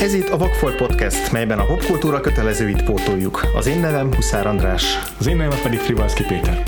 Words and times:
Ez 0.00 0.14
itt 0.14 0.28
a 0.28 0.36
Vagfolt 0.36 0.76
Podcast, 0.76 1.32
melyben 1.32 1.58
a 1.58 1.64
popkultúra 1.64 2.20
kötelezőit 2.20 2.84
pótoljuk. 2.84 3.42
Az 3.56 3.66
én 3.66 3.80
nevem 3.80 4.14
Huszár 4.14 4.46
András. 4.46 4.98
Az 5.18 5.26
én 5.26 5.36
nevem 5.36 5.58
pedig 5.62 5.78
Frivalszki 5.78 6.24
Péter. 6.24 6.62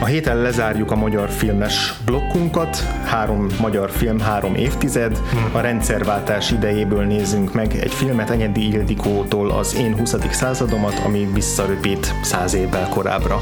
A 0.00 0.06
héten 0.06 0.36
lezárjuk 0.36 0.90
a 0.90 0.96
magyar 0.96 1.28
filmes 1.28 1.94
blokkunkat, 2.04 2.76
három 3.04 3.46
magyar 3.60 3.90
film, 3.90 4.20
három 4.20 4.54
évtized. 4.54 5.18
A 5.52 5.60
rendszerváltás 5.60 6.50
idejéből 6.50 7.04
nézzünk 7.04 7.54
meg 7.54 7.74
egy 7.80 7.92
filmet 7.92 8.30
Enyedi 8.30 8.72
Ildikótól 8.72 9.50
az 9.50 9.76
Én 9.76 9.96
20. 9.96 10.16
századomat, 10.30 11.00
ami 11.04 11.28
visszaröpít 11.34 12.14
száz 12.22 12.54
évvel 12.54 12.88
korábbra. 12.88 13.38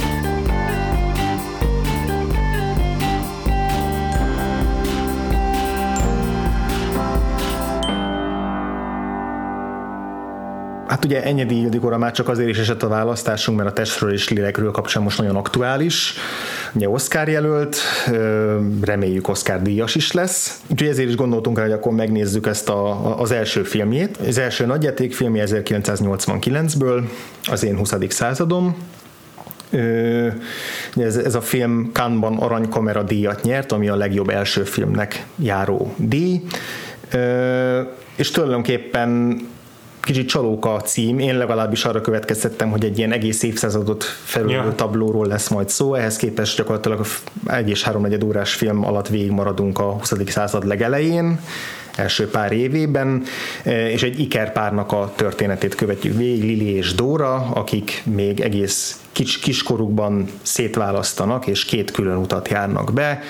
Hát 11.03 11.11
ugye 11.11 11.23
Enyedi 11.25 11.61
Ildikóra 11.61 11.99
már 11.99 12.13
csak 12.13 12.29
azért 12.29 12.49
is 12.49 12.59
esett 12.59 12.83
a 12.83 12.89
választásunk, 12.89 13.59
mert 13.59 13.71
a 13.71 13.73
testről 13.73 14.13
és 14.13 14.29
lélekről 14.29 14.71
kapcsán 14.71 15.03
most 15.03 15.19
nagyon 15.19 15.37
aktuális. 15.37 16.15
Ugye 16.73 16.89
Oscar 16.89 17.29
jelölt, 17.29 17.77
reméljük 18.83 19.29
Oscar 19.29 19.63
díjas 19.63 19.95
is 19.95 20.13
lesz. 20.13 20.61
Úgyhogy 20.71 20.89
ezért 20.89 21.09
is 21.09 21.15
gondoltunk 21.15 21.57
rá, 21.57 21.63
hogy 21.63 21.73
akkor 21.73 21.93
megnézzük 21.93 22.47
ezt 22.47 22.69
a, 22.69 23.19
az 23.21 23.31
első 23.31 23.63
filmjét. 23.63 24.17
Az 24.17 24.39
első 24.39 24.67
nagyjátékfilmje 24.67 25.45
1989-ből, 25.47 27.03
az 27.51 27.65
én 27.65 27.77
20. 27.77 27.95
századom, 28.09 28.77
ez, 30.97 31.17
ez 31.17 31.35
a 31.35 31.41
film 31.41 31.91
Cannes-ban 31.93 32.37
aranykamera 32.37 33.03
díjat 33.03 33.43
nyert, 33.43 33.73
ami 33.73 33.89
a 33.89 33.97
legjobb 33.97 34.29
első 34.29 34.65
filmnek 34.65 35.27
járó 35.37 35.95
díj, 35.97 36.43
és 38.17 38.31
tulajdonképpen 38.31 39.41
kicsit 40.03 40.29
csalóka 40.29 40.75
a 40.75 40.81
cím, 40.81 41.19
én 41.19 41.39
legalábbis 41.39 41.85
arra 41.85 42.01
következtettem, 42.01 42.71
hogy 42.71 42.85
egy 42.85 42.99
ilyen 42.99 43.13
egész 43.13 43.43
évszázadot 43.43 44.05
felülő 44.25 44.53
ja. 44.53 44.73
tablóról 44.75 45.27
lesz 45.27 45.49
majd 45.49 45.69
szó, 45.69 45.95
ehhez 45.95 46.17
képest 46.17 46.57
gyakorlatilag 46.57 47.07
egy 47.47 47.69
és 47.69 47.83
háromnegyed 47.83 48.23
órás 48.23 48.55
film 48.55 48.85
alatt 48.85 49.09
végigmaradunk 49.09 49.79
a 49.79 49.93
20. 49.93 50.13
század 50.27 50.67
legelején, 50.67 51.41
első 51.97 52.29
pár 52.29 52.53
évében, 52.53 53.23
és 53.65 54.03
egy 54.03 54.21
ikerpárnak 54.21 54.93
a 54.93 55.13
történetét 55.17 55.75
követjük 55.75 56.17
végig, 56.17 56.43
Lili 56.43 56.71
és 56.71 56.95
Dóra, 56.95 57.35
akik 57.35 58.03
még 58.05 58.41
egész 58.41 59.02
kis, 59.13 59.39
kiskorukban 59.39 60.27
szétválasztanak, 60.43 61.47
és 61.47 61.65
két 61.65 61.91
külön 61.91 62.17
utat 62.17 62.49
járnak 62.49 62.93
be. 62.93 63.23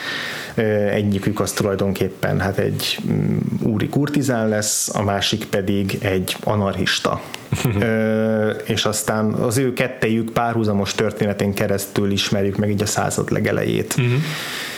Egyikük 0.91 1.41
az 1.41 1.53
tulajdonképpen 1.53 2.41
hát 2.41 2.59
egy 2.59 2.99
mm, 3.07 3.37
úri 3.63 3.89
kurtizán 3.89 4.49
lesz, 4.49 4.95
a 4.95 5.03
másik 5.03 5.45
pedig 5.45 5.99
egy 6.01 6.37
anarchista. 6.45 7.21
és 8.75 8.85
aztán 8.85 9.33
az 9.33 9.57
ő 9.57 9.73
kettejük 9.73 10.31
párhuzamos 10.31 10.95
történetén 10.95 11.55
keresztül 11.55 12.11
ismerjük 12.11 12.57
meg 12.57 12.71
így 12.71 12.83
a 12.83 12.87
század 12.87 13.31
legelejét. 13.31 13.95
Uh-huh. 13.99 14.13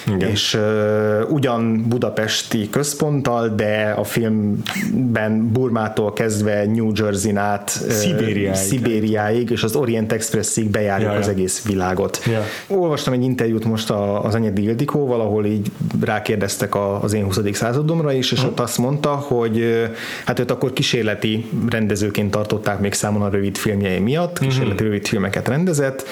Igen. 0.06 0.28
és 0.30 0.55
uh, 0.55 1.30
ugyan 1.30 1.88
budapesti 1.88 2.69
központtal, 2.70 3.48
de 3.48 3.94
a 3.97 4.05
filmben 4.05 5.52
Burmától 5.52 6.12
kezdve 6.12 6.66
New 6.66 6.91
Jersey-n 6.94 7.36
át 7.36 7.69
Szibériáig, 7.69 8.55
Szibériáig 8.55 9.50
és 9.50 9.62
az 9.62 9.75
Orient 9.75 10.12
Expressig 10.12 10.70
bejárjuk 10.95 11.12
ja, 11.12 11.19
az 11.19 11.27
ja. 11.27 11.33
egész 11.33 11.64
világot. 11.64 12.20
Ja. 12.27 12.42
Olvastam 12.67 13.12
egy 13.12 13.23
interjút 13.23 13.64
most 13.64 13.91
az 13.91 14.34
Anyedi 14.34 14.62
Ildikóval, 14.62 15.20
ahol 15.20 15.47
így 15.47 15.70
rákérdeztek 16.00 16.75
az 17.03 17.12
én 17.12 17.25
20. 17.25 17.39
századomra 17.53 18.12
is, 18.12 18.33
és 18.33 18.39
uh-huh. 18.39 18.53
ott 18.53 18.61
azt 18.61 18.78
mondta, 18.78 19.09
hogy 19.09 19.84
hát 20.25 20.39
őt 20.39 20.50
akkor 20.50 20.72
kísérleti 20.72 21.50
rendezőként 21.71 22.31
tartották 22.31 22.81
még 22.81 22.93
számon 22.93 23.22
a 23.22 23.28
rövid 23.28 23.56
filmjei 23.56 23.99
miatt, 23.99 24.38
kísérleti 24.38 24.71
uh-huh. 24.71 24.87
rövid 24.87 25.06
filmeket 25.06 25.49
rendezett, 25.49 26.06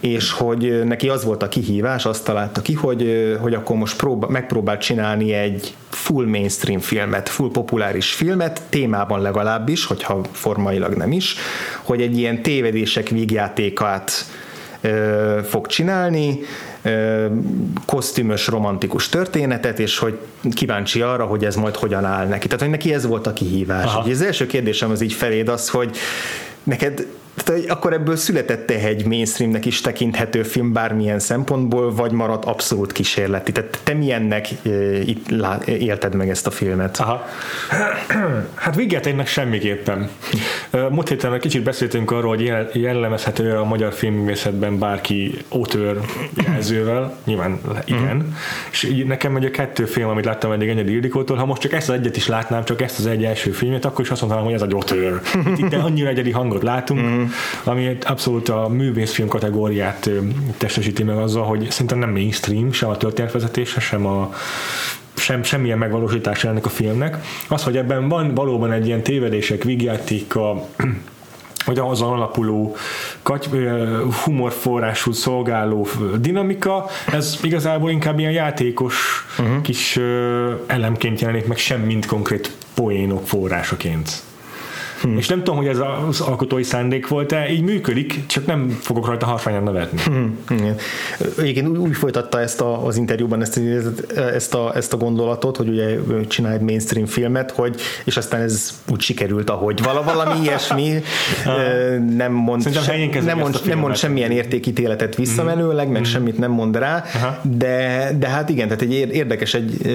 és 0.00 0.32
hogy 0.32 0.82
neki 0.84 1.08
az 1.08 1.24
volt 1.24 1.42
a 1.42 1.48
kihívás, 1.48 2.06
azt 2.06 2.24
találta 2.24 2.62
ki, 2.62 2.72
hogy 2.72 3.38
hogy 3.40 3.54
akkor 3.54 3.76
most 3.76 3.96
próba, 3.96 4.28
megpróbált 4.28 4.80
csinálni 4.80 5.32
egy 5.32 5.74
full 5.90 6.26
mainstream 6.26 6.80
filmet, 6.80 7.28
full 7.28 7.50
populáris 7.50 8.12
filmet, 8.12 8.62
témában 8.68 9.20
legalábbis, 9.20 9.84
hogyha 9.84 10.20
formailag 10.32 10.94
nem 10.94 11.12
is, 11.12 11.34
hogy 11.82 12.00
egy 12.00 12.18
ilyen 12.18 12.42
tévedések 12.42 13.08
vígjátékát 13.08 14.19
fog 15.44 15.66
csinálni, 15.66 16.38
kosztümös, 17.86 18.46
romantikus 18.46 19.08
történetet, 19.08 19.78
és 19.78 19.98
hogy 19.98 20.18
kíváncsi 20.52 21.00
arra, 21.00 21.24
hogy 21.24 21.44
ez 21.44 21.54
majd 21.54 21.76
hogyan 21.76 22.04
áll 22.04 22.26
neki. 22.26 22.46
Tehát, 22.46 22.60
hogy 22.60 22.70
neki 22.70 22.94
ez 22.94 23.06
volt 23.06 23.26
a 23.26 23.32
kihívás. 23.32 23.94
Az 23.94 24.22
első 24.22 24.46
kérdésem 24.46 24.90
az 24.90 25.00
így 25.00 25.12
feléd 25.12 25.48
az, 25.48 25.68
hogy 25.68 25.96
neked 26.62 27.06
tehát, 27.34 27.70
akkor 27.70 27.92
ebből 27.92 28.16
született 28.16 28.70
egy 28.70 29.06
mainstreamnek 29.06 29.66
is 29.66 29.80
tekinthető 29.80 30.42
film 30.42 30.72
bármilyen 30.72 31.18
szempontból, 31.18 31.94
vagy 31.94 32.12
maradt 32.12 32.44
abszolút 32.44 32.92
kísérleti? 32.92 33.52
Tehát 33.52 33.80
te 33.84 33.94
milyennek 33.94 34.48
itt 35.04 35.30
élted 35.66 36.14
meg 36.14 36.28
ezt 36.28 36.46
a 36.46 36.50
filmet? 36.50 36.98
Aha. 36.98 37.28
Hát 38.54 38.74
vigyáténnek 38.74 39.26
semmiképpen. 39.26 40.08
Múlt 40.90 41.08
héten 41.08 41.32
egy 41.32 41.40
kicsit 41.40 41.62
beszéltünk 41.62 42.10
arról, 42.10 42.36
hogy 42.36 42.52
jellemezhető 42.72 43.56
a 43.56 43.64
magyar 43.64 43.92
filmművészetben 43.92 44.78
bárki 44.78 45.34
ótőr 45.54 46.00
jelzővel, 46.46 47.16
nyilván 47.24 47.60
igen, 47.84 48.16
mm. 48.16 48.32
és 48.70 49.02
nekem 49.06 49.36
egy 49.36 49.44
a 49.44 49.50
kettő 49.50 49.84
film, 49.84 50.08
amit 50.08 50.24
láttam 50.24 50.52
eddig 50.52 50.68
Enyedi 50.68 50.92
Ildikótól, 50.92 51.36
ha 51.36 51.46
most 51.46 51.60
csak 51.60 51.72
ezt 51.72 51.88
az 51.88 51.94
egyet 51.94 52.16
is 52.16 52.26
látnám, 52.26 52.64
csak 52.64 52.82
ezt 52.82 52.98
az 52.98 53.06
egy 53.06 53.24
első 53.24 53.50
filmet, 53.50 53.84
akkor 53.84 54.04
is 54.04 54.10
azt 54.10 54.20
mondanám, 54.20 54.44
hogy 54.44 54.54
ez 54.54 54.62
egy 54.62 54.74
ótőr. 54.74 55.20
Itt, 55.46 55.58
itt 55.58 55.74
annyira 55.74 56.08
egyedi 56.08 56.30
hangot 56.30 56.62
látunk, 56.62 57.00
mm 57.00 57.19
ami 57.64 57.96
abszolút 58.06 58.48
a 58.48 58.68
művészfilm 58.68 59.28
kategóriát 59.28 60.10
testesíti 60.56 61.02
meg 61.02 61.16
azzal, 61.16 61.44
hogy 61.44 61.70
szerintem 61.70 61.98
nem 61.98 62.10
mainstream, 62.10 62.72
sem 62.72 62.88
a 62.88 62.96
történetvezetése, 62.96 63.80
sem 63.80 64.06
a 64.06 64.34
sem, 65.16 65.42
semmilyen 65.42 65.78
megvalósítása 65.78 66.48
ennek 66.48 66.66
a 66.66 66.68
filmnek. 66.68 67.16
Az, 67.48 67.62
hogy 67.62 67.76
ebben 67.76 68.08
van 68.08 68.34
valóban 68.34 68.72
egy 68.72 68.86
ilyen 68.86 69.02
tévedések, 69.02 69.64
a 70.34 70.66
vagy 71.64 71.78
azon 71.78 72.12
alapuló 72.12 72.76
humorforrású 74.24 75.12
szolgáló 75.12 75.86
dinamika, 76.18 76.86
ez 77.12 77.38
igazából 77.42 77.90
inkább 77.90 78.18
ilyen 78.18 78.32
játékos 78.32 79.26
uh-huh. 79.38 79.60
kis 79.60 79.98
elemként 80.66 81.20
jelenik 81.20 81.46
meg, 81.46 81.56
sem 81.56 81.80
mint 81.80 82.06
konkrét 82.06 82.52
poénok 82.74 83.26
forrásaként. 83.26 84.22
Hmm. 85.00 85.16
És 85.16 85.28
nem 85.28 85.38
tudom, 85.38 85.56
hogy 85.56 85.66
ez 85.66 85.78
az 86.08 86.20
alkotói 86.20 86.62
szándék 86.62 87.08
volt-e, 87.08 87.50
így 87.50 87.62
működik, 87.62 88.26
csak 88.26 88.46
nem 88.46 88.78
fogok 88.80 89.06
rajta 89.06 89.26
harfányan 89.26 89.62
nevetni. 89.62 90.00
Hmm. 90.04 90.38
Igen. 90.48 90.76
Igen, 91.42 91.76
úgy, 91.76 91.96
folytatta 91.96 92.40
ezt 92.40 92.60
a, 92.60 92.86
az 92.86 92.96
interjúban 92.96 93.40
ezt, 93.40 93.60
ezt, 94.34 94.54
a, 94.54 94.72
ezt 94.76 94.92
a 94.92 94.96
gondolatot, 94.96 95.56
hogy 95.56 95.68
ugye 95.68 95.96
csinál 96.28 96.52
egy 96.52 96.60
mainstream 96.60 97.06
filmet, 97.06 97.50
hogy, 97.50 97.80
és 98.04 98.16
aztán 98.16 98.40
ez 98.40 98.80
úgy 98.90 99.00
sikerült, 99.00 99.50
ahogy 99.50 99.82
vala, 99.82 100.02
valami 100.02 100.40
ilyesmi, 100.44 101.02
nem 102.16 102.32
mond, 102.32 102.72
sem, 102.72 103.24
nem, 103.24 103.38
mond, 103.38 103.60
nem 103.64 103.78
mond 103.78 103.96
semmilyen 103.96 104.30
értékítéletet 104.30 105.14
visszamenőleg, 105.14 105.86
meg 105.88 106.02
hmm. 106.02 106.10
semmit 106.10 106.38
nem 106.38 106.50
mond 106.50 106.76
rá, 106.76 107.04
de, 107.42 108.10
de 108.18 108.28
hát 108.28 108.48
igen, 108.48 108.68
tehát 108.68 108.82
egy 108.82 108.92
érdekes 108.92 109.54
egy, 109.54 109.86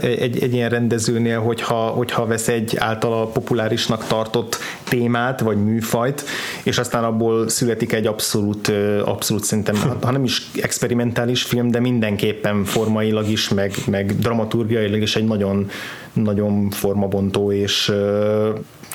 egy, 0.00 0.42
egy 0.42 0.52
ilyen 0.52 0.68
rendezőnél, 0.68 1.40
hogyha, 1.40 1.74
hogyha 1.74 2.26
vesz 2.26 2.48
egy 2.48 2.76
általa 2.76 3.26
populárisnak 3.26 4.06
tart 4.06 4.35
tartott 4.36 4.56
témát, 4.88 5.40
vagy 5.40 5.64
műfajt, 5.64 6.24
és 6.62 6.78
aztán 6.78 7.04
abból 7.04 7.48
születik 7.48 7.92
egy 7.92 8.06
abszolút, 8.06 8.72
abszolút 9.04 9.44
szerintem, 9.44 9.76
ha 10.02 10.10
nem 10.10 10.24
is 10.24 10.50
experimentális 10.60 11.42
film, 11.42 11.70
de 11.70 11.80
mindenképpen 11.80 12.64
formailag 12.64 13.28
is, 13.28 13.48
meg, 13.48 13.72
meg 13.86 14.18
dramaturgiailag 14.18 15.00
is 15.00 15.16
egy 15.16 15.24
nagyon, 15.24 15.70
nagyon 16.12 16.70
formabontó 16.70 17.52
és 17.52 17.92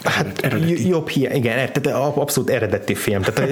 Hát 0.03 0.39
eredeti. 0.41 0.87
jobb 0.87 1.09
hiány, 1.09 1.35
igen, 1.35 1.71
tehát 1.71 1.87
abszolút 2.17 2.49
eredeti 2.49 2.95
film. 2.95 3.21
Tehát 3.21 3.51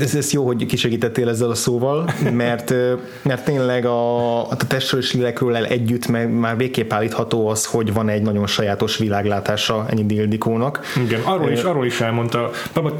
ez, 0.00 0.14
ez 0.14 0.32
jó, 0.32 0.46
hogy 0.46 0.66
kisegítettél 0.66 1.28
ezzel 1.28 1.50
a 1.50 1.54
szóval, 1.54 2.10
mert, 2.32 2.74
mert 3.22 3.44
tényleg 3.44 3.84
a, 3.84 4.40
a 4.50 4.56
testről 4.56 5.00
és 5.00 5.12
lélekről 5.12 5.56
el 5.56 5.66
együtt 5.66 6.06
meg 6.06 6.30
már 6.30 6.56
végképp 6.56 6.92
állítható 6.92 7.48
az, 7.48 7.66
hogy 7.66 7.92
van 7.92 8.08
egy 8.08 8.22
nagyon 8.22 8.46
sajátos 8.46 8.96
világlátása 8.96 9.86
ennyi 9.90 10.06
Dildikónak. 10.06 10.80
Igen, 11.04 11.20
arról 11.24 11.50
is, 11.50 11.62
arról 11.62 11.86
is 11.86 12.00
elmondta, 12.00 12.50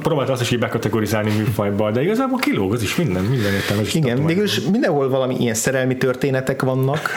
próbálta 0.03 0.33
azt 0.33 0.41
is 0.41 0.51
így 0.51 0.59
bekategorizálni 0.59 1.31
műfajba, 1.37 1.91
de 1.91 2.03
igazából 2.03 2.39
kilóg, 2.39 2.73
az 2.73 2.83
is 2.83 2.97
minden, 2.97 3.23
minden 3.25 3.53
értelmes. 3.53 3.95
Igen, 3.95 4.19
mégis 4.19 4.61
mindenhol 4.61 5.09
valami 5.09 5.37
ilyen 5.39 5.55
szerelmi 5.55 5.97
történetek 5.97 6.63
vannak, 6.63 7.15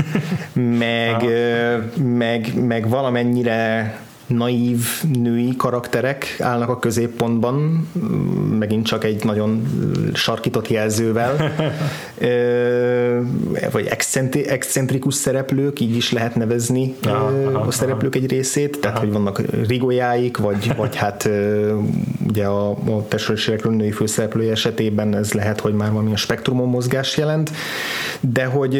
meg, 0.79 1.25
meg, 2.03 2.65
meg 2.65 2.89
valamennyire 2.89 3.97
naív 4.37 4.87
női 5.13 5.55
karakterek 5.57 6.35
állnak 6.39 6.69
a 6.69 6.79
középpontban, 6.79 7.87
megint 8.59 8.85
csak 8.85 9.03
egy 9.03 9.23
nagyon 9.23 9.63
sarkított 10.13 10.67
jelzővel, 10.67 11.35
vagy 13.71 13.87
excentrikus 14.47 15.13
szereplők, 15.13 15.79
így 15.79 15.95
is 15.95 16.11
lehet 16.11 16.35
nevezni 16.35 16.95
aha, 17.03 17.25
a 17.59 17.71
szereplők 17.71 18.15
aha. 18.15 18.23
egy 18.23 18.31
részét, 18.31 18.79
tehát 18.79 18.97
aha. 18.97 19.05
hogy 19.05 19.13
vannak 19.13 19.41
rigójáik, 19.67 20.37
vagy, 20.37 20.75
vagy 20.75 20.95
hát 20.95 21.29
ugye 22.27 22.45
a, 22.45 22.69
a 22.69 23.07
testőrségekről 23.07 23.73
női 23.73 23.91
főszereplői 23.91 24.49
esetében 24.49 25.15
ez 25.15 25.33
lehet, 25.33 25.59
hogy 25.59 25.73
már 25.73 25.91
valami 25.91 26.13
a 26.13 26.17
spektrumon 26.17 26.69
mozgás 26.69 27.17
jelent, 27.17 27.51
de 28.19 28.45
hogy, 28.45 28.71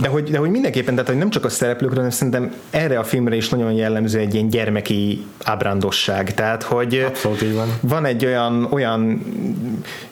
de 0.00 0.08
hogy, 0.08 0.30
de 0.30 0.38
hogy 0.38 0.50
mindenképpen, 0.50 0.94
tehát 0.94 1.08
hogy 1.08 1.18
nem 1.18 1.30
csak 1.30 1.44
a 1.44 1.48
szereplőkre, 1.48 1.96
hanem 1.96 2.10
szerintem 2.10 2.52
erre 2.70 2.98
a 2.98 3.04
filmre 3.04 3.36
is 3.36 3.48
nagyon 3.48 3.72
jellemző 3.72 4.18
egy 4.18 4.34
ilyen 4.34 4.48
gyermeki 4.76 5.24
ábrándosság. 5.44 6.34
Tehát, 6.34 6.62
hogy 6.62 7.04
Abszolút 7.06 7.52
van. 7.54 7.68
van 7.80 8.04
egy 8.04 8.24
olyan, 8.24 8.68
olyan 8.70 9.22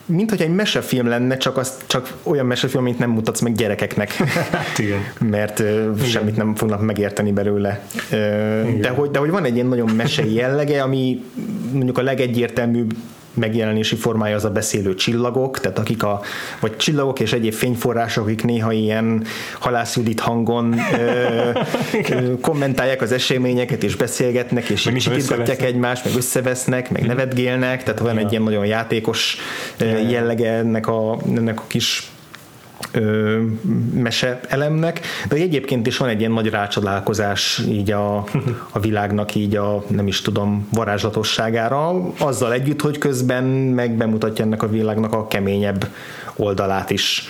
mint 0.06 0.30
hogy 0.30 0.42
egy 0.42 0.54
mesefilm 0.54 1.06
lenne, 1.06 1.36
csak, 1.36 1.56
az, 1.56 1.76
csak 1.86 2.12
olyan 2.22 2.46
mesefilm, 2.46 2.84
amit 2.84 2.98
nem 2.98 3.10
mutatsz 3.10 3.40
meg 3.40 3.54
gyerekeknek. 3.54 4.12
Hát 4.52 4.78
igen. 4.78 4.98
Mert 5.30 5.58
uh, 5.58 6.02
semmit 6.02 6.36
nem 6.36 6.54
fognak 6.54 6.80
megérteni 6.80 7.32
belőle. 7.32 7.80
Uh, 7.94 8.80
de, 8.80 8.88
hogy, 8.88 9.10
de 9.10 9.18
hogy 9.18 9.30
van 9.30 9.44
egy 9.44 9.54
ilyen 9.54 9.66
nagyon 9.66 9.90
mesei 9.90 10.34
jellege, 10.34 10.82
ami 10.82 11.24
mondjuk 11.72 11.98
a 11.98 12.02
legegyértelműbb 12.02 12.94
megjelenési 13.34 13.96
formája 13.96 14.36
az 14.36 14.44
a 14.44 14.50
beszélő 14.50 14.94
csillagok, 14.94 15.60
tehát 15.60 15.78
akik 15.78 16.02
a, 16.02 16.20
vagy 16.60 16.76
csillagok 16.76 17.20
és 17.20 17.32
egyéb 17.32 17.52
fényforrások, 17.52 18.24
akik 18.24 18.44
néha 18.44 18.72
ilyen 18.72 19.24
halászjudit 19.58 20.20
hangon 20.20 20.74
ö, 20.98 21.50
kommentálják 22.40 23.02
az 23.02 23.12
eseményeket, 23.12 23.82
és 23.82 23.96
beszélgetnek, 23.96 24.68
és 24.68 24.80
sikítgatják 24.80 25.62
egymást, 25.62 26.04
meg 26.04 26.14
összevesznek, 26.16 26.90
meg 26.90 27.06
nevetgélnek, 27.06 27.82
tehát 27.82 28.00
van 28.00 28.18
egy 28.18 28.30
ilyen 28.30 28.42
nagyon 28.42 28.66
játékos 28.66 29.36
jellege 30.08 30.52
ennek 30.52 30.86
a, 30.86 31.18
ennek 31.36 31.60
a 31.60 31.64
kis 31.66 32.12
ö, 32.94 33.40
mese 33.94 34.40
elemnek, 34.48 35.00
de 35.28 35.36
egyébként 35.36 35.86
is 35.86 35.96
van 35.96 36.08
egy 36.08 36.18
ilyen 36.20 36.32
nagy 36.32 36.50
rácsodálkozás 36.50 37.62
így 37.68 37.90
a, 37.90 38.16
a 38.70 38.80
világnak 38.80 39.34
így 39.34 39.56
a 39.56 39.84
nem 39.88 40.06
is 40.06 40.20
tudom 40.20 40.68
varázslatosságára, 40.72 42.12
azzal 42.18 42.52
együtt, 42.52 42.80
hogy 42.80 42.98
közben 42.98 43.44
meg 43.44 43.96
bemutatja 43.96 44.44
ennek 44.44 44.62
a 44.62 44.68
világnak 44.68 45.12
a 45.12 45.28
keményebb 45.28 45.88
oldalát 46.36 46.90
is. 46.90 47.28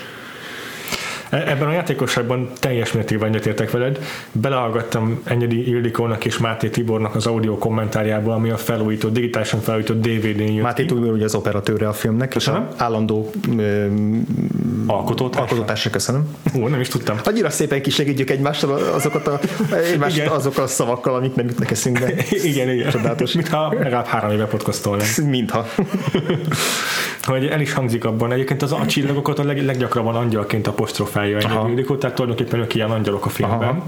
Ebben 1.35 1.69
a 1.69 1.73
játékosságban 1.73 2.51
teljes 2.61 2.93
mértékben 2.93 3.29
egyetértek 3.29 3.71
veled. 3.71 3.99
Belehallgattam 4.33 5.21
Enyedi 5.25 5.69
Ildikónak 5.69 6.25
és 6.25 6.39
Máté 6.39 6.69
Tibornak 6.69 7.15
az 7.15 7.27
audio 7.27 7.59
kommentárjából, 7.59 8.33
ami 8.33 8.51
a 8.51 8.57
felújított, 8.57 9.13
digitálisan 9.13 9.61
felújított 9.61 10.01
DVD-n 10.01 10.53
jött 10.53 10.63
Máté 10.63 10.85
Tibor 10.85 11.13
ugye 11.13 11.25
az 11.25 11.35
operatőre 11.35 11.89
a 11.89 11.93
filmnek, 11.93 12.29
köszönöm. 12.29 12.67
és 12.71 12.81
állandó 12.81 13.31
alkotótársa. 14.87 15.41
alkotótársa, 15.41 15.91
köszönöm. 15.91 16.37
Ó, 16.57 16.69
nem 16.69 16.81
is 16.81 16.89
tudtam. 16.89 17.21
Annyira 17.25 17.51
szépen 17.51 17.83
kisegítjük 17.83 18.31
egymással 18.31 18.73
azokat 18.73 19.27
a, 19.27 19.41
egymást 19.93 20.27
azokkal 20.27 20.65
a 20.65 20.67
szavakkal, 20.67 21.15
amik 21.15 21.35
nem 21.35 21.47
jutnak 21.47 21.71
eszünkbe. 21.71 22.13
igen, 22.51 22.71
igen. 22.71 22.91
Csodálatos. 22.91 23.33
Mintha 23.33 23.75
legalább 23.79 24.07
három 24.07 24.31
éve 24.31 24.47
podcastolnánk. 24.47 25.17
Mintha. 25.17 25.67
hogy 27.25 27.47
el 27.47 27.61
is 27.61 27.73
hangzik 27.73 28.05
abban. 28.05 28.33
Egyébként 28.33 28.63
az 28.63 28.73
a 28.73 28.87
csillagokat 28.87 29.39
a 29.39 29.45
leg, 29.45 29.65
leggyakrabban 29.65 30.17
angyalként 30.17 30.67
apostrofálja 31.33 31.65
egy 31.65 31.69
Ildikó, 31.69 31.97
tehát 31.97 32.17
tulajdonképpen 32.17 32.61
ők 32.61 32.75
ilyen 32.75 32.91
angyalok 32.91 33.27
a 33.27 33.29
filmben. 33.29 33.83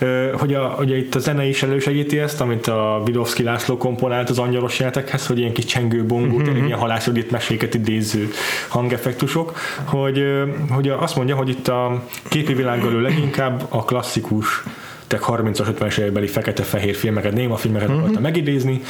Aha. 0.00 0.36
Hogy 0.38 0.54
a, 0.54 0.76
ugye 0.80 0.96
itt 0.96 1.14
a 1.14 1.18
zene 1.18 1.46
is 1.46 1.62
elősegíti 1.62 2.18
ezt, 2.18 2.40
amit 2.40 2.66
a 2.66 3.02
Vidovszki 3.04 3.42
László 3.42 3.76
komponált 3.76 4.30
az 4.30 4.38
angyalos 4.38 4.78
játekhez, 4.78 5.26
hogy 5.26 5.38
ilyen 5.38 5.52
kis 5.52 5.64
csengő 5.64 6.04
bongó, 6.04 6.38
mm-hmm. 6.38 6.64
ilyen 6.64 6.78
halászodít 6.78 7.30
meséket 7.30 7.74
idéző 7.74 8.28
hangeffektusok, 8.68 9.56
hogy, 9.84 10.24
hogy 10.70 10.88
azt 10.88 11.16
mondja, 11.16 11.36
hogy 11.36 11.48
itt 11.48 11.68
a 11.68 12.02
képi 12.28 12.54
világgal 12.54 13.00
leginkább 13.00 13.66
a 13.68 13.84
klasszikus 13.84 14.62
tek 15.06 15.20
30-as, 15.26 15.66
50-es 15.78 15.98
évekbeli 15.98 16.26
fekete-fehér 16.26 16.94
filmeket, 16.94 17.32
néma 17.32 17.56
filmeket 17.56 17.88
mm-hmm. 17.88 17.98
akarta 17.98 18.20
megidézni, 18.20 18.80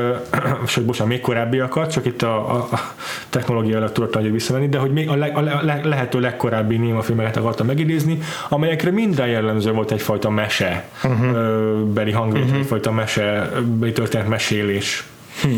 sőt, 0.66 0.84
bocsánat, 0.84 1.12
még 1.12 1.20
korábbiakat, 1.20 1.90
csak 1.90 2.06
itt 2.06 2.22
a, 2.22 2.54
a, 2.54 2.56
a 2.56 2.94
technológia 3.30 3.92
tudott 3.92 4.14
nagyon 4.14 4.32
visszavenni, 4.32 4.68
de 4.68 4.78
hogy 4.78 4.92
még 4.92 5.08
a, 5.08 5.14
le, 5.14 5.26
a 5.26 5.40
le, 5.40 5.80
lehető 5.84 6.20
legkorábbi 6.20 6.76
néma 6.76 7.02
filmeket 7.02 7.36
akarta 7.36 7.64
megidézni, 7.64 8.18
amelyekre 8.48 8.90
minden 8.90 9.26
jellemző 9.26 9.72
volt 9.72 9.90
egyfajta 9.90 10.30
mese 10.30 10.88
uh-huh. 11.04 11.80
beli 11.80 12.12
hangvét, 12.12 12.44
uh-huh. 12.44 12.58
egyfajta 12.58 12.92
mese, 12.92 13.50
beli 13.78 13.92
történet 13.92 14.28
mesélés. 14.28 15.04
Hm. 15.42 15.48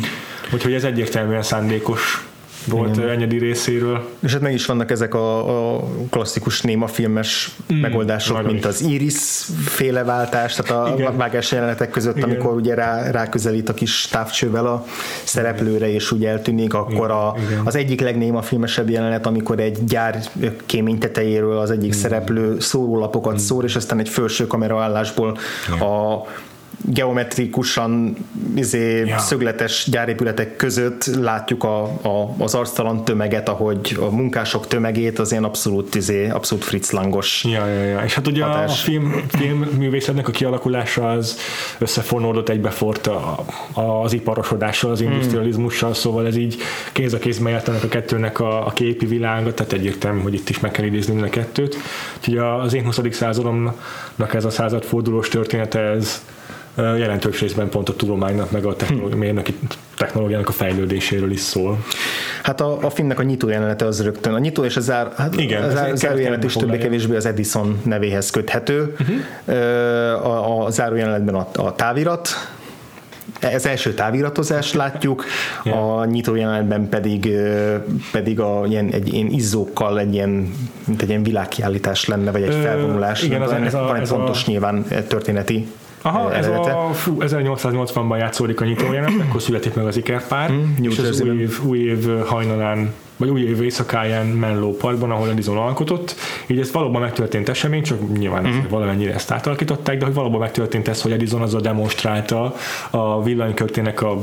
Úgyhogy 0.53 0.73
ez 0.73 0.85
egyértelműen 0.85 1.43
szándékos 1.43 2.28
volt 2.67 2.97
Igen. 2.97 3.09
Enyedi 3.09 3.39
részéről. 3.39 4.09
És 4.21 4.33
hát 4.33 4.41
meg 4.41 4.53
is 4.53 4.67
vannak 4.67 4.91
ezek 4.91 5.15
a, 5.15 5.77
a 5.77 5.85
klasszikus 6.11 6.61
némafilmes 6.61 7.51
mm, 7.73 7.77
megoldások, 7.77 8.47
mint 8.47 8.65
az 8.65 8.81
Iris 8.81 9.47
féle 9.65 10.05
váltás, 10.05 10.55
tehát 10.55 10.89
a 10.91 10.95
Igen. 10.95 11.17
vágás 11.17 11.53
jelenetek 11.53 11.91
között, 11.91 12.17
Igen. 12.17 12.29
amikor 12.29 12.55
ugye 12.55 12.75
rá, 12.75 13.11
ráközelít 13.11 13.69
a 13.69 13.75
kis 13.75 14.07
távcsővel 14.07 14.67
a 14.67 14.85
szereplőre, 15.25 15.93
és 15.93 16.13
úgy 16.13 16.25
eltűnik, 16.25 16.75
akkor 16.75 17.11
a, 17.11 17.35
az 17.65 17.77
egyik 17.77 18.01
legnémafilmesebb 18.01 18.91
jelenet, 18.91 19.27
amikor 19.27 19.61
egy 19.61 19.85
gyár 19.85 20.21
kémény 20.67 20.99
tetejéről 20.99 21.59
az 21.59 21.71
egyik 21.71 21.85
Igen. 21.85 21.99
szereplő 21.99 22.61
szórólapokat 22.61 23.39
szór, 23.39 23.65
és 23.65 23.77
aztán 23.77 23.99
egy 23.99 24.09
felső 24.09 24.47
kameraállásból 24.47 25.39
a 25.81 26.27
geometrikusan 26.85 28.17
izé, 28.55 29.05
ja. 29.05 29.19
szögletes 29.19 29.89
gyárépületek 29.91 30.57
között 30.57 31.05
látjuk 31.05 31.65
a, 31.65 31.83
a, 31.83 32.35
az 32.39 32.55
arctalan 32.55 33.05
tömeget, 33.05 33.49
ahogy 33.49 33.97
a 34.01 34.11
munkások 34.11 34.67
tömegét, 34.67 35.19
az 35.19 35.31
ilyen 35.31 35.45
abszolút, 35.45 35.95
izé, 35.95 36.29
abszolút 36.29 36.65
fritzlangos 36.65 37.45
ja, 37.45 37.67
ja, 37.67 37.83
ja. 37.83 38.01
És 38.05 38.15
hát 38.15 38.27
ugye 38.27 38.45
hatás. 38.45 38.71
a 38.71 38.75
film, 38.75 39.25
filmművészetnek 39.29 40.29
a 40.29 40.31
kialakulása 40.31 41.11
az 41.11 41.39
összefonódott 41.79 42.49
egybefort 42.49 43.07
a, 43.07 43.45
az 44.03 44.13
iparosodással, 44.13 44.91
az 44.91 45.01
industrializmussal, 45.01 45.91
hmm. 45.91 45.99
szóval 45.99 46.27
ez 46.27 46.37
így 46.37 46.57
kéz 46.93 47.13
a 47.13 47.19
kézben 47.19 47.53
járt 47.53 47.69
a 47.69 47.89
kettőnek 47.89 48.41
a, 48.41 48.67
a 48.67 48.71
képi 48.71 49.07
világa, 49.07 49.55
tehát 49.55 49.73
egyértelmű, 49.73 50.21
hogy 50.21 50.35
itt 50.35 50.49
is 50.49 50.61
meg 50.61 50.71
kell 50.71 50.85
idézni 50.85 51.23
a 51.23 51.29
kettőt. 51.29 51.77
Úgyhogy 52.19 52.39
az 52.39 52.75
én 52.75 52.85
20. 52.85 53.01
századomnak 53.11 54.35
ez 54.35 54.45
a 54.45 54.51
századfordulós 54.51 55.29
története, 55.29 55.81
ez 55.81 56.23
jelentős 56.83 57.41
részben 57.41 57.69
pont 57.69 57.89
a 57.89 57.97
tudománynak, 57.97 58.51
meg 58.51 58.65
a 58.65 58.77
technológiának, 58.77 59.47
technológiának 59.97 60.49
a 60.49 60.53
fejlődéséről 60.53 61.31
is 61.31 61.41
szól. 61.41 61.79
Hát 62.43 62.61
a, 62.61 62.79
a 62.83 62.91
filmnek 62.91 63.19
a 63.19 63.23
nyitó 63.23 63.49
jelenete 63.49 63.85
az 63.85 64.03
rögtön. 64.03 64.35
A 64.35 64.39
nyitó 64.39 64.65
és 64.65 64.77
a 64.77 64.81
zár, 64.81 65.13
hát 65.17 65.37
Igen, 65.37 65.63
a 65.63 65.71
zár, 65.71 65.97
záró 65.97 66.19
jelenet 66.19 66.45
is 66.45 66.53
többé-kevésbé 66.53 67.17
az 67.17 67.27
Edison 67.27 67.81
nevéhez 67.85 68.31
köthető. 68.31 68.95
Uh-huh. 69.01 70.27
A, 70.27 70.65
a 70.65 70.71
záró 70.71 70.95
jelenetben 70.95 71.35
a, 71.35 71.49
a 71.55 71.75
távirat, 71.75 72.29
ez 73.41 73.67
első 73.67 73.95
táviratozást 73.95 74.75
látjuk, 74.75 75.25
yeah. 75.65 75.99
a 75.99 76.05
nyitó 76.05 76.35
jelenetben 76.35 76.89
pedig, 76.89 77.29
pedig 78.13 78.41
a, 78.41 78.65
ilyen, 78.69 78.89
egy 78.93 79.15
ilyen 79.15 79.27
izzókkal 79.27 80.01
egy 80.01 80.15
ilyen, 80.15 80.55
mint 80.87 81.03
egy 81.03 81.09
ilyen 81.09 81.23
világkiállítás 81.23 82.07
lenne, 82.07 82.31
vagy 82.31 82.43
egy 82.43 82.55
felvonulás. 82.63 83.23
Igen, 83.23 83.43
ez, 83.43 83.51
ez, 83.51 83.75
a, 83.75 83.83
van 83.83 83.97
egy 83.97 84.03
ez 84.03 84.09
fontos 84.09 84.43
a... 84.43 84.51
nyilván 84.51 84.85
történeti 85.09 85.67
Aha, 86.03 86.35
ez 86.35 86.47
a, 86.47 86.91
fú, 86.93 87.17
1880-ban 87.21 88.19
játszódik 88.19 88.61
a 88.61 88.65
nyitójelenet, 88.65 89.27
akkor 89.29 89.43
születik 89.43 89.75
meg 89.75 89.87
az 89.87 89.97
ikerpár, 89.97 90.53
mm, 90.53 90.85
és 90.85 90.99
az 90.99 91.21
új 91.21 91.41
év, 91.41 91.59
új 91.65 91.79
év 91.79 92.09
hajnalán 92.27 92.95
vagy 93.17 93.29
új 93.29 93.41
év 93.41 93.63
éjszakáján 93.63 94.27
Menlo 94.27 94.71
Parkban, 94.71 95.11
ahol 95.11 95.29
Edison 95.29 95.57
alkotott. 95.57 96.15
Így 96.47 96.59
ez 96.59 96.73
valóban 96.73 97.01
megtörtént 97.01 97.49
esemény, 97.49 97.83
csak 97.83 98.19
nyilván 98.19 98.47
mm. 98.47 98.69
valamennyire 98.69 99.15
ezt 99.15 99.31
átalakították, 99.31 99.99
de 99.99 100.05
hogy 100.05 100.15
valóban 100.15 100.41
megtörtént 100.41 100.89
ez, 100.89 101.03
hogy 101.03 101.13
Edison 101.13 101.43
a 101.43 101.61
demonstrálta 101.61 102.55
a 102.91 103.23
villanykörtének 103.23 104.03
a 104.03 104.19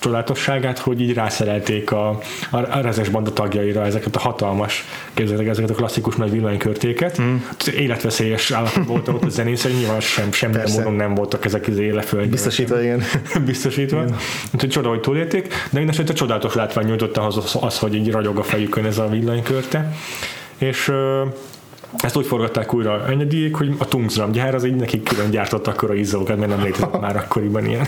csodálatosságát, 0.00 0.78
hogy 0.78 1.00
így 1.00 1.14
rászerelték 1.14 1.92
a, 1.92 2.08
a, 2.50 2.56
a 2.56 2.80
rezes 2.80 3.08
banda 3.08 3.32
tagjaira 3.32 3.84
ezeket 3.84 4.16
a 4.16 4.18
hatalmas, 4.18 4.84
képzeljétek 5.14 5.50
ezeket 5.50 5.70
a 5.70 5.74
klasszikus 5.74 6.16
nagy 6.16 6.30
villanykörtéket. 6.30 7.20
Mm. 7.20 7.36
Életveszélyes 7.76 8.50
állapot 8.50 8.86
voltak 8.86 9.14
ott 9.14 9.24
a 9.24 9.28
zenész, 9.28 9.64
nyilván 9.64 10.00
sem, 10.00 10.32
semmi 10.32 10.56
módon 10.76 10.94
nem 10.94 11.14
voltak 11.14 11.44
ezek 11.44 11.66
az 11.68 11.78
éleföldjön. 11.78 12.30
Biztosítva, 12.30 12.82
igen. 12.82 13.02
Biztosítva. 13.46 14.02
Igen. 14.02 14.16
Úgyhogy 14.54 14.70
csoda, 14.70 14.88
hogy 14.88 15.00
túlélték, 15.00 15.54
de 15.70 15.80
én 15.80 15.88
esetleg 15.88 16.16
csodálatos 16.16 16.54
látvány 16.54 16.86
nyújtott 16.86 17.16
az, 17.16 17.36
az, 17.36 17.56
az, 17.60 17.78
hogy 17.78 17.94
így 17.94 18.10
ragyog 18.10 18.38
a 18.38 18.42
fejükön 18.42 18.84
ez 18.84 18.98
a 18.98 19.08
villanykörte. 19.08 19.92
És 20.58 20.92
ezt 21.96 22.16
úgy 22.16 22.26
forgatták 22.26 22.74
újra 22.74 23.06
enyediék, 23.08 23.56
hogy 23.56 23.74
a 23.78 23.84
Tungsram 23.84 24.32
gyár 24.32 24.54
az 24.54 24.64
így 24.64 24.74
nekik 24.74 25.02
külön 25.02 25.30
gyártottak 25.30 25.78
akkor 25.78 25.96
a 25.96 25.98
izzókat, 25.98 26.36
mert 26.36 26.50
nem 26.50 26.62
létezett 26.62 27.00
már 27.06 27.16
akkoriban 27.16 27.66
ilyen. 27.66 27.86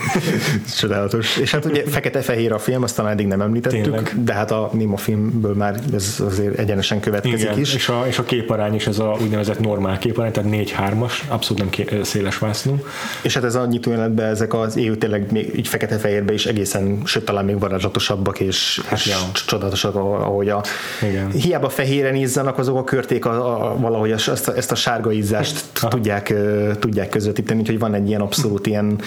Csodálatos. 0.77 1.37
És 1.37 1.51
hát 1.51 1.65
ugye 1.65 1.83
fekete-fehér 1.87 2.51
a 2.51 2.59
film, 2.59 2.83
azt 2.83 2.95
talán 2.95 3.11
eddig 3.11 3.27
nem 3.27 3.41
említettük, 3.41 3.81
Tényleg. 3.81 4.23
de 4.23 4.33
hát 4.33 4.51
a 4.51 4.69
Nemo 4.73 4.95
filmből 4.95 5.53
már 5.53 5.79
ez 5.93 6.23
azért 6.25 6.57
egyenesen 6.59 6.99
következik 6.99 7.39
Igen, 7.39 7.59
is. 7.59 7.73
És 7.73 7.89
a, 7.89 8.03
és 8.07 8.19
a 8.19 8.23
képarány 8.23 8.73
is 8.73 8.87
ez 8.87 8.99
a 8.99 9.17
úgynevezett 9.21 9.59
normál 9.59 9.97
képarány, 9.97 10.31
tehát 10.31 10.49
4-3-as, 10.51 11.13
abszolút 11.27 11.61
nem 11.61 11.69
ké, 11.69 11.85
széles 12.03 12.37
vászló. 12.37 12.79
És 13.21 13.33
hát 13.33 13.43
ez 13.43 13.55
a 13.55 13.65
nyitójelenetben 13.65 14.29
ezek 14.29 14.53
az 14.53 14.77
éjű 14.77 14.93
tényleg 14.93 15.31
még 15.31 15.51
így 15.55 15.67
fekete-fehérbe 15.67 16.33
is 16.33 16.45
egészen, 16.45 17.01
sőt 17.05 17.25
talán 17.25 17.45
még 17.45 17.59
varázslatosabbak 17.59 18.39
és, 18.39 18.81
hát, 18.85 18.99
és 18.99 19.05
ja. 19.05 19.17
csodálatosak, 19.45 19.95
ahogy 19.95 20.49
a 20.49 20.63
Igen. 21.01 21.31
hiába 21.31 21.69
fehéren 21.69 22.15
izzanak, 22.15 22.57
azok 22.57 22.77
a 22.77 22.83
körték 22.83 23.25
a, 23.25 23.31
a, 23.31 23.75
valahogy 23.91 24.11
ezt 24.11 24.47
a, 24.47 24.55
ezt 24.55 24.71
a 24.71 24.75
sárga 24.75 25.11
ízást 25.11 25.63
tudják, 25.89 26.33
tudják 26.79 27.09
közvetíteni, 27.09 27.59
úgyhogy 27.59 27.79
van 27.79 27.93
egy 27.93 28.07
ilyen 28.07 28.21
abszolút 28.21 28.67
ilyen 28.67 28.99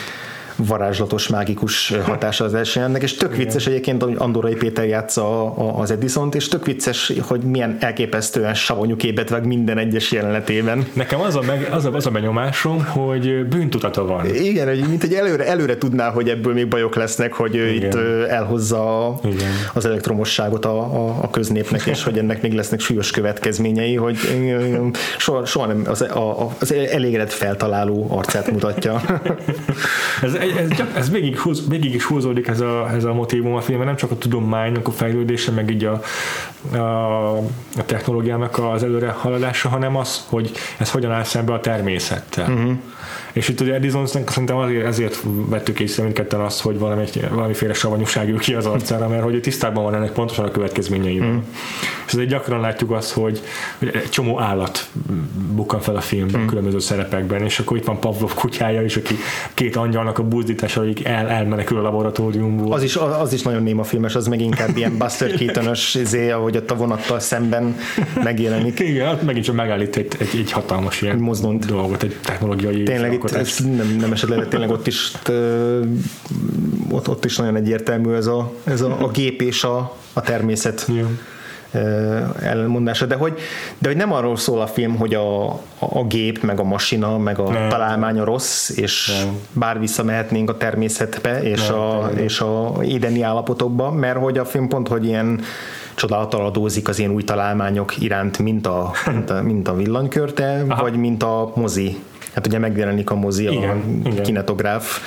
varázslatos, 0.56 1.28
mágikus 1.28 1.92
hatása 2.04 2.44
az 2.44 2.54
első 2.54 2.80
ennek, 2.80 3.02
és 3.02 3.14
tök 3.14 3.36
vicces 3.36 3.66
egyébként, 3.66 4.02
hogy 4.02 4.14
Andorai 4.18 4.54
Péter 4.54 4.86
játsza 4.86 5.54
az 5.54 5.90
edison 5.90 6.28
és 6.32 6.48
tök 6.48 6.66
vicces, 6.66 7.12
hogy 7.20 7.40
milyen 7.40 7.76
elképesztően 7.80 8.54
savanyú 8.54 8.96
képet 8.96 9.28
veg 9.28 9.46
minden 9.46 9.78
egyes 9.78 10.12
jelenetében. 10.12 10.86
Nekem 10.92 11.20
az 11.20 11.36
a, 11.36 11.40
meg, 11.40 11.68
az 11.72 11.84
a, 11.84 11.92
az 11.92 12.06
a 12.06 12.10
benyomásom, 12.10 12.84
hogy 12.84 13.46
bűntudata 13.46 14.06
van. 14.06 14.26
Igen, 14.34 14.68
hogy 14.68 14.88
mint 14.88 15.00
hogy 15.00 15.12
előre, 15.12 15.46
előre 15.46 15.78
tudná, 15.78 16.10
hogy 16.10 16.28
ebből 16.28 16.52
még 16.52 16.68
bajok 16.68 16.94
lesznek, 16.94 17.32
hogy 17.32 17.54
Igen. 17.54 17.74
itt 17.74 17.94
elhozza 18.28 19.14
Igen. 19.24 19.50
az 19.72 19.84
elektromosságot 19.84 20.64
a, 20.64 20.78
a, 20.78 21.18
a 21.22 21.30
köznépnek, 21.30 21.86
és 21.86 22.02
hogy 22.02 22.18
ennek 22.18 22.42
még 22.42 22.52
lesznek 22.52 22.80
súlyos 22.80 23.10
következményei, 23.10 23.94
hogy 23.94 24.16
soha, 25.18 25.46
soha 25.46 25.66
nem 25.66 25.82
az, 25.86 26.00
a, 26.00 26.48
az 26.58 26.72
elégedett 26.72 27.32
feltaláló 27.32 28.06
arcát 28.10 28.50
mutatja. 28.50 29.02
ez, 30.22 30.34
ez, 30.50 30.70
ez 30.96 31.10
végig, 31.10 31.38
húz, 31.38 31.68
végig 31.68 31.94
is 31.94 32.04
húzódik 32.04 32.46
ez 32.46 32.60
a, 32.60 32.90
ez 32.94 33.04
a 33.04 33.12
motivum 33.14 33.54
a 33.54 33.60
filmben, 33.60 33.86
nem 33.86 33.96
csak 33.96 34.10
a 34.10 34.18
tudománynak 34.18 34.88
a 34.88 34.90
fejlődése, 34.90 35.50
meg 35.50 35.70
így 35.70 35.84
a, 35.84 36.02
a, 36.76 37.36
a 37.76 37.84
technológiának 37.86 38.58
az 38.58 38.82
előre 38.82 39.10
haladása, 39.10 39.68
hanem 39.68 39.96
az, 39.96 40.24
hogy 40.28 40.50
ez 40.78 40.90
hogyan 40.90 41.12
áll 41.12 41.24
szembe 41.24 41.52
a 41.52 41.60
természettel. 41.60 42.52
Uh-huh. 42.52 42.78
És 43.34 43.48
itt 43.48 43.60
ugye 43.60 43.74
Edisonnak 43.74 44.30
szerintem 44.30 44.56
azért, 44.56 44.86
ezért 44.86 45.22
vettük 45.24 45.80
észre 45.80 46.02
mindketten 46.02 46.40
azt, 46.40 46.60
hogy 46.60 46.78
valami, 46.78 47.04
valamiféle 47.30 47.72
savanyúság 47.72 48.28
jön 48.28 48.38
ki 48.38 48.54
az 48.54 48.66
arcára, 48.66 49.08
mert 49.08 49.22
hogy 49.22 49.40
tisztában 49.40 49.84
van 49.84 49.94
ennek 49.94 50.12
pontosan 50.12 50.44
a 50.44 50.50
következményei. 50.50 51.20
Mm. 51.20 51.36
És 52.06 52.12
azért 52.12 52.28
gyakran 52.28 52.60
látjuk 52.60 52.90
azt, 52.90 53.12
hogy, 53.12 53.40
hogy 53.78 53.90
egy 53.92 54.08
csomó 54.08 54.40
állat 54.40 54.86
bukkan 55.54 55.80
fel 55.80 55.96
a 55.96 56.00
filmben, 56.00 56.40
mm. 56.40 56.46
különböző 56.46 56.78
szerepekben, 56.78 57.42
és 57.42 57.58
akkor 57.58 57.76
itt 57.76 57.84
van 57.84 58.00
Pavlov 58.00 58.34
kutyája 58.34 58.82
is, 58.82 58.96
aki 58.96 59.14
két 59.54 59.76
angyalnak 59.76 60.18
a 60.18 60.22
buzdítása, 60.22 60.80
akik 60.80 61.04
el, 61.04 61.28
elmenekül 61.28 61.78
a 61.78 61.82
laboratóriumból. 61.82 62.72
Az 62.72 62.82
is, 62.82 62.96
az 62.96 63.32
is 63.32 63.42
nagyon 63.42 63.62
néma 63.62 63.84
filmes, 63.84 64.14
az 64.14 64.26
meg 64.26 64.40
inkább 64.40 64.76
ilyen 64.76 64.98
Buster 65.04 65.30
Keaton-ös 65.30 65.94
izé, 65.94 66.30
ahogy 66.30 66.56
ott 66.56 66.70
a 66.70 66.74
vonattal 66.74 67.18
szemben 67.18 67.76
megjelenik. 68.22 68.80
Igen, 68.80 69.18
megint 69.24 69.44
csak 69.44 69.54
megállít 69.54 69.96
egy, 69.96 70.12
egy, 70.18 70.38
egy 70.38 70.52
hatalmas 70.52 71.02
ilyen 71.02 71.16
Mozdont. 71.16 71.66
dolgot, 71.66 72.02
egy 72.02 72.16
technológiai 72.22 72.82
Tényleg 72.82 73.12
itt 73.12 73.23
ez 73.32 73.58
nem, 73.58 73.96
nem 74.00 74.12
esetleg, 74.12 74.48
tényleg 74.48 74.70
ott 74.70 74.86
is 74.86 75.12
ott, 76.90 77.08
ott 77.08 77.24
is 77.24 77.36
nagyon 77.36 77.56
egyértelmű 77.56 78.14
ez 78.14 78.26
a, 78.26 78.52
ez 78.64 78.80
a, 78.80 79.02
a 79.02 79.08
gép 79.08 79.42
és 79.42 79.64
a, 79.64 79.96
a 80.12 80.20
természet. 80.20 80.86
Yeah 80.88 81.08
ellenmondása, 82.40 83.06
de 83.06 83.14
hogy, 83.14 83.38
de 83.78 83.88
hogy 83.88 83.96
nem 83.96 84.12
arról 84.12 84.36
szól 84.36 84.60
a 84.60 84.66
film, 84.66 84.96
hogy 84.96 85.14
a, 85.14 85.46
a 85.78 86.04
gép, 86.08 86.42
meg 86.42 86.60
a 86.60 86.62
masina, 86.62 87.18
meg 87.18 87.38
a 87.38 87.50
nem. 87.50 87.68
találmány 87.68 88.18
a 88.18 88.24
rossz, 88.24 88.70
és 88.70 89.22
nem. 89.22 89.38
bár 89.52 89.80
visszamehetnénk 89.80 90.50
a 90.50 90.56
természetbe, 90.56 91.42
és, 91.42 91.66
nem, 91.68 91.78
a, 91.78 92.06
nem. 92.06 92.16
és 92.16 92.40
a 92.40 92.72
édeni 92.82 93.22
állapotokba, 93.22 93.90
mert 93.90 94.18
hogy 94.18 94.38
a 94.38 94.44
film 94.44 94.68
pont, 94.68 94.88
hogy 94.88 95.04
ilyen 95.04 95.40
csodálattal 95.94 96.46
adózik 96.46 96.88
az 96.88 96.98
ilyen 96.98 97.10
új 97.10 97.24
találmányok 97.24 98.02
iránt, 98.02 98.38
mint 98.38 98.66
a, 98.66 98.92
mint 99.12 99.30
a, 99.30 99.42
mint 99.42 99.68
a 99.68 99.74
villanykörte, 99.74 100.64
Aha. 100.68 100.82
vagy 100.82 100.96
mint 100.96 101.22
a 101.22 101.52
mozi 101.54 101.98
hát 102.34 102.46
ugye 102.46 102.58
megjelenik 102.58 103.10
a 103.10 103.14
mozi, 103.14 103.42
igen, 103.42 104.02
a 104.04 104.08
igen. 104.08 104.22
kinetográf, 104.22 105.00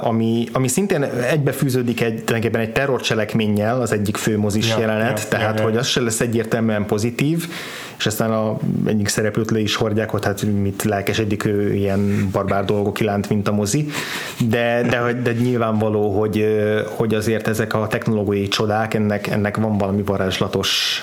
ami, 0.00 0.46
ami 0.52 0.68
szintén 0.68 1.02
egybefűződik 1.02 2.00
egy, 2.00 2.24
tulajdonképpen 2.24 2.60
egy 2.60 2.72
terrorcselekménnyel 2.72 3.80
az 3.80 3.92
egyik 3.92 4.16
fő 4.16 4.38
mozis 4.38 4.68
ja, 4.68 4.78
jelenet, 4.78 5.20
ja, 5.22 5.28
tehát 5.28 5.58
ja, 5.58 5.64
hogy 5.64 5.72
ja. 5.72 5.78
az 5.78 5.86
se 5.86 6.00
lesz 6.00 6.20
egyértelműen 6.20 6.86
pozitív, 6.86 7.48
és 7.98 8.06
aztán 8.06 8.32
a 8.32 8.56
egyik 8.86 9.08
szereplőt 9.08 9.50
le 9.50 9.58
is 9.58 9.74
hordják, 9.74 10.10
hogy 10.10 10.24
hát 10.24 10.42
mit 10.62 10.82
lelkesedik 10.82 11.44
ő 11.44 11.74
ilyen 11.74 12.28
barbár 12.32 12.64
dolgok 12.64 13.00
iránt, 13.00 13.28
mint 13.28 13.48
a 13.48 13.52
mozi, 13.52 13.88
de, 14.48 14.82
de, 14.90 15.12
de 15.12 15.32
nyilvánvaló, 15.32 16.18
hogy, 16.18 16.46
hogy 16.84 17.14
azért 17.14 17.48
ezek 17.48 17.74
a 17.74 17.86
technológiai 17.86 18.48
csodák, 18.48 18.94
ennek, 18.94 19.26
ennek 19.26 19.56
van 19.56 19.78
valami 19.78 20.02
varázslatos 20.02 21.02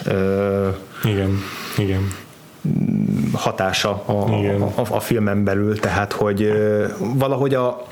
igen, 1.04 1.40
igen 1.78 2.24
hatása 3.34 4.04
a, 4.06 4.12
a, 4.12 4.72
a, 4.76 4.82
a 4.90 5.00
filmen 5.00 5.44
belül, 5.44 5.80
tehát 5.80 6.14
hogy 6.14 6.52
valahogy 7.00 7.54
a, 7.54 7.86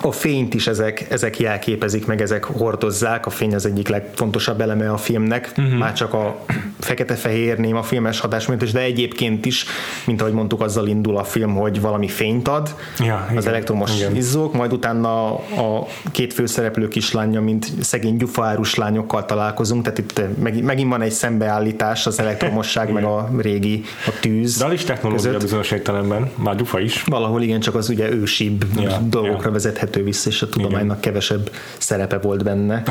a 0.00 0.12
fényt 0.12 0.54
is 0.54 0.66
ezek, 0.66 1.06
ezek 1.10 1.38
jelképezik, 1.38 2.06
meg 2.06 2.22
ezek 2.22 2.44
hordozzák. 2.44 3.26
A 3.26 3.30
fény 3.30 3.54
az 3.54 3.66
egyik 3.66 3.88
legfontosabb 3.88 4.60
eleme 4.60 4.90
a 4.90 4.96
filmnek, 4.96 5.52
uh-huh. 5.56 5.78
már 5.78 5.92
csak 5.92 6.14
a 6.14 6.44
fekete-fehér 6.80 7.58
néma 7.58 7.82
filmes 7.82 8.20
hatás 8.20 8.46
miatt, 8.46 8.70
de 8.72 8.80
egyébként 8.80 9.46
is, 9.46 9.64
mint 10.06 10.20
ahogy 10.20 10.32
mondtuk, 10.32 10.60
azzal 10.60 10.86
indul 10.86 11.16
a 11.16 11.24
film, 11.24 11.54
hogy 11.54 11.80
valami 11.80 12.08
fényt 12.08 12.48
ad, 12.48 12.74
ja, 12.98 13.24
az 13.28 13.32
igen, 13.32 13.48
elektromos 13.48 13.96
igen. 13.96 14.16
izzók, 14.16 14.54
majd 14.54 14.72
utána 14.72 15.34
a 15.34 15.86
két 16.12 16.32
főszereplő 16.32 16.88
kislánya, 16.88 17.40
mint 17.40 17.66
szegény 17.80 18.16
gyufaárus 18.16 18.74
lányokkal 18.74 19.24
találkozunk, 19.24 19.82
tehát 19.82 19.98
itt 19.98 20.20
megint 20.62 20.90
van 20.90 21.02
egy 21.02 21.10
szembeállítás 21.10 22.06
az 22.06 22.18
elektromosság, 22.18 22.92
meg 22.92 23.04
a 23.14 23.30
régi, 23.38 23.84
a 24.06 24.12
tűz. 24.20 24.58
De 24.58 24.64
az 24.64 24.72
is 24.72 24.84
technológia 24.84 25.38
bizonyos 25.38 25.70
értelemben, 25.70 26.30
már 26.34 26.56
gyufa 26.56 26.80
is. 26.80 27.02
Valahol 27.02 27.42
igen, 27.42 27.60
csak 27.60 27.74
az 27.74 27.88
ugye 27.88 28.12
ősibb 28.12 28.64
ja, 28.80 28.98
dolgokra 29.08 29.46
ja. 29.48 29.52
Vezethető 29.86 30.04
vissza, 30.04 30.28
és 30.28 30.42
a 30.42 30.48
tudománynak 30.48 30.98
igen. 30.98 31.00
kevesebb 31.00 31.50
szerepe 31.78 32.18
volt 32.18 32.44
benne. 32.44 32.82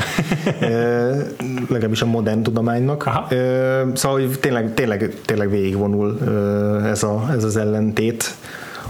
legalábbis 1.68 2.02
a 2.02 2.06
modern 2.06 2.42
tudománynak. 2.42 3.06
Aha 3.06 3.28
szóval 3.94 4.20
hogy 4.20 4.38
tényleg, 4.40 4.74
tényleg, 4.74 5.14
tényleg 5.24 5.50
végigvonul 5.50 6.18
ez, 6.84 7.02
a, 7.02 7.26
ez 7.36 7.44
az 7.44 7.56
ellentét 7.56 8.34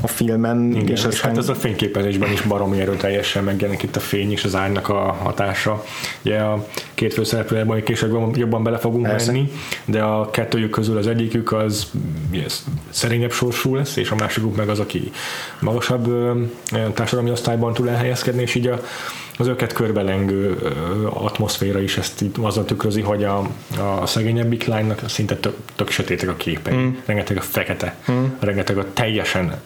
a 0.00 0.06
filmen. 0.06 0.70
Igen, 0.70 0.86
és, 0.86 0.90
és 0.90 1.04
aztán... 1.04 1.30
hát 1.30 1.38
ez 1.38 1.48
a 1.48 1.54
fényképezésben 1.54 2.32
is 2.32 2.40
baromi 2.40 2.80
erőteljesen 2.80 3.44
megjelenik 3.44 3.82
itt 3.82 3.96
a 3.96 4.00
fény 4.00 4.32
és 4.32 4.44
az 4.44 4.54
árnak 4.54 4.88
a 4.88 5.12
hatása. 5.22 5.84
Ugye 6.22 6.38
a 6.38 6.66
két 6.94 7.12
főszereplőben 7.12 7.82
később 7.82 8.36
jobban 8.36 8.62
bele 8.62 8.78
fogunk 8.78 9.06
Persze. 9.06 9.32
menni, 9.32 9.52
de 9.84 10.02
a 10.02 10.30
kettőjük 10.30 10.70
közül 10.70 10.96
az 10.96 11.06
egyikük 11.06 11.52
az 11.52 11.90
yes, 12.30 12.58
szerényebb 12.88 13.32
sorsú 13.32 13.74
lesz, 13.74 13.96
és 13.96 14.10
a 14.10 14.14
másikuk 14.14 14.56
meg 14.56 14.68
az, 14.68 14.78
aki 14.78 15.10
magasabb 15.60 16.12
társadalmi 16.94 17.30
osztályban 17.30 17.74
tud 17.74 17.86
elhelyezkedni, 17.86 18.42
és 18.42 18.54
így 18.54 18.66
a 18.66 18.80
az 19.38 19.46
őket 19.46 19.72
körbelengő 19.72 20.56
atmoszféra 21.12 21.80
is 21.80 21.96
ezt 21.96 22.24
azzal 22.42 22.64
tükrözi, 22.64 23.00
hogy 23.00 23.24
a, 23.24 23.48
a 24.00 24.06
szegényebbik 24.06 24.64
lánynak 24.64 25.00
szinte 25.08 25.36
tök, 25.36 25.56
tök 25.74 25.90
sötétek 25.90 26.28
a 26.28 26.34
képei, 26.34 26.76
mm. 26.76 26.90
rengeteg 27.04 27.36
a 27.36 27.40
fekete, 27.40 27.96
mm. 28.10 28.24
rengeteg 28.38 28.78
a 28.78 28.92
teljesen 28.92 29.60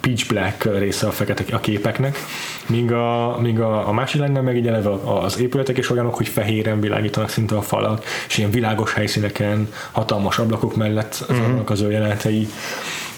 pitch 0.00 0.28
black 0.28 0.78
része 0.78 1.06
a 1.06 1.10
fekete 1.10 1.56
a 1.56 1.60
képeknek, 1.60 2.18
míg 2.66 2.92
a, 2.92 3.38
míg 3.40 3.60
a, 3.60 3.88
a 3.88 3.92
másik 3.92 4.20
lenne 4.20 4.40
meg 4.40 4.56
így 4.56 4.66
eleve 4.66 4.90
az 4.90 5.40
épületek 5.40 5.78
is 5.78 5.90
olyanok, 5.90 6.14
hogy 6.14 6.28
fehéren 6.28 6.80
világítanak 6.80 7.28
szinte 7.28 7.56
a 7.56 7.62
falak, 7.62 8.04
és 8.28 8.38
ilyen 8.38 8.50
világos 8.50 8.92
helyszíneken, 8.92 9.68
hatalmas 9.92 10.38
ablakok 10.38 10.76
mellett 10.76 11.24
az, 11.28 11.36
mm. 11.36 11.58
az 11.66 11.80
ő 11.80 11.90
jelenetei. 11.90 12.48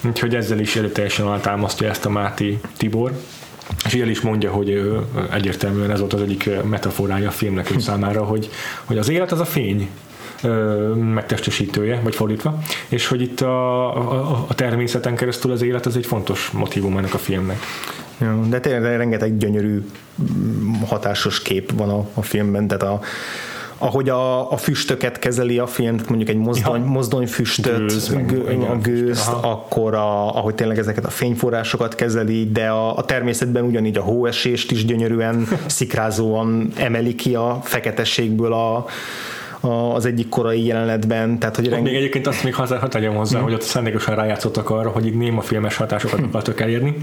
Úgyhogy 0.04 0.34
ezzel 0.34 0.58
is 0.58 0.76
erőteljesen 0.76 1.26
alátámasztja 1.26 1.88
ezt 1.88 2.04
a 2.04 2.10
Máti 2.10 2.58
Tibor. 2.76 3.12
És 3.84 3.94
el 3.94 4.08
is 4.08 4.20
mondja, 4.20 4.50
hogy 4.50 4.98
egyértelműen 5.32 5.90
ez 5.90 5.98
volt 5.98 6.12
az 6.12 6.20
egyik 6.20 6.50
metaforája 6.64 7.28
a 7.28 7.32
filmnek 7.32 7.70
ő 7.70 7.78
számára, 7.88 8.24
hogy, 8.24 8.50
hogy 8.84 8.98
az 8.98 9.08
élet 9.08 9.32
az 9.32 9.40
a 9.40 9.44
fény, 9.44 9.88
megtestesítője, 10.94 12.00
vagy 12.02 12.14
fordítva, 12.14 12.58
és 12.88 13.06
hogy 13.06 13.20
itt 13.20 13.40
a, 13.40 13.86
a, 13.96 14.44
a 14.48 14.54
természeten 14.54 15.16
keresztül 15.16 15.52
az 15.52 15.62
élet 15.62 15.86
az 15.86 15.96
egy 15.96 16.06
fontos 16.06 16.50
motivum 16.50 16.96
ennek 16.96 17.14
a 17.14 17.18
filmnek. 17.18 17.58
Ja, 18.20 18.40
de 18.48 18.60
tényleg 18.60 18.96
rengeteg 18.96 19.36
gyönyörű 19.36 19.84
hatásos 20.86 21.42
kép 21.42 21.72
van 21.76 21.90
a, 21.90 22.06
a 22.14 22.22
filmben, 22.22 22.66
tehát 22.66 22.82
a, 22.82 23.00
ahogy 23.78 24.08
a, 24.08 24.52
a 24.52 24.56
füstöket 24.56 25.18
kezeli 25.18 25.58
a 25.58 25.66
film, 25.66 25.96
mondjuk 26.08 26.28
egy 26.28 26.36
mozdony, 26.36 26.80
ja. 26.80 26.86
mozdonyfüstöt, 26.86 27.78
Gőz, 27.78 28.16
gő, 28.26 28.66
a 28.70 28.78
gőzt, 28.78 29.28
Aha. 29.28 29.50
akkor 29.50 29.94
a, 29.94 30.36
ahogy 30.36 30.54
tényleg 30.54 30.78
ezeket 30.78 31.04
a 31.04 31.10
fényforrásokat 31.10 31.94
kezeli, 31.94 32.50
de 32.52 32.68
a, 32.68 32.96
a 32.96 33.04
természetben 33.04 33.64
ugyanígy 33.64 33.96
a 33.96 34.02
hóesést 34.02 34.70
is 34.70 34.84
gyönyörűen, 34.84 35.48
szikrázóan 35.66 36.72
emeli 36.76 37.14
ki 37.14 37.34
a 37.34 37.58
feketességből 37.62 38.52
a, 38.52 38.86
az 39.94 40.06
egyik 40.06 40.28
korai 40.28 40.64
jelenetben. 40.64 41.38
Tehát, 41.38 41.56
hogy 41.56 41.68
reng... 41.68 41.82
Még 41.82 41.94
egyébként 41.94 42.26
azt 42.26 42.44
még 42.44 42.54
haza, 42.54 42.78
hadd 42.78 43.06
hozzá, 43.06 43.38
mm. 43.38 43.42
hogy 43.42 43.52
ott 43.52 43.62
szándékosan 43.62 44.14
rájátszottak 44.14 44.70
arra, 44.70 44.90
hogy 44.90 45.06
itt 45.06 45.14
néma 45.18 45.40
filmes 45.40 45.76
hatásokat 45.76 46.20
akartak 46.28 46.60
elérni 46.60 46.96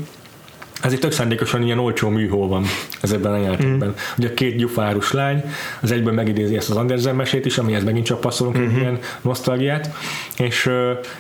ezért 0.86 1.02
tök 1.02 1.12
szándékosan 1.12 1.64
ilyen 1.64 1.80
olcsó 1.80 2.10
műhó 2.10 2.48
van 2.48 2.66
ez 3.02 3.12
ebben 3.12 3.32
a 3.32 3.38
játékban. 3.38 3.88
Mm. 3.88 3.92
Ugye 4.18 4.28
a 4.28 4.34
két 4.34 4.56
gyufárus 4.56 5.12
lány, 5.12 5.44
az 5.82 5.92
egyből 5.92 6.14
megidézi 6.14 6.56
ezt 6.56 6.70
az 6.70 6.76
Andersen 6.76 7.16
mesét 7.16 7.46
is, 7.46 7.58
amihez 7.58 7.84
megint 7.84 8.06
csak 8.06 8.20
passzolunk 8.20 8.58
mm-hmm. 8.58 8.70
egy 8.70 8.78
ilyen 8.78 9.00
nosztalgiát, 9.22 9.96
és 10.38 10.70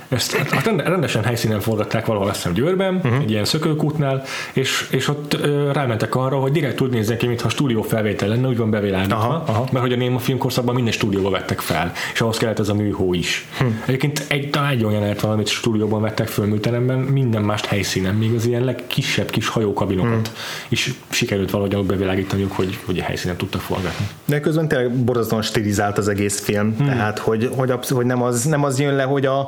ezt 0.09 0.35
hát 0.35 0.65
rendesen 0.65 1.23
helyszínen 1.23 1.59
forgatták 1.59 2.05
valahol 2.05 2.27
azt 2.27 2.35
hiszem 2.35 2.53
Győrben, 2.53 2.93
mm-hmm. 2.93 3.21
egy 3.21 3.31
ilyen 3.31 3.45
szökőkútnál, 3.45 4.23
és, 4.53 4.87
és 4.91 5.07
ott 5.07 5.37
rámentek 5.73 6.15
arra, 6.15 6.37
hogy 6.37 6.51
direkt 6.51 6.81
úgy 6.81 6.89
nézzen 6.89 7.17
ki, 7.17 7.27
mintha 7.27 7.49
stúdió 7.49 7.81
felvétel 7.81 8.27
lenne, 8.27 8.47
úgy 8.47 8.57
van 8.57 8.69
bevilágítva, 8.69 9.15
aha, 9.15 9.43
aha. 9.47 9.67
mert 9.71 9.85
hogy 9.85 9.93
a 9.93 9.97
Néma 9.97 10.19
filmkorszakban 10.19 10.75
minden 10.75 10.93
stúdióba 10.93 11.29
vettek 11.29 11.59
fel, 11.59 11.91
és 12.13 12.21
ahhoz 12.21 12.37
kellett 12.37 12.59
ez 12.59 12.69
a 12.69 12.73
műhó 12.73 13.13
is. 13.13 13.45
Hm. 13.57 13.65
Egyébként 13.85 14.25
egy, 14.27 14.49
talán 14.49 14.69
egy 14.69 14.83
olyan 14.83 14.93
jelenet 14.93 15.21
valamit 15.21 15.47
stúdióban 15.47 16.01
vettek 16.01 16.27
föl 16.27 16.45
műteremben, 16.45 16.99
minden 16.99 17.41
más 17.41 17.65
helyszínen, 17.65 18.15
még 18.15 18.33
az 18.33 18.45
ilyen 18.45 18.63
legkisebb 18.63 19.29
kis 19.29 19.47
hajókabinokat 19.55 20.27
hmm. 20.27 20.35
is 20.69 20.93
sikerült 21.09 21.51
valahogy 21.51 21.85
bevilágítaniuk, 21.85 22.51
hogy, 22.51 22.79
hogy 22.85 22.99
a 22.99 23.03
helyszínen 23.03 23.35
tudtak 23.35 23.61
forgatni. 23.61 24.07
De 24.25 24.39
közben 24.39 24.67
tényleg 24.67 24.91
borzasztóan 24.91 25.41
stilizált 25.41 25.97
az 25.97 26.07
egész 26.07 26.39
film, 26.39 26.75
hmm. 26.77 26.85
tehát 26.85 27.19
hogy, 27.19 27.49
hogy, 27.55 27.73
hogy 27.89 28.05
nem, 28.05 28.21
az, 28.21 28.43
nem 28.43 28.63
az 28.63 28.79
jön 28.79 28.95
le, 28.95 29.03
hogy 29.03 29.25
a, 29.25 29.39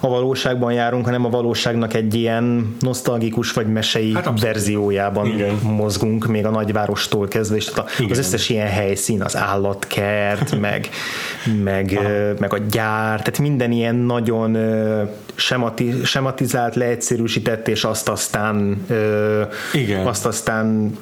a 0.00 0.08
valóságban 0.08 0.72
járunk, 0.72 1.04
hanem 1.04 1.24
a 1.24 1.28
valóságnak 1.28 1.94
egy 1.94 2.14
ilyen 2.14 2.76
nosztalgikus 2.80 3.52
vagy 3.52 3.66
mesei 3.66 4.14
hát 4.14 4.40
verziójában 4.40 5.26
Igen. 5.26 5.58
mozgunk, 5.62 6.26
még 6.26 6.46
a 6.46 6.50
nagyvárostól 6.50 7.28
kezdve, 7.28 7.56
és 7.56 7.68
a, 7.68 7.84
az 8.10 8.18
összes 8.18 8.48
ilyen 8.48 8.68
helyszín, 8.68 9.22
az 9.22 9.36
állatkert, 9.36 10.56
meg, 10.60 10.88
meg, 11.62 11.98
meg 12.38 12.52
a 12.52 12.58
gyár, 12.58 13.18
tehát 13.18 13.38
minden 13.38 13.72
ilyen 13.72 13.94
nagyon 13.94 14.56
semati, 15.40 15.94
sematizált, 16.04 16.74
leegyszerűsített, 16.74 17.68
és 17.68 17.84
azt 17.84 18.08
aztán 18.08 18.86
Igen. 19.72 20.06
azt 20.06 20.26
aztán 20.26 20.96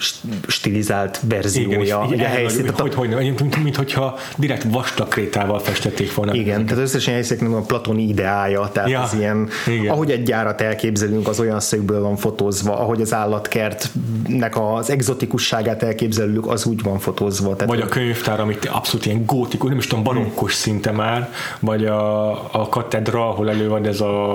stilizált 0.46 1.20
verziója. 1.28 2.06
Igen, 2.10 2.24
a 2.24 2.28
helyszín, 2.28 2.70
hogy, 2.76 2.94
hogy, 2.94 3.14
hogy, 3.14 3.34
mint, 3.38 3.62
mint, 3.62 3.76
hogyha 3.76 4.18
direkt 4.36 4.62
vastag 4.62 5.08
krétával 5.08 5.58
festették 5.58 6.14
volna. 6.14 6.34
Igen, 6.34 6.66
tehát 6.66 6.82
összesen 6.82 7.14
helyszínek 7.14 7.52
a 7.52 7.60
platoni 7.60 8.08
ideája, 8.08 8.68
tehát 8.72 8.90
ja, 8.90 9.00
az 9.00 9.14
ilyen, 9.14 9.48
igen. 9.66 9.92
ahogy 9.92 10.10
egy 10.10 10.22
gyárat 10.22 10.60
elképzelünk, 10.60 11.28
az 11.28 11.40
olyan 11.40 11.60
szögből 11.60 12.00
van 12.02 12.16
fotózva, 12.16 12.78
ahogy 12.78 13.00
az 13.00 13.12
állatkertnek 13.12 14.56
az 14.56 14.90
exotikusságát 14.90 15.82
elképzelünk, 15.82 16.46
az 16.46 16.66
úgy 16.66 16.82
van 16.82 16.98
fotózva. 16.98 17.56
Tehát 17.56 17.74
vagy 17.74 17.80
a 17.80 17.86
könyvtár, 17.86 18.40
amit 18.40 18.64
abszolút 18.64 19.06
ilyen 19.06 19.24
gótikus, 19.26 19.68
nem 19.68 19.78
is 19.78 19.86
tudom, 19.86 20.04
barokkos 20.04 20.54
szinte 20.54 20.90
már, 20.90 21.32
vagy 21.60 21.86
a, 21.86 22.30
a 22.52 22.68
katedra, 22.68 23.28
ahol 23.28 23.50
elő 23.50 23.68
van 23.68 23.86
ez 23.86 24.00
a 24.00 24.27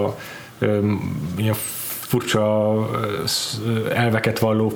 ilyen 1.35 1.55
furcsa 1.99 2.85
elveket 3.93 4.39
valló 4.39 4.73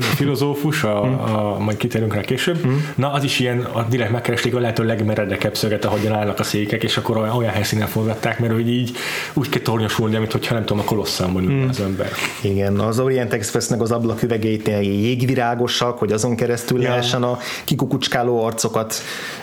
filozófus, 0.00 0.84
a, 0.84 1.02
a, 1.02 1.58
majd 1.58 1.76
kitérünk 1.76 2.14
rá 2.14 2.20
később. 2.20 2.66
Mm. 2.66 2.76
Na, 2.94 3.12
az 3.12 3.24
is 3.24 3.38
ilyen, 3.38 3.60
a 3.60 3.82
direkt 3.82 4.10
megkeresték 4.10 4.54
a 4.54 4.60
lehető 4.60 4.84
legmeredekebb 4.84 5.56
szöget, 5.56 5.84
ahogyan 5.84 6.12
állnak 6.12 6.38
a 6.38 6.42
székek, 6.42 6.82
és 6.82 6.96
akkor 6.96 7.16
olyan, 7.16 7.36
olyan 7.36 7.52
helyszínen 7.52 7.86
forgatták, 7.86 8.38
mert 8.38 8.52
hogy 8.52 8.68
így 8.68 8.96
úgy 9.32 9.48
kell 9.48 9.62
tornyosulni, 9.62 10.16
mint 10.18 10.32
hogyha 10.32 10.54
nem 10.54 10.64
tudom, 10.64 10.82
a 10.82 10.84
kolosszamban 10.84 11.42
ül 11.42 11.50
mm. 11.50 11.68
az 11.68 11.80
ember. 11.80 12.10
Igen, 12.40 12.78
az 12.78 13.00
Orient 13.00 13.32
Expressnek 13.32 13.80
az 13.80 13.90
ablaküvegeit 13.90 14.68
jégvirágosak, 14.68 15.98
hogy 15.98 16.12
azon 16.12 16.36
keresztül 16.36 16.82
ja. 16.82 16.88
lehessen 16.88 17.22
a 17.22 17.38
kikukucskáló 17.64 18.44
arcokat 18.44 18.94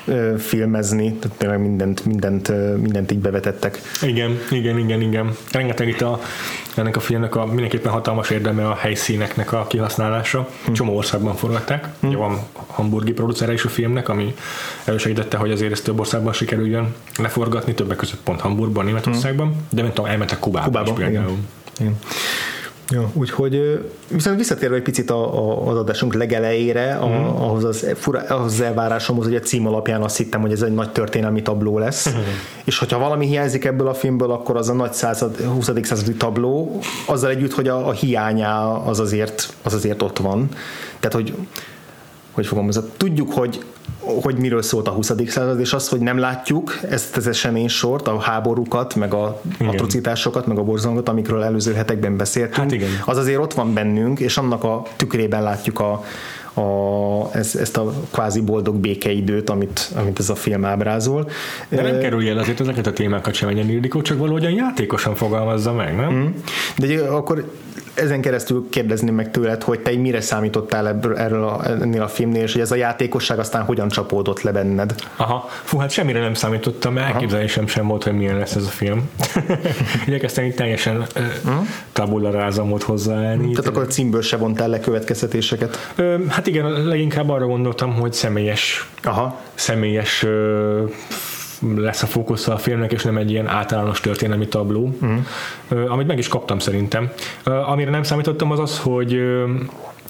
ö, 0.06 0.34
filmezni, 0.38 1.14
tehát 1.14 1.38
tényleg 1.38 1.60
mindent, 1.60 2.06
mindent, 2.06 2.52
mindent 2.82 3.12
így 3.12 3.20
bevetettek. 3.20 3.82
Igen, 4.02 4.40
igen, 4.52 4.78
igen, 4.80 5.02
igen. 5.02 5.36
Rengeteg 5.52 5.88
itt 5.88 6.02
a 6.02 6.20
ennek 6.78 6.96
a 6.96 7.00
filmnek 7.00 7.36
a 7.36 7.46
mindenképpen 7.46 7.92
hatalmas 7.92 8.30
érdeme 8.30 8.68
a 8.68 8.76
helyszíneknek 8.76 9.54
a 9.54 9.66
kihasználása. 9.68 10.25
Hm. 10.32 10.72
Csomó 10.72 10.96
országban 10.96 11.36
forgatták. 11.36 11.88
Hm. 12.00 12.08
Ugye 12.08 12.18
van 12.18 12.40
hamburgi 12.68 13.12
producere 13.12 13.54
is 13.54 13.64
a 13.64 13.70
filmnek, 13.70 14.10
ami 14.10 14.36
elősegítette, 14.84 15.38
hogy 15.38 15.52
azért 15.52 15.72
ezt 15.72 15.84
több 15.84 16.00
országban 16.00 16.34
sikerüljön 16.34 16.96
leforgatni, 17.18 17.74
többek 17.74 17.98
között 17.98 18.20
pont 18.24 18.42
Hamburgban, 18.42 18.86
Németországban, 18.86 19.48
hm. 19.48 19.76
de 19.76 19.82
nem 19.82 19.94
tudom, 19.94 20.10
elmentek 20.10 20.40
Kubába, 20.40 20.84
Kubába. 20.84 21.10
Igen. 21.10 21.48
Igen. 21.80 22.00
Ja, 22.90 23.10
úgyhogy 23.14 23.86
viszont 24.08 24.38
visszatérve 24.38 24.76
egy 24.76 24.82
picit 24.82 25.10
a, 25.10 25.38
a, 25.38 25.68
az 25.68 25.78
adásunk 25.78 26.14
legelejére, 26.14 26.96
a, 26.96 27.08
mm. 27.08 27.12
ahhoz, 27.12 27.64
az, 27.64 27.88
fura, 27.96 28.20
ahhoz 28.20 28.54
az 28.54 28.62
elvárásomhoz, 28.62 29.26
hogy 29.26 29.36
a 29.36 29.40
cím 29.40 29.68
alapján 29.68 30.02
azt 30.02 30.18
hittem, 30.18 30.42
hogy 30.42 30.52
ez 30.52 30.62
egy 30.62 30.74
nagy 30.74 30.92
történelmi 30.92 31.42
tabló 31.42 31.78
lesz, 31.78 32.10
mm. 32.10 32.20
és 32.64 32.78
hogyha 32.80 33.00
valami 33.00 33.26
hiányzik 33.26 33.66
ebből 33.66 33.88
a 33.88 33.94
filmből, 33.94 34.32
akkor 34.32 34.58
az 34.58 34.70
a 34.70 34.74
nagy 34.74 34.94
század, 34.94 35.38
20. 35.38 35.72
századi 35.82 36.14
tabló, 36.14 36.80
azzal 37.06 37.30
együtt, 37.30 37.54
hogy 37.54 37.68
a, 37.68 37.88
a 37.88 37.92
hiányá 37.92 38.66
az 38.66 39.00
azért, 39.00 39.54
az 39.64 39.74
azért 39.74 40.02
ott 40.02 40.18
van. 40.18 40.50
Tehát, 41.00 41.14
hogy 41.14 41.34
hogy 42.36 42.46
fogom, 42.46 42.70
tudjuk, 42.98 43.34
hogy 43.34 43.64
hogy 44.22 44.38
miről 44.38 44.62
szólt 44.62 44.88
a 44.88 44.92
20. 44.92 45.12
század, 45.28 45.60
és 45.60 45.74
az, 45.74 45.88
hogy 45.88 46.00
nem 46.00 46.18
látjuk 46.18 46.80
ezt 46.90 47.18
az 47.18 47.28
esemény 47.28 47.68
sort, 47.68 48.08
a 48.08 48.20
háborúkat, 48.20 48.96
meg 48.96 49.14
a 49.14 49.42
igen. 49.60 49.74
atrocitásokat, 49.74 50.48
meg 50.48 50.58
a 50.58 50.64
borzalmat, 50.64 51.10
amikről 51.10 51.44
előző 51.44 51.74
hetekben 51.74 52.18
beszéltünk, 52.18 52.56
hát 52.56 52.72
igen. 52.72 52.90
az 53.06 53.18
azért 53.18 53.40
ott 53.40 53.54
van 53.54 53.74
bennünk, 53.74 54.20
és 54.20 54.38
annak 54.38 54.64
a 54.64 54.84
tükrében 54.96 55.44
látjuk 55.44 55.80
a, 55.80 56.04
a, 56.62 57.30
ezt, 57.32 57.56
ezt 57.56 57.78
a 57.78 57.94
kvázi 58.12 58.42
boldog 58.42 58.76
békeidőt, 58.76 59.50
amit, 59.50 59.92
amit 59.96 60.20
ez 60.20 60.30
a 60.30 60.36
film 60.36 60.66
ábrázol. 60.66 61.30
De 61.70 61.82
nem 61.82 62.00
kerülj 62.00 62.30
el 62.30 62.38
azért 62.38 62.60
ezeket 62.60 62.88
a 62.88 62.94
témákat 62.94 63.34
sem 63.34 63.48
menjen 63.48 63.70
Ildikó, 63.70 64.02
csak 64.02 64.18
valahogyan 64.18 64.52
játékosan 64.52 65.16
fogalmazza 65.16 65.74
meg, 65.74 65.96
nem? 65.96 66.14
Mm. 66.14 66.26
De 66.78 67.02
akkor 67.02 67.52
ezen 67.96 68.22
keresztül 68.22 68.68
kérdezném 68.70 69.16
meg 69.16 69.32
tőled, 69.32 69.64
hogy 69.64 69.80
te 69.80 69.92
mire 69.96 70.22
számítottál 70.22 70.88
ebből, 70.88 71.18
erről 71.18 71.44
a, 71.44 71.66
ennél 71.66 72.02
a 72.02 72.08
filmnél, 72.08 72.44
és 72.44 72.52
hogy 72.52 72.62
ez 72.62 72.72
a 72.72 72.76
játékosság 72.76 73.40
aztán 73.40 73.64
hogyan 73.64 73.90
csapódott 73.90 74.42
le 74.42 74.52
benned? 74.52 74.96
Aha, 75.16 75.50
fú, 75.64 75.78
hát 75.78 75.90
semmire 75.90 76.20
nem 76.20 76.34
számítottam, 76.34 76.94
mert 76.94 77.14
elképzelésem 77.14 77.68
sem 77.68 77.88
volt, 77.88 78.04
hogy 78.04 78.14
milyen 78.14 78.38
lesz 78.38 78.56
ez 78.56 78.64
a 78.64 78.70
film. 78.70 79.10
Igyekeztem 80.08 80.46
itt 80.46 80.56
teljesen 80.56 80.98
uh-huh. 80.98 81.68
tabula 81.94 82.52
volt 82.54 82.84
hozzáállni. 82.84 83.52
Tehát 83.52 83.70
akkor 83.70 83.84
a 83.84 83.88
címből 83.88 84.22
se 84.22 84.38
vontál 84.38 84.70
le 84.70 84.80
következtetéseket? 84.80 85.92
Ö, 85.96 86.26
hát 86.28 86.48
igen, 86.48 86.86
leginkább 86.86 87.30
arra 87.30 87.46
gondoltam, 87.46 87.94
hogy 87.94 88.14
személyes, 88.14 88.90
Aha. 89.04 89.40
személyes 89.54 90.24
ö, 90.24 90.84
lesz 91.76 92.04
a 92.04 92.06
fókusza 92.06 92.54
a 92.54 92.58
filmnek, 92.58 92.92
és 92.92 93.04
nem 93.04 93.18
egy 93.18 93.32
ilyen 93.32 93.48
általános 93.48 94.00
történelmi 94.00 94.48
tabló, 94.48 94.96
uh-huh. 95.02 95.92
amit 95.92 96.08
meg 96.08 96.18
is 96.18 96.28
kaptam 96.28 96.60
szerintem. 96.60 97.12
Amire 97.44 97.90
nem 97.90 98.04
számítottam 98.04 98.52
az 98.52 98.60
az, 98.60 98.80
hogy 98.80 99.22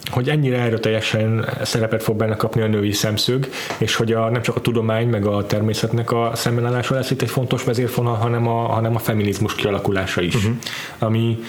hogy 0.09 0.29
ennyire 0.29 0.57
erőteljesen 0.57 1.45
szerepet 1.63 2.03
fog 2.03 2.15
benne 2.15 2.35
kapni 2.35 2.61
a 2.61 2.67
női 2.67 2.91
szemszög, 2.91 3.49
és 3.77 3.95
hogy 3.95 4.11
a, 4.13 4.29
nem 4.29 4.41
csak 4.41 4.55
a 4.55 4.61
tudomány, 4.61 5.07
meg 5.07 5.25
a 5.25 5.45
természetnek 5.45 6.11
a 6.11 6.31
szembenállása 6.33 6.95
lesz 6.95 7.11
itt 7.11 7.21
egy 7.21 7.29
fontos 7.29 7.63
vezérfonal, 7.63 8.15
hanem 8.15 8.47
a, 8.47 8.67
hanem 8.67 8.95
a 8.95 8.99
feminizmus 8.99 9.55
kialakulása 9.55 10.21
is. 10.21 10.35
Uh-huh. 10.35 10.55
Ami, 10.99 11.39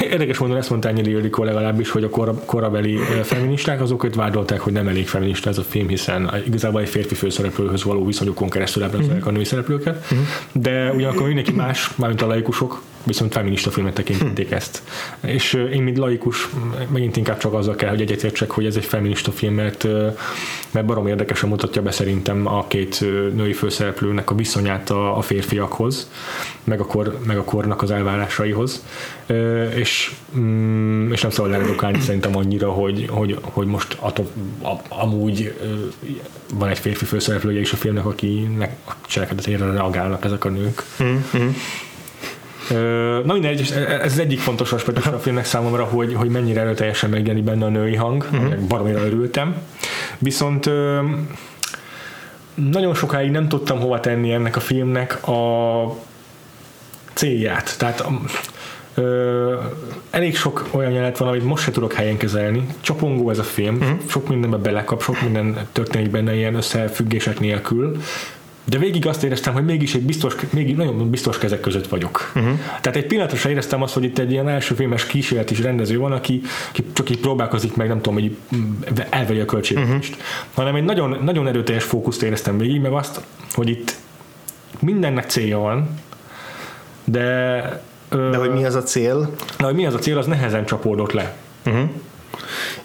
Érdekes 0.00 0.38
módon 0.38 0.56
ezt 0.56 0.70
mondta 0.70 0.88
Ennyi 0.88 1.10
Ildikó 1.10 1.44
legalábbis, 1.44 1.90
hogy 1.90 2.04
a 2.04 2.08
kor, 2.08 2.34
korabeli 2.44 2.96
feministák 3.22 3.80
azok 3.80 4.04
őt 4.04 4.14
vádolták, 4.14 4.60
hogy 4.60 4.72
nem 4.72 4.88
elég 4.88 5.08
feminista 5.08 5.50
ez 5.50 5.58
a 5.58 5.62
film, 5.62 5.88
hiszen 5.88 6.30
igazából 6.46 6.80
egy 6.80 6.88
férfi 6.88 7.14
főszereplőhöz 7.14 7.84
való 7.84 8.06
viszonyukon 8.06 8.48
keresztül 8.48 8.84
uh-huh. 8.84 9.26
a 9.26 9.30
női 9.30 9.44
szereplőket. 9.44 9.96
Uh-huh. 10.02 10.26
De 10.52 10.92
ugyanakkor 10.92 11.26
mindenki 11.26 11.52
más, 11.52 11.90
mármint 11.96 12.22
a 12.22 12.26
laikusok, 12.26 12.82
viszont 13.04 13.32
feminista 13.32 13.70
filmet 13.70 13.94
tekintették 13.94 14.46
hmm. 14.46 14.56
ezt. 14.56 14.82
És 15.20 15.52
én, 15.72 15.82
mint 15.82 15.98
laikus, 15.98 16.48
megint 16.92 17.16
inkább 17.16 17.38
csak 17.38 17.54
azzal 17.54 17.74
kell, 17.74 17.88
hogy 17.88 18.00
egyetértsek, 18.00 18.50
hogy 18.50 18.66
ez 18.66 18.76
egy 18.76 18.84
feminista 18.84 19.30
film, 19.30 19.54
mert, 19.54 19.86
mert 20.70 20.86
barom 20.86 21.06
érdekesen 21.06 21.48
mutatja 21.48 21.82
be 21.82 21.90
szerintem 21.90 22.46
a 22.46 22.66
két 22.66 23.00
női 23.34 23.52
főszereplőnek 23.52 24.30
a 24.30 24.34
viszonyát 24.34 24.90
a, 24.90 25.16
a 25.16 25.20
férfiakhoz, 25.20 26.10
meg 26.64 26.80
a, 26.80 26.86
kor, 26.86 27.18
meg 27.26 27.38
a 27.38 27.44
kornak 27.44 27.82
az 27.82 27.90
elvárásaihoz. 27.90 28.84
És, 29.74 30.12
mm, 30.36 31.12
és 31.12 31.20
nem 31.20 31.30
szabad 31.30 31.50
leredukálni 31.50 32.00
szerintem 32.00 32.36
annyira, 32.36 32.70
hogy, 32.70 33.06
hogy, 33.10 33.38
hogy 33.40 33.66
most 33.66 33.96
attól, 34.00 34.30
amúgy 34.88 35.54
van 36.54 36.68
egy 36.68 36.78
férfi 36.78 37.04
főszereplője 37.04 37.60
is 37.60 37.72
a 37.72 37.76
filmnek, 37.76 38.06
akinek 38.06 38.76
a 38.84 38.92
cselekedetére 39.06 39.72
reagálnak 39.72 40.24
ezek 40.24 40.44
a 40.44 40.48
nők. 40.48 40.82
Mm-hmm. 41.02 41.48
Na 43.24 43.32
mindegy, 43.32 43.72
ez 44.02 44.12
az 44.12 44.18
egyik 44.18 44.38
fontos 44.38 44.72
aspektus 44.72 45.06
a 45.06 45.18
filmnek 45.18 45.44
számomra, 45.44 45.84
hogy, 45.84 46.14
hogy 46.14 46.28
mennyire 46.28 46.60
erőteljesen 46.60 47.10
megjelenik 47.10 47.44
benne 47.44 47.64
a 47.64 47.68
női 47.68 47.94
hang, 47.94 48.28
uh-huh. 48.32 48.54
baromira 48.54 49.04
örültem. 49.04 49.54
Viszont 50.18 50.70
nagyon 52.54 52.94
sokáig 52.94 53.30
nem 53.30 53.48
tudtam 53.48 53.80
hova 53.80 54.00
tenni 54.00 54.32
ennek 54.32 54.56
a 54.56 54.60
filmnek 54.60 55.28
a 55.28 55.96
célját. 57.14 57.78
Tehát 57.78 58.04
Ö, 58.94 59.54
elég 60.10 60.36
sok 60.36 60.68
olyan 60.70 60.90
jelenet 60.90 61.18
van, 61.18 61.28
amit 61.28 61.44
most 61.44 61.64
se 61.64 61.70
tudok 61.70 61.92
helyen 61.92 62.16
kezelni. 62.16 62.66
Csapongó 62.80 63.30
ez 63.30 63.38
a 63.38 63.42
film, 63.42 63.74
uh-huh. 63.74 63.98
sok 64.08 64.28
mindenbe 64.28 64.56
belekap, 64.56 65.02
sok 65.02 65.22
minden 65.22 65.66
történik 65.72 66.10
benne 66.10 66.34
ilyen 66.34 66.54
összefüggések 66.54 67.40
nélkül 67.40 67.96
de 68.64 68.78
végig 68.78 69.06
azt 69.06 69.22
éreztem, 69.22 69.52
hogy 69.52 69.64
mégis 69.64 69.94
egy 69.94 70.02
biztos, 70.02 70.34
még 70.50 70.76
nagyon 70.76 71.10
biztos 71.10 71.38
kezek 71.38 71.60
között 71.60 71.88
vagyok. 71.88 72.32
Uh-huh. 72.34 72.58
Tehát 72.80 72.96
egy 72.96 73.06
pillanatra 73.06 73.50
éreztem 73.50 73.82
azt, 73.82 73.94
hogy 73.94 74.04
itt 74.04 74.18
egy 74.18 74.30
ilyen 74.30 74.48
első 74.48 74.74
filmes 74.74 75.06
kísérlet 75.06 75.50
is 75.50 75.60
rendező 75.60 75.98
van, 75.98 76.12
aki, 76.12 76.40
aki 76.68 76.84
csak 76.92 77.10
így 77.10 77.20
próbálkozik 77.20 77.76
meg, 77.76 77.88
nem 77.88 78.00
tudom, 78.00 78.14
hogy 78.14 78.36
elveri 79.10 79.40
a 79.40 79.44
költségvetést. 79.44 80.10
Uh-huh. 80.10 80.26
Hanem 80.54 80.74
egy 80.74 80.84
nagyon, 80.84 81.18
nagyon 81.24 81.46
erőteljes 81.46 81.84
fókuszt 81.84 82.22
éreztem 82.22 82.58
végig, 82.58 82.80
meg 82.80 82.92
azt, 82.92 83.20
hogy 83.52 83.68
itt 83.68 83.96
mindennek 84.80 85.30
célja 85.30 85.58
van, 85.58 85.98
de... 87.04 87.82
De 88.08 88.36
hogy 88.36 88.52
mi 88.52 88.64
az 88.64 88.74
a 88.74 88.82
cél? 88.82 89.34
De 89.58 89.64
hogy 89.64 89.74
mi 89.74 89.86
az 89.86 89.94
a 89.94 89.98
cél, 89.98 90.18
az 90.18 90.26
nehezen 90.26 90.66
csapódott 90.66 91.12
le. 91.12 91.36
Uh-huh. 91.66 91.88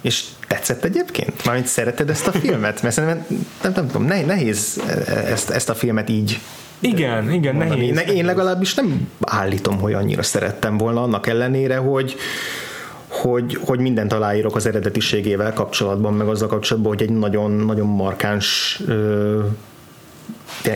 És 0.02 0.24
tetszett 0.48 0.84
egyébként? 0.84 1.46
Mármint 1.46 1.68
szereted 1.68 2.10
ezt 2.10 2.28
a 2.28 2.32
filmet? 2.32 2.82
Mert 2.82 2.94
szerintem 2.96 3.26
nem, 3.62 3.74
nem 3.74 3.88
tudom, 3.88 4.06
nehéz 4.06 4.82
ezt, 5.26 5.50
ezt 5.50 5.70
a 5.70 5.74
filmet 5.74 6.10
így 6.10 6.40
igen, 6.80 7.32
igen, 7.32 7.56
mondani. 7.56 7.90
nehéz. 7.90 8.16
Én 8.16 8.26
legalábbis 8.26 8.74
nem 8.74 9.10
állítom, 9.22 9.80
hogy 9.80 9.94
annyira 9.94 10.24
szerettem 10.24 10.78
volna, 10.78 11.02
annak 11.02 11.28
ellenére, 11.28 11.78
hogy 11.78 12.16
hogy, 13.08 13.58
hogy 13.66 13.80
mindent 13.80 14.14
aláírok 14.14 14.56
az 14.56 14.66
eredetiségével 14.66 15.54
kapcsolatban, 15.54 16.14
meg 16.14 16.28
azzal 16.28 16.48
kapcsolatban, 16.48 16.92
hogy 16.92 17.02
egy 17.02 17.12
nagyon, 17.12 17.52
nagyon 17.52 17.88
markáns 17.88 18.80
ö, 18.88 19.40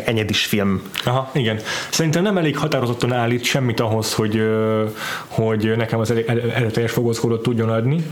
enyedis 0.05 0.45
film. 0.45 0.81
Aha, 1.05 1.29
igen. 1.33 1.59
Szerintem 1.89 2.23
nem 2.23 2.37
elég 2.37 2.57
határozottan 2.57 3.13
állít 3.13 3.43
semmit 3.43 3.79
ahhoz, 3.79 4.13
hogy, 4.13 4.41
hogy 5.27 5.73
nekem 5.77 5.99
az 5.99 6.13
erőteljes 6.55 6.91
fogózkodót 6.91 7.41
tudjon 7.41 7.69
adni. 7.69 8.05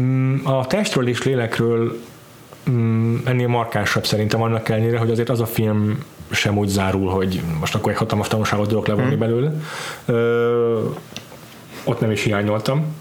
Mm, 0.00 0.46
a 0.46 0.66
testről 0.66 1.08
és 1.08 1.22
lélekről 1.22 2.00
mm, 2.70 3.16
ennél 3.24 3.48
markánsabb 3.48 4.06
szerintem 4.06 4.42
annak 4.42 4.68
ellenére, 4.68 4.98
hogy 4.98 5.10
azért 5.10 5.28
az 5.28 5.40
a 5.40 5.46
film 5.46 5.98
sem 6.30 6.58
úgy 6.58 6.68
zárul, 6.68 7.10
hogy 7.10 7.42
most 7.60 7.74
akkor 7.74 7.92
egy 7.92 7.98
hatalmas 7.98 8.28
tanulságot 8.28 8.68
tudok 8.68 8.86
levonni 8.86 9.08
hmm. 9.08 9.18
belőle. 9.18 9.52
Ö, 10.04 10.80
ott 11.84 12.00
nem 12.00 12.10
is 12.10 12.22
hiányoltam 12.22 12.96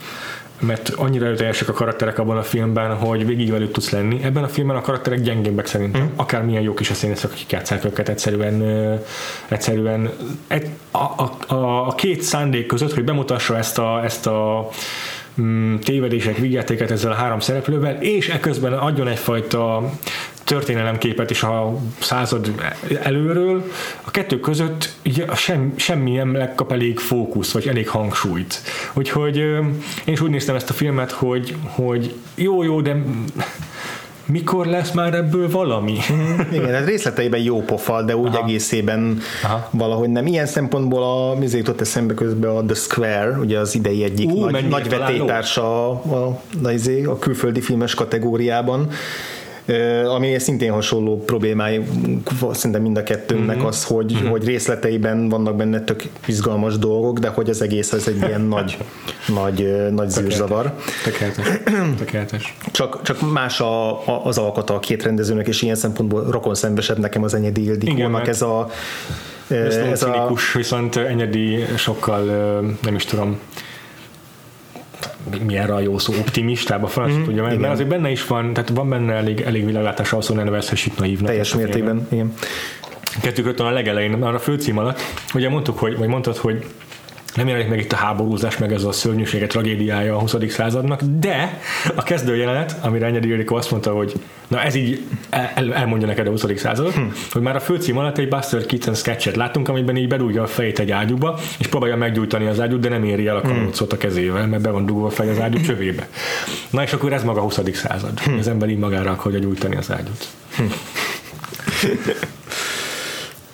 mert 0.62 0.90
annyira 0.90 1.26
erőteljesek 1.26 1.70
a 1.70 1.74
karakterek 1.74 2.20
abban 2.20 2.38
a 2.38 2.44
filmben, 2.44 2.96
hogy 2.96 3.26
végig 3.26 3.52
velük 3.52 3.72
tudsz 3.72 3.90
lenni. 3.90 4.24
Ebben 4.24 4.44
a 4.44 4.48
filmben 4.48 4.76
a 4.76 4.82
karakterek 4.82 5.22
gyengébbek 5.22 5.66
szerintem. 5.66 6.02
Mm. 6.02 6.16
Akár 6.16 6.46
milyen 6.46 6.62
jók 6.62 6.80
is 6.80 6.90
a 6.90 6.94
színészek, 6.94 7.32
akik 7.32 7.52
játszák 7.52 7.86
őket, 7.86 8.10
egyszerűen, 8.10 8.64
egyszerűen 9.48 10.10
egy, 10.48 10.70
a, 10.92 10.98
a, 10.98 11.54
a, 11.54 11.88
a, 11.88 11.96
két 11.96 12.22
szándék 12.22 12.66
között, 12.66 12.94
hogy 12.94 13.04
bemutassa 13.04 13.58
ezt 13.58 13.78
a, 13.78 14.04
ezt 14.04 14.28
a 14.28 14.70
mm, 15.42 15.76
tévedések, 15.76 16.38
vigyátéket 16.38 16.92
ezzel 16.92 17.12
a 17.12 17.16
három 17.16 17.40
szereplővel, 17.40 18.02
és 18.02 18.30
eközben 18.30 18.74
adjon 18.74 19.08
egyfajta 19.08 19.92
történelemképet 20.52 21.30
is 21.30 21.44
a 21.44 21.78
század 22.00 22.52
előről, 23.02 23.64
a 24.02 24.12
kettő 24.12 24.40
között 24.40 24.90
sem, 25.36 25.74
semmi 25.76 26.12
nem 26.12 26.52
kap 26.56 26.72
elég 26.72 27.00
fókusz, 27.00 27.52
vagy 27.52 27.68
elég 27.68 27.90
hangsúlyt. 27.90 28.62
Úgyhogy 28.94 29.38
én 30.06 30.14
is 30.14 30.22
úgy 30.22 30.30
néztem 30.30 30.56
ezt 30.56 30.70
a 30.70 30.74
filmet, 30.74 31.12
hogy, 31.12 31.56
hogy 31.64 32.16
jó, 32.36 32.64
jó, 32.64 32.82
de 32.82 33.04
mikor 34.26 34.66
lesz 34.66 34.92
már 34.92 35.14
ebből 35.14 35.50
valami? 35.50 35.98
Igen, 36.52 36.74
ez 36.74 36.86
részleteiben 36.86 37.42
jó 37.42 37.62
pofal, 37.62 38.04
de 38.04 38.16
úgy 38.16 38.36
Aha. 38.36 38.44
egészében 38.44 39.18
Aha. 39.44 39.70
valahogy 39.72 40.10
nem. 40.10 40.28
Ilyen 40.28 40.46
szempontból 40.46 41.04
a, 41.04 41.36
mi 41.40 41.48
jutott 41.52 41.82
eszembe 41.82 42.14
közben 42.14 42.56
a 42.56 42.66
The 42.66 42.76
Square, 42.76 43.38
ugye 43.40 43.60
az 43.60 43.76
idei 43.76 44.04
egyik 44.04 44.30
Ú, 44.30 44.46
nagy, 44.46 44.68
nagy 44.68 44.90
vetétársa 44.90 45.90
a, 45.90 46.02
a, 46.10 46.42
a, 46.64 47.10
a 47.10 47.20
külföldi 47.20 47.62
filmes 47.62 47.94
kategóriában, 47.94 48.90
ami 50.08 50.40
szintén 50.40 50.72
hasonló 50.72 51.24
problémái 51.26 51.82
szerintem 52.52 52.82
mind 52.82 52.98
a 52.98 53.04
kettőnknek 53.04 53.58
mm-hmm. 53.58 53.66
az, 53.66 53.84
hogy, 53.84 54.14
mm-hmm. 54.14 54.28
hogy 54.28 54.46
részleteiben 54.46 55.30
vannak 55.30 55.56
benne 55.56 55.82
tök 55.82 56.04
izgalmas 56.26 56.78
dolgok, 56.78 57.20
de 57.20 57.28
hogy 57.28 57.50
az 57.50 57.62
egész 57.62 57.92
az 57.92 58.08
egy 58.08 58.18
ilyen 58.18 58.42
nagy, 58.56 58.78
nagy, 59.28 59.90
nagy 59.92 60.10
zűrzavar. 60.10 60.74
Tökéletes. 61.04 61.48
Tökéletes. 61.98 62.56
Csak, 62.72 63.02
csak 63.02 63.32
más 63.32 63.60
a, 63.60 63.92
a, 63.92 64.26
az 64.26 64.38
alkata 64.38 64.76
a 64.76 64.80
két 64.80 65.04
rendezőnek, 65.04 65.48
és 65.48 65.62
ilyen 65.62 65.76
szempontból 65.76 66.26
rokon 66.30 66.56
szembesebb 66.56 66.98
nekem 66.98 67.24
az 67.24 67.34
Enyedi 67.34 67.64
Ildikónak 67.64 68.28
ez 68.28 68.42
a 68.42 68.70
ez, 69.48 69.76
ez 69.76 70.04
a... 70.04 70.34
viszont 70.54 70.96
Enyedi 70.96 71.66
sokkal 71.78 72.24
nem 72.82 72.96
is 72.96 73.06
tudom 73.06 73.40
milyen 75.46 75.70
a 75.70 75.80
jó 75.80 75.98
szó, 75.98 76.14
optimistába, 76.20 76.88
franc 76.88 77.14
mm, 77.14 77.24
tudja, 77.24 77.44
mert, 77.44 77.60
mert 77.60 77.74
azért 77.74 77.90
benne 77.90 78.12
is 78.12 78.28
van, 78.28 78.54
tehát 78.54 78.70
van 78.70 78.90
benne 78.90 79.14
elég, 79.14 79.42
elég 79.42 79.66
világlátás, 79.66 80.12
ahhoz, 80.12 80.28
hogy 80.28 80.36
ne 80.36 80.44
nevezhessük 80.44 80.98
naívnak. 80.98 81.28
Teljes 81.28 81.56
mértékben, 81.56 82.08
igen. 82.12 82.34
Kettő 83.22 83.42
kötön 83.42 83.66
a 83.66 83.72
legelején, 83.72 84.12
már 84.12 84.34
a 84.34 84.40
főcím 84.40 84.78
alatt, 84.78 85.00
ugye 85.34 85.50
mondtuk, 85.50 85.80
hogy, 85.80 85.98
vagy 85.98 86.08
mondtad, 86.08 86.38
hogy 86.38 86.66
nem 87.36 87.48
jelenik 87.48 87.70
meg 87.70 87.80
itt 87.80 87.92
a 87.92 87.96
háborúzás, 87.96 88.58
meg 88.58 88.74
ez 88.74 88.84
a 88.84 88.92
szörnyűsége 88.92 89.48
tragédiája 89.48 90.16
a 90.16 90.20
20. 90.20 90.36
századnak, 90.48 91.02
de 91.20 91.60
a 91.96 92.04
kezdőjelenet, 92.04 92.76
amire 92.82 93.06
Enyedi 93.06 93.28
Ildikó 93.28 93.56
azt 93.56 93.72
mondta, 93.72 93.92
hogy 93.92 94.14
na 94.48 94.62
ez 94.62 94.76
így 94.76 95.02
el, 95.30 95.74
elmondja 95.74 96.08
neked 96.08 96.28
a 96.28 96.30
20. 96.30 96.46
századot, 96.56 96.94
hm. 96.94 97.02
hogy 97.32 97.42
már 97.42 97.56
a 97.56 97.60
főcím 97.60 97.98
alatt 97.98 98.18
egy 98.18 98.28
Buster 98.28 98.66
Keaton 98.66 98.94
sketchet 98.94 99.36
láttunk, 99.36 99.70
amiben 99.70 99.98
így 99.98 100.08
bedugja 100.08 100.44
a 100.44 100.48
fejét 100.48 100.80
egy 100.80 100.92
ágyúba, 100.92 101.40
és 101.60 101.68
próbálja 101.68 101.96
meggyújtani 101.96 102.46
az 102.46 102.60
ágyút, 102.60 102.80
de 102.80 102.90
nem 102.90 103.04
éri 103.04 103.28
el 103.28 103.36
a 103.36 103.42
kamucot 103.42 103.94
a 103.94 103.98
kezével, 103.98 104.48
mert 104.48 104.62
be 104.62 104.70
van 104.70 104.86
dugva 104.86 105.08
a 105.08 105.10
fej 105.10 105.30
az 105.30 105.40
ágyú 105.40 105.62
csövébe. 105.62 106.08
Na 106.70 106.84
és 106.84 106.94
akkor 106.94 107.14
ez 107.14 107.24
maga 107.24 107.40
a 107.40 107.44
20. 107.44 107.60
század. 107.74 108.20
Hm. 108.20 108.38
Az 108.38 108.48
ember 108.48 108.70
így 108.70 108.78
magára 108.78 109.12
akarja 109.12 109.40
gyújtani 109.40 109.76
az 109.76 109.92
ágyút. 109.92 110.28
Hm. 110.56 110.64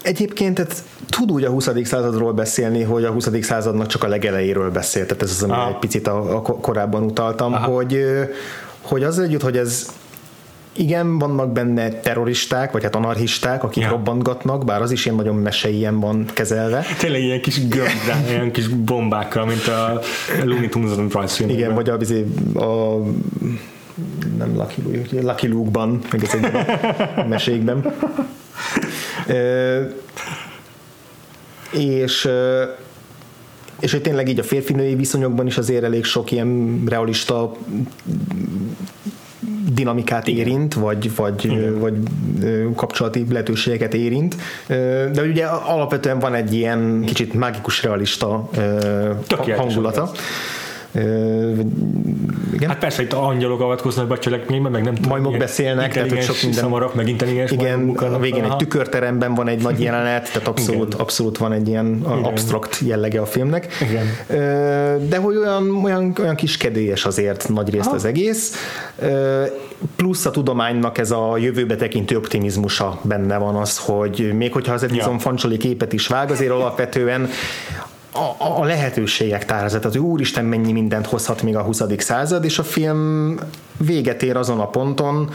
Egyébként 0.07 0.55
tehát 0.55 0.83
tud 1.09 1.31
úgy 1.31 1.43
a 1.43 1.49
20. 1.49 1.69
századról 1.83 2.33
beszélni, 2.33 2.83
hogy 2.83 3.03
a 3.03 3.11
20. 3.11 3.29
századnak 3.41 3.87
csak 3.87 4.03
a 4.03 4.07
legelejéről 4.07 4.71
beszél, 4.71 5.05
tehát 5.05 5.23
ez 5.23 5.29
az, 5.29 5.43
ami 5.43 5.69
egy 5.69 5.79
picit 5.79 6.07
a, 6.07 6.35
a 6.35 6.41
korábban 6.41 7.03
utaltam, 7.03 7.53
hogy, 7.53 8.05
hogy 8.81 9.03
az 9.03 9.19
együtt, 9.19 9.41
hogy 9.41 9.57
ez 9.57 9.87
igen, 10.73 11.17
vannak 11.17 11.51
benne 11.51 11.89
terroristák, 11.89 12.71
vagy 12.71 12.83
hát 12.83 12.95
anarchisták, 12.95 13.63
akik 13.63 13.83
ja. 13.83 13.89
robbantgatnak, 13.89 14.65
bár 14.65 14.81
az 14.81 14.91
is 14.91 15.05
ilyen 15.05 15.17
nagyon 15.17 15.35
meseien 15.35 15.99
van 15.99 16.25
kezelve. 16.33 16.85
Tényleg 16.99 17.21
ilyen 17.21 17.41
kis 17.41 17.67
gömbdán, 17.67 18.27
ilyen 18.29 18.51
kis 18.51 18.67
bombákkal, 18.67 19.45
mint 19.45 19.67
a 19.67 20.01
Looney 20.43 20.69
Tunes 20.69 21.13
rajzfilmben. 21.13 21.57
Igen, 21.57 21.73
vagy 21.73 21.89
a, 21.89 21.97
a 22.59 23.01
nem 24.37 24.55
Lucky 24.55 25.21
Lucky 25.21 25.47
Luke-ban, 25.47 25.99
meg 26.11 26.23
ez 26.23 26.33
egy 26.33 26.51
mesékben 27.35 27.93
és 31.71 32.29
és 33.79 33.91
hogy 33.91 34.01
tényleg 34.01 34.29
így 34.29 34.39
a 34.39 34.43
férfinői 34.43 34.95
viszonyokban 34.95 35.47
is 35.47 35.57
azért 35.57 35.83
elég 35.83 36.03
sok 36.03 36.31
ilyen 36.31 36.81
realista 36.85 37.51
dinamikát 39.73 40.27
Igen. 40.27 40.47
érint, 40.47 40.73
vagy, 40.73 41.15
vagy, 41.15 41.79
vagy 41.79 41.93
kapcsolati 42.75 43.25
lehetőségeket 43.29 43.93
érint. 43.93 44.35
De 45.11 45.21
ugye 45.29 45.45
alapvetően 45.45 46.19
van 46.19 46.33
egy 46.33 46.53
ilyen 46.53 47.03
kicsit 47.05 47.33
mágikus 47.33 47.83
realista 47.83 48.49
Tökéletes 49.27 49.57
hangulata. 49.57 50.01
Az 50.01 50.11
igen. 52.53 52.69
Hát 52.69 52.77
persze, 52.77 53.01
itt 53.01 53.13
angyalok 53.13 53.61
avatkoznak 53.61 54.07
be 54.07 54.13
a 54.13 54.17
cselekményben, 54.17 54.71
meg 54.71 54.83
nem 54.83 54.95
tudom. 54.95 55.09
Majmok 55.09 55.37
beszélnek, 55.37 55.93
tehát 55.93 56.09
hogy 56.09 56.21
sok 56.21 56.41
minden. 56.41 56.61
Szamarak, 56.61 56.95
meg 56.95 57.07
intelligens 57.07 57.51
Igen, 57.51 57.89
a 57.89 58.19
végén 58.19 58.43
aha. 58.43 58.51
egy 58.51 58.57
tükörteremben 58.57 59.35
van 59.35 59.47
egy 59.47 59.61
nagy 59.61 59.81
jelenet, 59.87 60.31
tehát 60.31 60.47
abszolút, 60.47 60.87
igen. 60.87 60.99
abszolút 60.99 61.37
van 61.37 61.51
egy 61.51 61.67
ilyen 61.67 61.97
igen. 62.05 62.23
abstrakt 62.23 62.79
jellege 62.85 63.21
a 63.21 63.25
filmnek. 63.25 63.67
Igen. 63.81 64.05
De 65.09 65.17
hogy 65.17 65.35
olyan, 65.35 65.83
olyan, 65.83 66.15
olyan 66.19 66.35
kis 66.35 66.57
kedélyes 66.57 67.05
azért 67.05 67.49
nagy 67.49 67.69
részt 67.69 67.85
aha. 67.85 67.95
az 67.95 68.05
egész. 68.05 68.53
Plusz 69.95 70.25
a 70.25 70.31
tudománynak 70.31 70.97
ez 70.97 71.11
a 71.11 71.37
jövőbe 71.37 71.75
tekintő 71.75 72.17
optimizmusa 72.17 72.99
benne 73.01 73.37
van 73.37 73.55
az, 73.55 73.77
hogy 73.77 74.33
még 74.33 74.53
hogyha 74.53 74.73
az 74.73 74.83
Edison 74.83 75.13
ja. 75.13 75.19
fancsoli 75.19 75.57
képet 75.57 75.93
is 75.93 76.07
vág, 76.07 76.31
azért 76.31 76.51
alapvetően 76.51 77.29
a, 78.17 78.61
a 78.61 78.63
lehetőségek 78.63 79.45
tárazat, 79.45 79.85
az 79.85 79.95
úristen 79.95 80.45
mennyi 80.45 80.71
mindent 80.71 81.05
hozhat 81.05 81.41
még 81.41 81.55
a 81.55 81.61
20. 81.61 81.81
század, 81.97 82.43
és 82.43 82.59
a 82.59 82.63
film 82.63 83.35
véget 83.77 84.23
ér 84.23 84.37
azon 84.37 84.59
a 84.59 84.67
ponton, 84.67 85.29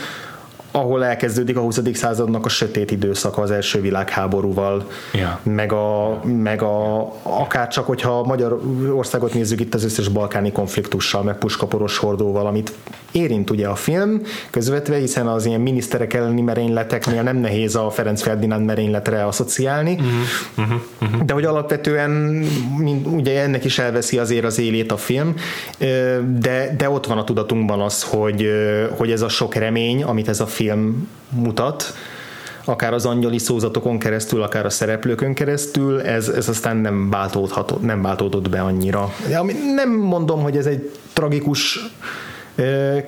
ahol 0.72 1.04
elkezdődik 1.04 1.56
a 1.56 1.60
20. 1.60 1.80
századnak 1.92 2.44
a 2.44 2.48
sötét 2.48 2.90
időszaka 2.90 3.42
az 3.42 3.50
első 3.50 3.80
világháborúval, 3.80 4.86
ja. 5.12 5.40
meg, 5.42 5.72
a, 5.72 6.20
meg 6.24 6.62
a, 6.62 7.00
akár 7.22 7.68
csak, 7.68 7.86
hogyha 7.86 8.22
Magyarországot 8.24 9.34
nézzük 9.34 9.60
itt 9.60 9.74
az 9.74 9.84
összes 9.84 10.08
balkáni 10.08 10.52
konfliktussal, 10.52 11.22
meg 11.22 11.38
puskaporos 11.38 11.96
hordóval, 11.98 12.46
amit 12.46 12.72
érint 13.12 13.50
ugye 13.50 13.66
a 13.66 13.74
film 13.74 14.22
közvetve, 14.50 14.96
hiszen 14.96 15.26
az 15.26 15.46
ilyen 15.46 15.60
miniszterek 15.60 16.14
elleni 16.14 16.40
merényleteknél 16.40 17.22
nem 17.22 17.36
nehéz 17.36 17.76
a 17.76 17.90
Ferenc 17.90 18.22
Ferdinánd 18.22 18.64
merényletre 18.64 19.26
asszociálni, 19.26 19.92
uh-huh, 19.92 20.08
uh-huh, 20.58 20.80
uh-huh. 21.02 21.22
de 21.22 21.32
hogy 21.32 21.44
alapvetően 21.44 22.10
mind, 22.78 23.06
ugye 23.06 23.40
ennek 23.40 23.64
is 23.64 23.78
elveszi 23.78 24.18
azért 24.18 24.44
az 24.44 24.58
élét 24.58 24.92
a 24.92 24.96
film, 24.96 25.34
de, 26.38 26.74
de 26.76 26.90
ott 26.90 27.06
van 27.06 27.18
a 27.18 27.24
tudatunkban 27.24 27.80
az, 27.80 28.02
hogy, 28.02 28.50
hogy 28.96 29.10
ez 29.10 29.22
a 29.22 29.28
sok 29.28 29.54
remény, 29.54 30.02
amit 30.02 30.28
ez 30.28 30.40
a 30.40 30.46
film 30.46 30.61
mutat, 31.28 31.94
akár 32.64 32.92
az 32.92 33.06
angyali 33.06 33.38
szózatokon 33.38 33.98
keresztül, 33.98 34.42
akár 34.42 34.66
a 34.66 34.70
szereplőkön 34.70 35.34
keresztül, 35.34 36.00
ez, 36.00 36.28
ez 36.28 36.48
aztán 36.48 36.76
nem 36.76 37.10
váltódhatott, 37.10 37.82
nem 37.82 38.02
váltódott 38.02 38.48
be 38.48 38.60
annyira. 38.60 39.14
Ami 39.38 39.52
nem 39.74 39.90
mondom, 39.90 40.42
hogy 40.42 40.56
ez 40.56 40.66
egy 40.66 40.90
tragikus 41.12 41.78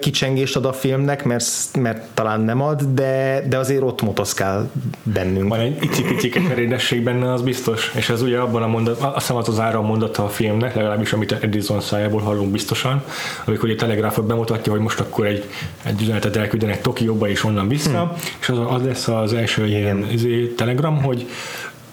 kicsengést 0.01 0.57
ad 0.57 0.65
a 0.65 0.73
filmnek, 0.73 1.25
mert, 1.25 1.45
mert 1.79 2.03
talán 2.15 2.41
nem 2.41 2.61
ad, 2.61 2.83
de, 2.83 3.45
de 3.49 3.59
azért 3.59 3.83
ott 3.83 4.03
motoszkál 4.03 4.71
bennünk. 5.03 5.49
Van 5.49 5.61
egy 5.61 5.83
icipici 5.83 6.29
keserédesség 6.29 7.03
benne, 7.03 7.33
az 7.33 7.43
biztos, 7.43 7.93
és 7.97 8.09
ez 8.09 8.23
ugye 8.23 8.39
abban 8.39 8.63
a 8.63 8.67
mondat, 8.67 9.01
azt 9.01 9.15
hiszem 9.15 9.37
az 9.37 9.61
ára 9.61 9.83
mondata 9.83 10.25
a 10.25 10.29
filmnek, 10.29 10.75
legalábbis 10.75 11.13
amit 11.13 11.33
Edison 11.33 11.81
szájából 11.81 12.21
hallunk 12.21 12.51
biztosan, 12.51 13.05
amikor 13.45 13.71
a 13.71 13.75
telegráfot 13.75 14.27
bemutatja, 14.27 14.73
hogy 14.73 14.81
most 14.81 15.01
akkor 15.01 15.27
egy, 15.27 15.45
egy 15.83 16.03
üzenetet 16.03 16.37
elküldenek 16.37 16.81
Tokióba 16.81 17.29
és 17.29 17.45
onnan 17.45 17.69
vissza, 17.69 17.99
hmm. 17.99 18.13
és 18.41 18.49
az, 18.49 18.59
az 18.69 18.83
lesz 18.85 19.09
az 19.09 19.33
első 19.33 19.67
ilyen 19.67 20.07
izé, 20.11 20.47
telegram, 20.47 21.03
hogy 21.03 21.27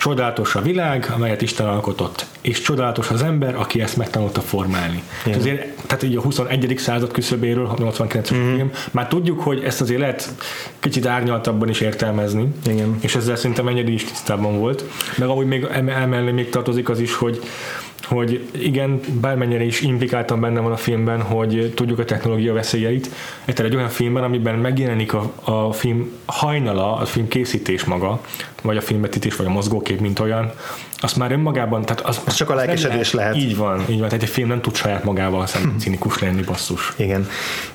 Csodálatos 0.01 0.55
a 0.55 0.61
világ, 0.61 1.11
amelyet 1.15 1.41
Isten 1.41 1.67
alkotott, 1.67 2.25
és 2.41 2.61
csodálatos 2.61 3.09
az 3.09 3.23
ember, 3.23 3.55
aki 3.55 3.81
ezt 3.81 3.97
megtanulta 3.97 4.41
formálni. 4.41 5.03
Igen. 5.25 5.39
Azért, 5.39 5.81
tehát 5.87 6.03
így 6.03 6.15
a 6.15 6.21
21. 6.21 6.73
század 6.77 7.11
küszöbéről, 7.11 7.65
a 7.65 7.73
89-es 7.73 8.35
mm. 8.35 8.55
film, 8.55 8.71
már 8.91 9.07
tudjuk, 9.07 9.41
hogy 9.41 9.63
ezt 9.63 9.81
azért 9.81 9.99
lehet 9.99 10.33
kicsit 10.79 11.05
árnyaltabban 11.05 11.69
is 11.69 11.79
értelmezni, 11.79 12.47
Igen. 12.67 12.97
és 13.01 13.15
ezzel 13.15 13.35
szerintem 13.35 13.67
ennyire 13.67 13.89
is 13.89 14.03
tisztában 14.03 14.59
volt. 14.59 14.83
Meg 15.17 15.27
amúgy 15.29 15.45
még 15.45 15.67
emellé 15.73 16.31
még 16.31 16.49
tartozik 16.49 16.89
az 16.89 16.99
is, 16.99 17.13
hogy 17.13 17.39
hogy 18.03 18.49
igen, 18.51 18.99
bármennyire 19.21 19.63
is 19.63 19.81
implikáltan 19.81 20.39
benne 20.39 20.59
van 20.59 20.71
a 20.71 20.77
filmben, 20.77 21.21
hogy 21.21 21.73
tudjuk 21.75 21.99
a 21.99 22.05
technológia 22.05 22.53
veszélyeit, 22.53 23.09
egyszer 23.45 23.65
egy 23.65 23.75
olyan 23.75 23.89
filmben, 23.89 24.23
amiben 24.23 24.55
megjelenik 24.55 25.13
a, 25.13 25.33
a 25.43 25.71
film 25.71 26.11
hajnala, 26.25 26.95
a 26.95 27.05
film 27.05 27.27
készítés 27.27 27.83
maga, 27.83 28.21
vagy 28.61 28.77
a 28.77 28.81
filmvetítés, 28.81 29.35
vagy 29.35 29.45
a 29.45 29.49
mozgókép, 29.49 29.99
mint 29.99 30.19
olyan, 30.19 30.51
azt 30.97 31.15
már 31.15 31.31
önmagában, 31.31 31.81
tehát 31.81 32.01
az, 32.01 32.21
az 32.25 32.33
csak 32.33 32.49
a 32.49 32.55
lelkesedés 32.55 33.13
lehet, 33.13 33.33
lehet. 33.33 33.49
Így 33.49 33.57
van, 33.57 33.83
így 33.89 33.99
van, 33.99 34.07
tehát 34.07 34.23
egy 34.23 34.29
film 34.29 34.47
nem 34.47 34.61
tud 34.61 34.75
saját 34.75 35.03
magával 35.03 35.47
szemben 35.47 35.79
cinikus 35.79 36.19
lenni, 36.19 36.41
basszus. 36.41 36.93
Igen, 36.95 37.27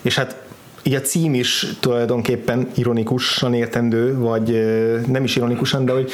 és 0.03 0.17
hát 0.17 0.46
így 0.87 0.95
a 0.95 1.01
cím 1.01 1.35
is 1.35 1.67
tulajdonképpen 1.81 2.69
ironikusan 2.75 3.55
értendő, 3.55 4.19
vagy 4.19 4.67
nem 5.07 5.25
is 5.25 5.37
ironikusan, 5.37 5.85
de 5.85 5.93
hogy 5.93 6.11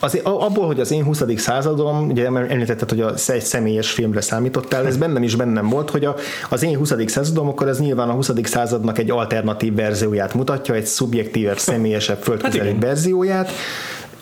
az, 0.00 0.20
abból, 0.22 0.66
hogy 0.66 0.80
az 0.80 0.90
én 0.90 1.04
20. 1.04 1.22
századom, 1.36 2.08
ugye 2.08 2.26
említetted, 2.26 2.88
hogy 2.88 3.00
a 3.00 3.12
egy 3.26 3.44
személyes 3.44 3.90
filmre 3.90 4.20
számítottál, 4.20 4.86
ez 4.86 4.96
bennem 4.96 5.22
is 5.22 5.34
bennem 5.34 5.68
volt, 5.68 5.90
hogy 5.90 6.04
a, 6.04 6.14
az 6.50 6.62
én 6.62 6.76
20. 6.76 6.94
századom, 7.06 7.48
akkor 7.48 7.68
ez 7.68 7.80
nyilván 7.80 8.08
a 8.08 8.12
20. 8.12 8.30
századnak 8.42 8.98
egy 8.98 9.10
alternatív 9.10 9.74
verzióját 9.74 10.34
mutatja, 10.34 10.74
egy 10.74 10.86
szubjektívebb, 10.86 11.58
személyesebb, 11.58 12.22
földközeli 12.22 12.70
hát 12.72 12.82
verzióját, 12.82 13.50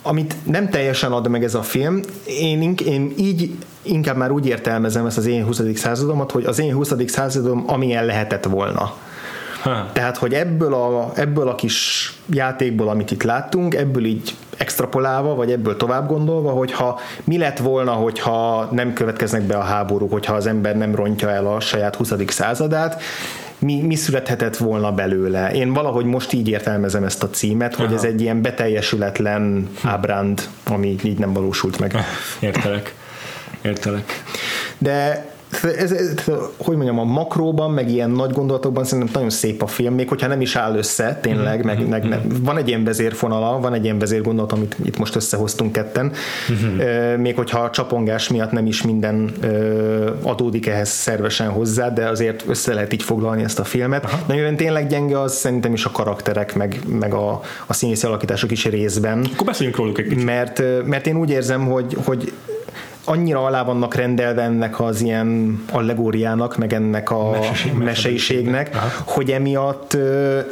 amit 0.03 0.35
nem 0.43 0.71
teljesen 0.71 1.12
ad 1.12 1.29
meg 1.29 1.45
ez 1.45 1.55
a 1.55 1.62
film, 1.62 2.01
én, 2.25 2.75
én 2.87 3.12
így 3.19 3.51
inkább 3.83 4.17
már 4.17 4.31
úgy 4.31 4.47
értelmezem 4.47 5.07
ezt 5.07 5.17
az 5.17 5.27
én 5.27 5.45
20. 5.45 5.61
századomat, 5.75 6.31
hogy 6.31 6.45
az 6.45 6.59
én 6.59 6.75
20. 6.75 6.93
századom 7.07 7.64
amilyen 7.67 8.05
lehetett 8.05 8.45
volna. 8.45 8.93
Ha. 9.64 9.87
Tehát, 9.92 10.16
hogy 10.16 10.35
ebből 10.35 10.74
a, 10.74 11.12
ebből 11.14 11.48
a 11.48 11.55
kis 11.55 12.12
játékból, 12.27 12.88
amit 12.88 13.11
itt 13.11 13.22
láttunk, 13.22 13.74
ebből 13.74 14.05
így 14.05 14.35
extrapolálva, 14.57 15.35
vagy 15.35 15.53
ebből 15.53 15.77
tovább 15.77 16.09
gondolva, 16.09 16.50
hogyha 16.50 17.00
mi 17.24 17.38
lett 17.38 17.59
volna, 17.59 17.92
hogyha 17.92 18.68
nem 18.72 18.92
következnek 18.92 19.42
be 19.42 19.57
a 19.57 19.62
háborúk, 19.62 20.12
hogyha 20.12 20.35
az 20.35 20.46
ember 20.46 20.77
nem 20.77 20.94
rontja 20.94 21.31
el 21.31 21.46
a 21.46 21.61
saját 21.61 21.96
20. 21.96 22.12
századát, 22.27 23.03
mi, 23.59 23.81
mi 23.81 23.94
születhetett 23.94 24.57
volna 24.57 24.92
belőle. 24.92 25.53
Én 25.53 25.72
valahogy 25.72 26.05
most 26.05 26.33
így 26.33 26.48
értelmezem 26.48 27.05
ezt 27.05 27.22
a 27.22 27.31
címet, 27.31 27.74
Aha. 27.74 27.85
hogy 27.85 27.94
ez 27.94 28.05
egy 28.05 28.20
ilyen 28.20 28.42
beteljesületlen 28.42 29.68
ábránd, 29.83 30.48
ami 30.66 30.96
így 31.03 31.18
nem 31.18 31.33
valósult 31.33 31.79
meg. 31.79 31.96
Értelek. 32.40 32.94
Értelek. 33.62 34.22
De 34.79 35.27
ez, 35.62 35.93
ez, 35.93 36.14
hogy 36.57 36.77
mondjam, 36.77 36.99
a 36.99 37.05
makróban, 37.05 37.71
meg 37.71 37.90
ilyen 37.90 38.11
nagy 38.11 38.33
gondolatokban 38.33 38.85
szerintem 38.85 39.12
nagyon 39.14 39.31
szép 39.31 39.62
a 39.62 39.67
film, 39.67 39.95
még 39.95 40.09
hogyha 40.09 40.27
nem 40.27 40.40
is 40.40 40.57
áll 40.57 40.77
össze, 40.77 41.19
tényleg, 41.23 41.59
mm-hmm. 41.59 41.88
meg, 41.88 41.88
meg 41.88 42.07
mm-hmm. 42.07 42.43
van 42.43 42.57
egy 42.57 42.69
ilyen 42.69 42.85
vezérfonala, 42.85 43.61
van 43.61 43.75
egy 43.75 43.85
ilyen 43.85 43.99
vezérgondolat, 43.99 44.53
amit 44.53 44.77
itt 44.85 44.99
most 44.99 45.17
összehoztunk 45.17 45.73
ketten, 45.73 46.12
mm-hmm. 46.53 47.21
még 47.21 47.37
hogyha 47.37 47.59
a 47.59 47.71
csapongás 47.71 48.29
miatt 48.29 48.51
nem 48.51 48.67
is 48.67 48.83
minden 48.83 49.33
adódik 50.23 50.67
ehhez 50.67 50.88
szervesen 50.88 51.49
hozzá, 51.49 51.90
de 51.90 52.09
azért 52.09 52.45
össze 52.49 52.75
lehet 52.75 52.93
így 52.93 53.03
foglalni 53.03 53.43
ezt 53.43 53.59
a 53.59 53.64
filmet. 53.64 54.05
Aha. 54.05 54.19
Nagyon 54.27 54.57
tényleg 54.57 54.88
gyenge 54.88 55.21
az 55.21 55.35
szerintem 55.35 55.73
is 55.73 55.85
a 55.85 55.90
karakterek, 55.90 56.55
meg, 56.55 56.81
meg 56.87 57.14
a, 57.14 57.40
a 57.67 57.73
színészi 57.73 58.07
alakítások 58.07 58.51
is 58.51 58.64
részben. 58.64 59.27
Akkor 59.33 59.47
beszéljünk 59.47 59.79
róluk 59.79 59.99
egy 59.99 60.09
kicsit. 60.09 60.25
Mert, 60.25 60.62
mert 60.87 61.07
én 61.07 61.17
úgy 61.17 61.31
érzem, 61.31 61.67
hogy, 61.67 61.97
hogy 62.05 62.33
annyira 63.05 63.45
alá 63.45 63.62
vannak 63.62 63.95
rendelve 63.95 64.43
ennek 64.43 64.81
az 64.81 65.01
ilyen 65.01 65.62
allegóriának, 65.73 66.57
meg 66.57 66.73
ennek 66.73 67.11
a 67.11 67.31
Meseség, 67.31 67.73
meseiségnek, 67.73 68.77
hogy 69.05 69.31
emiatt, 69.31 69.97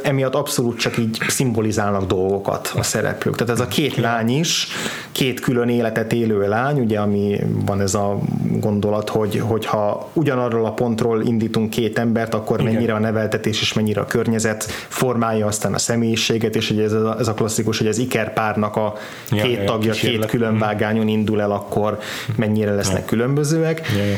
emiatt 0.03 0.35
abszolút 0.35 0.79
csak 0.79 0.97
így 0.97 1.17
szimbolizálnak 1.27 2.05
dolgokat 2.05 2.73
a 2.75 2.83
szereplők. 2.83 3.35
Tehát 3.35 3.53
ez 3.53 3.59
a 3.59 3.67
két 3.67 3.97
lány 3.97 4.29
is, 4.29 4.67
két 5.11 5.39
külön 5.39 5.69
életet 5.69 6.13
élő 6.13 6.47
lány, 6.47 6.79
ugye, 6.79 6.99
ami 6.99 7.39
van 7.65 7.81
ez 7.81 7.93
a 7.93 8.19
gondolat, 8.59 9.09
hogy, 9.09 9.39
hogyha 9.39 10.09
ugyanarról 10.13 10.65
a 10.65 10.71
pontról 10.71 11.21
indítunk 11.21 11.69
két 11.69 11.99
embert, 11.99 12.33
akkor 12.33 12.59
Igen. 12.59 12.73
mennyire 12.73 12.93
a 12.93 12.99
neveltetés 12.99 13.61
és 13.61 13.73
mennyire 13.73 14.01
a 14.01 14.05
környezet 14.05 14.63
formálja 14.87 15.47
aztán 15.47 15.73
a 15.73 15.77
személyiséget, 15.77 16.55
és 16.55 16.69
ugye 16.69 16.83
ez 16.83 16.91
a, 16.91 17.15
ez 17.19 17.27
a 17.27 17.33
klasszikus, 17.33 17.77
hogy 17.77 17.87
az 17.87 17.97
ikerpárnak 17.97 18.75
a 18.75 18.93
két 19.29 19.57
ja, 19.57 19.63
tagja 19.63 19.93
ja, 19.93 20.09
két 20.09 20.25
külön 20.25 20.57
vágányon 20.57 21.07
indul 21.07 21.41
el, 21.41 21.51
akkor 21.51 21.99
mennyire 22.45 22.73
lesznek 22.73 23.01
ja. 23.01 23.05
különbözőek. 23.05 23.81
Ja, 23.97 24.03
ja 24.03 24.15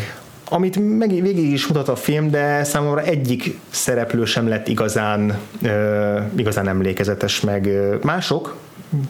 amit 0.49 0.97
meg, 0.97 1.09
végig 1.09 1.51
is 1.51 1.67
mutat 1.67 1.88
a 1.88 1.95
film, 1.95 2.29
de 2.29 2.63
számomra 2.63 3.01
egyik 3.01 3.57
szereplő 3.69 4.25
sem 4.25 4.47
lett 4.47 4.67
igazán, 4.67 5.39
uh, 5.61 6.21
igazán 6.35 6.67
emlékezetes, 6.67 7.41
meg 7.41 7.65
uh, 7.65 8.03
mások, 8.03 8.55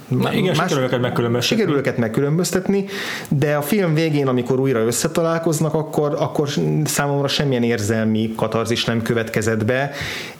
Na, 0.08 0.34
igen, 0.34 0.56
más, 0.56 0.67
sikerül 0.67 0.84
őket 0.84 1.01
megkülönböztetni. 1.01 1.58
Sikerül 1.58 1.80
őket 1.80 1.97
megkülönböztetni, 1.97 2.86
de 3.30 3.56
a 3.56 3.62
film 3.62 3.93
végén, 3.93 4.28
amikor 4.28 4.60
újra 4.60 4.80
összetalálkoznak, 4.80 5.73
akkor, 5.73 6.15
akkor 6.19 6.49
számomra 6.84 7.28
semmilyen 7.28 7.63
érzelmi 7.63 8.34
katarzis 8.36 8.86
nem 8.86 9.01
következett 9.01 9.65
be, 9.65 9.91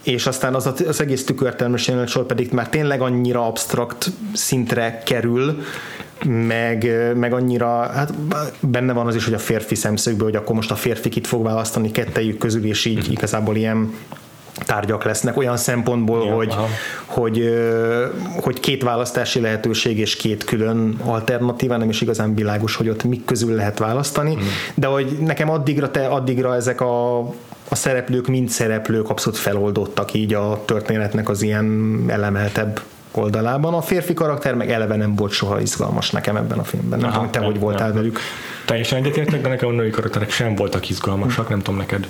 és 0.04 0.26
aztán 0.28 0.56
az, 0.56 0.70
az 0.88 1.02
egész 1.02 1.26
tükörtelmes 1.26 1.92
sor 2.06 2.26
pedig 2.26 2.52
már 2.52 2.70
tényleg 2.70 3.02
annyira 3.02 3.48
absztrakt 3.48 4.12
szintre 4.34 5.02
kerül, 5.06 5.64
meg, 6.28 7.12
meg 7.16 7.34
annyira, 7.34 7.88
hát 7.88 8.14
benne 8.60 8.94
van 8.94 9.08
az 9.08 9.16
is, 9.16 9.26
hogy 9.26 9.34
a 9.34 9.40
férfi 9.40 9.76
szemszögből, 9.76 10.28
hogy 10.28 10.36
akkor 10.36 10.56
most 10.56 10.72
a 10.72 10.76
férfi 10.76 11.10
kit 11.10 11.28
fog 11.28 11.44
választani 11.44 11.92
kettejük 11.92 12.38
közül, 12.38 12.66
és 12.66 12.86
így 12.86 13.04
mhm. 13.04 13.12
igazából 13.12 13.56
ilyen 13.56 13.94
tárgyak 14.66 15.04
lesznek 15.04 15.38
olyan 15.38 15.58
szempontból, 15.58 16.26
ja, 16.26 16.34
hogy, 16.34 16.56
hogy, 17.06 17.54
hogy 18.42 18.60
két 18.60 18.84
választási 18.84 19.40
lehetőség 19.40 19.98
és 19.98 20.16
két 20.16 20.44
külön 20.44 20.98
alternatíva, 21.04 21.78
nem 21.78 21.90
is 21.90 22.02
igazán 22.02 22.36
világos, 22.36 22.76
hogy 22.76 22.90
ott 22.90 23.04
mik 23.04 23.26
közül 23.26 23.56
lehet 23.56 23.78
választani, 23.78 24.36
mm. 24.36 24.40
de 24.76 24.88
hogy 24.88 25.18
nekem 25.20 25.50
addigra, 25.50 25.92
te, 25.92 26.08
addigra 26.08 26.56
ezek 26.56 26.82
a, 26.82 27.20
a 27.70 27.76
szereplők 27.76 28.28
mind 28.28 28.50
szereplők 28.50 29.10
abszolút 29.10 29.40
feloldottak 29.40 30.14
így 30.14 30.34
a 30.34 30.62
történetnek 30.66 31.30
az 31.30 31.42
ilyen 31.42 32.04
elemeltebb 32.08 32.82
oldalában. 33.18 33.74
A 33.74 33.82
férfi 33.82 34.14
karakter 34.14 34.54
meg 34.54 34.72
eleve 34.72 34.96
nem 34.96 35.16
volt 35.16 35.32
soha 35.32 35.62
izgalmas 35.62 36.12
nekem 36.12 36.36
ebben 36.36 36.60
a 36.60 36.64
filmben. 36.64 37.00
Nem 37.00 37.10
Aha, 37.10 37.18
tudom, 37.18 37.32
te 37.32 37.40
nem, 37.40 37.52
hogy 37.52 37.60
voltál 37.60 37.88
nem. 37.88 37.96
velük. 37.96 38.20
Teljesen 38.66 38.98
egyetértek, 38.98 39.42
de 39.42 39.50
nekem 39.50 39.70
a 39.70 39.72
női 39.72 39.90
karakterek 39.90 40.32
sem 40.32 40.56
voltak 40.56 40.90
izgalmasak, 40.90 41.50
nem 41.50 41.62
tudom 41.62 41.80
neked 41.80 42.08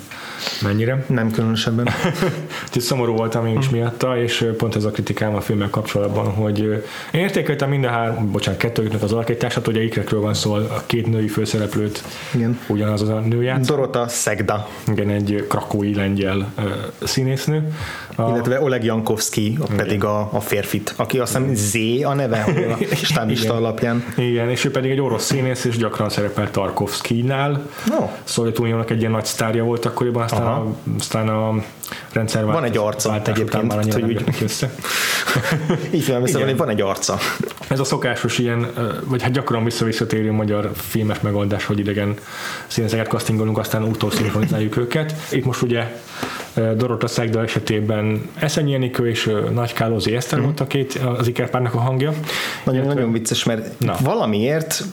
mennyire. 0.62 1.06
Nem 1.08 1.32
különösebben. 1.32 1.88
Úgyhogy 2.66 2.82
szomorú 2.82 3.14
voltam 3.16 3.46
én 3.46 3.58
is 3.58 3.70
miatta, 3.70 4.22
és 4.22 4.46
pont 4.58 4.76
ez 4.76 4.84
a 4.84 4.92
kritikám 4.92 5.36
a 5.36 5.42
filmmel 5.42 5.70
kapcsolatban, 5.70 6.26
hogy 6.26 6.60
én 7.12 7.22
értékeltem 7.22 7.70
minden 7.70 7.92
három, 7.92 8.32
bocsánat, 8.32 8.60
kettőjüknek 8.60 9.02
az 9.02 9.12
alakítását, 9.12 9.68
ugye 9.68 9.84
ikrekről 9.84 10.22
van 10.22 10.34
szó, 10.34 10.54
a 10.54 10.84
két 10.86 11.08
női 11.08 11.28
főszereplőt, 11.28 12.04
Igen. 12.34 12.60
ugyanaz 12.68 13.02
az 13.02 13.10
a 13.10 13.20
nő 13.20 13.44
játsz. 13.44 13.68
Dorota 13.68 14.08
Szegda. 14.08 14.68
Igen, 14.88 15.10
egy 15.10 15.46
krakói 15.50 15.96
lengyel 15.96 16.54
színésznő. 17.04 17.72
A... 18.16 18.30
Illetve 18.30 18.62
Oleg 18.62 18.84
Jankowski, 18.84 19.58
pedig 19.76 20.04
a, 20.04 20.30
a 20.32 20.40
férfit, 20.40 20.94
aki 20.96 21.20
azt 21.20 21.38
hiszem 21.38 21.56
Z 21.56 22.04
a 22.06 22.14
neve, 22.14 22.46
a 22.80 22.96
stábista 23.06 23.54
alapján. 23.54 24.06
Igen, 24.18 24.50
és 24.50 24.66
ő 24.66 24.72
pedig 24.72 24.92
egy 24.92 25.02
orosz 25.02 25.26
színész, 25.26 25.66
és 25.66 25.78
gyakran 25.78 26.10
szerepel 26.10 26.52
Tarkovsky-nál. 26.52 27.70
No. 27.90 28.10
Szovjetuniónak 28.24 28.90
egy 28.90 29.00
ilyen 29.00 29.12
nagy 29.12 29.26
sztárja 29.26 29.64
volt 29.64 29.86
akkoriban, 29.86 30.24
aztán, 30.24 30.48
a, 30.48 30.76
aztán 31.00 31.28
a 31.28 31.64
rendszer 32.12 32.46
Van 32.46 32.64
egy 32.64 32.78
arca 32.78 33.22
egyébként, 33.26 33.68
már 33.68 33.94
hogy 33.94 34.04
úgy... 34.04 34.24
össze. 34.44 34.70
Így 35.92 36.06
tudom 36.06 36.44
hogy 36.44 36.58
van 36.58 36.70
egy 36.70 36.82
arca. 36.82 37.18
Ez 37.68 37.80
a 37.80 37.84
szokásos 37.84 38.38
ilyen, 38.38 38.68
vagy 39.04 39.22
hát 39.22 39.32
gyakran 39.32 39.64
visszavisszatérő 39.64 40.32
magyar 40.32 40.72
filmes 40.76 41.20
megoldás, 41.20 41.66
hogy 41.66 41.80
idegen 41.80 42.14
színészeket 42.68 43.08
castingolunk, 43.08 43.58
aztán 43.58 43.84
úttól 43.84 44.12
szinkronizáljuk 44.12 44.78
őket. 44.78 45.16
Itt 45.32 45.46
most 45.46 45.62
ugye 45.62 46.02
Dorota 46.78 47.08
Szegda 47.08 47.42
esetében 47.42 48.30
Eszenyi 48.40 48.74
Enikő 48.74 49.10
és 49.10 49.32
Nagy 49.54 49.74
Kálózi 49.74 50.16
Eszter 50.16 50.42
volt 50.42 50.60
a 50.60 50.68
két, 50.68 51.00
az 51.18 51.28
ikerpárnak 51.28 51.74
a 51.74 51.80
hangja. 51.80 52.14
Nagyon, 52.64 52.86
nagyon 52.86 53.12
vicces, 53.12 53.44
mert 53.44 53.80
Na. 53.80 53.96
valamiért, 54.04 54.84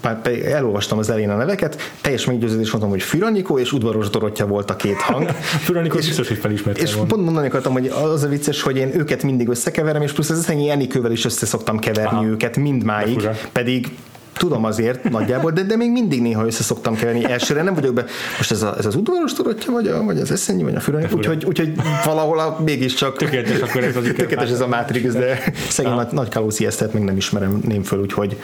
elolvastam 0.45 0.99
az 0.99 1.11
elején 1.11 1.31
a 1.31 1.37
neveket, 1.37 1.93
teljes 2.01 2.25
meggyőződés 2.25 2.71
mondtam, 2.71 2.93
hogy 2.93 3.03
Füranikó 3.03 3.59
és 3.59 3.73
Udvaros 3.73 4.11
Dorottya 4.11 4.47
volt 4.47 4.71
a 4.71 4.77
két 4.77 5.01
hang. 5.01 5.29
Füranikó 5.67 5.97
biztos, 5.97 6.29
hogy 6.29 6.39
felismertem 6.39 6.85
És 6.85 6.95
volna. 6.95 7.09
pont 7.09 7.25
mondani 7.25 7.47
akartam, 7.47 7.73
hogy 7.73 7.87
az 7.87 8.23
a 8.23 8.29
vicces, 8.29 8.63
hogy 8.63 8.77
én 8.77 8.91
őket 8.95 9.23
mindig 9.23 9.49
összekeverem, 9.49 10.03
és 10.03 10.13
plusz 10.13 10.31
az 10.31 10.39
Eszenyi 10.39 10.71
Enikővel 10.71 11.13
is 11.13 11.25
össze 11.25 11.47
szoktam 11.47 11.79
keverni 11.79 12.17
Aha. 12.17 12.27
őket 12.27 12.57
mindmáig, 12.57 13.29
pedig 13.53 13.91
tudom 14.37 14.65
azért 14.65 15.11
nagyjából, 15.11 15.51
de, 15.51 15.63
de 15.63 15.77
még 15.77 15.91
mindig 15.91 16.23
néha 16.23 16.47
össze 16.47 16.63
szoktam 16.63 16.95
keverni. 16.95 17.25
Elsőre 17.25 17.63
nem 17.63 17.75
vagyok 17.75 17.95
be, 17.95 18.05
most 18.37 18.51
ez, 18.51 18.63
a, 18.63 18.75
ez 18.79 18.87
az 18.87 18.95
udvaros 18.95 19.33
Dorottya, 19.33 19.73
vagy, 19.73 19.87
a, 19.87 20.03
vagy 20.03 20.19
az 20.19 20.31
Eszenyi, 20.31 20.63
vagy 20.63 20.75
a 20.75 20.81
fura. 20.81 20.99
úgyhogy, 21.13 21.45
úgyhogy 21.45 21.73
valahol 22.05 22.39
a, 22.39 22.59
mégiscsak 22.65 23.17
Tökéletes 23.17 23.61
akkor 23.61 23.85
ez 23.85 23.97
az 23.97 24.05
tökéletes 24.17 24.51
ez 24.51 24.61
a 24.61 24.67
Matrix, 24.67 25.13
de 25.13 25.43
szegény 25.69 25.93
nagy, 25.93 26.09
nagy 26.11 26.29
Kalószi 26.29 26.67
Esztert 26.67 26.93
még 26.93 27.03
nem 27.03 27.17
ismerem 27.17 27.61
ném 27.67 27.83
föl, 27.83 28.01
úgyhogy 28.01 28.37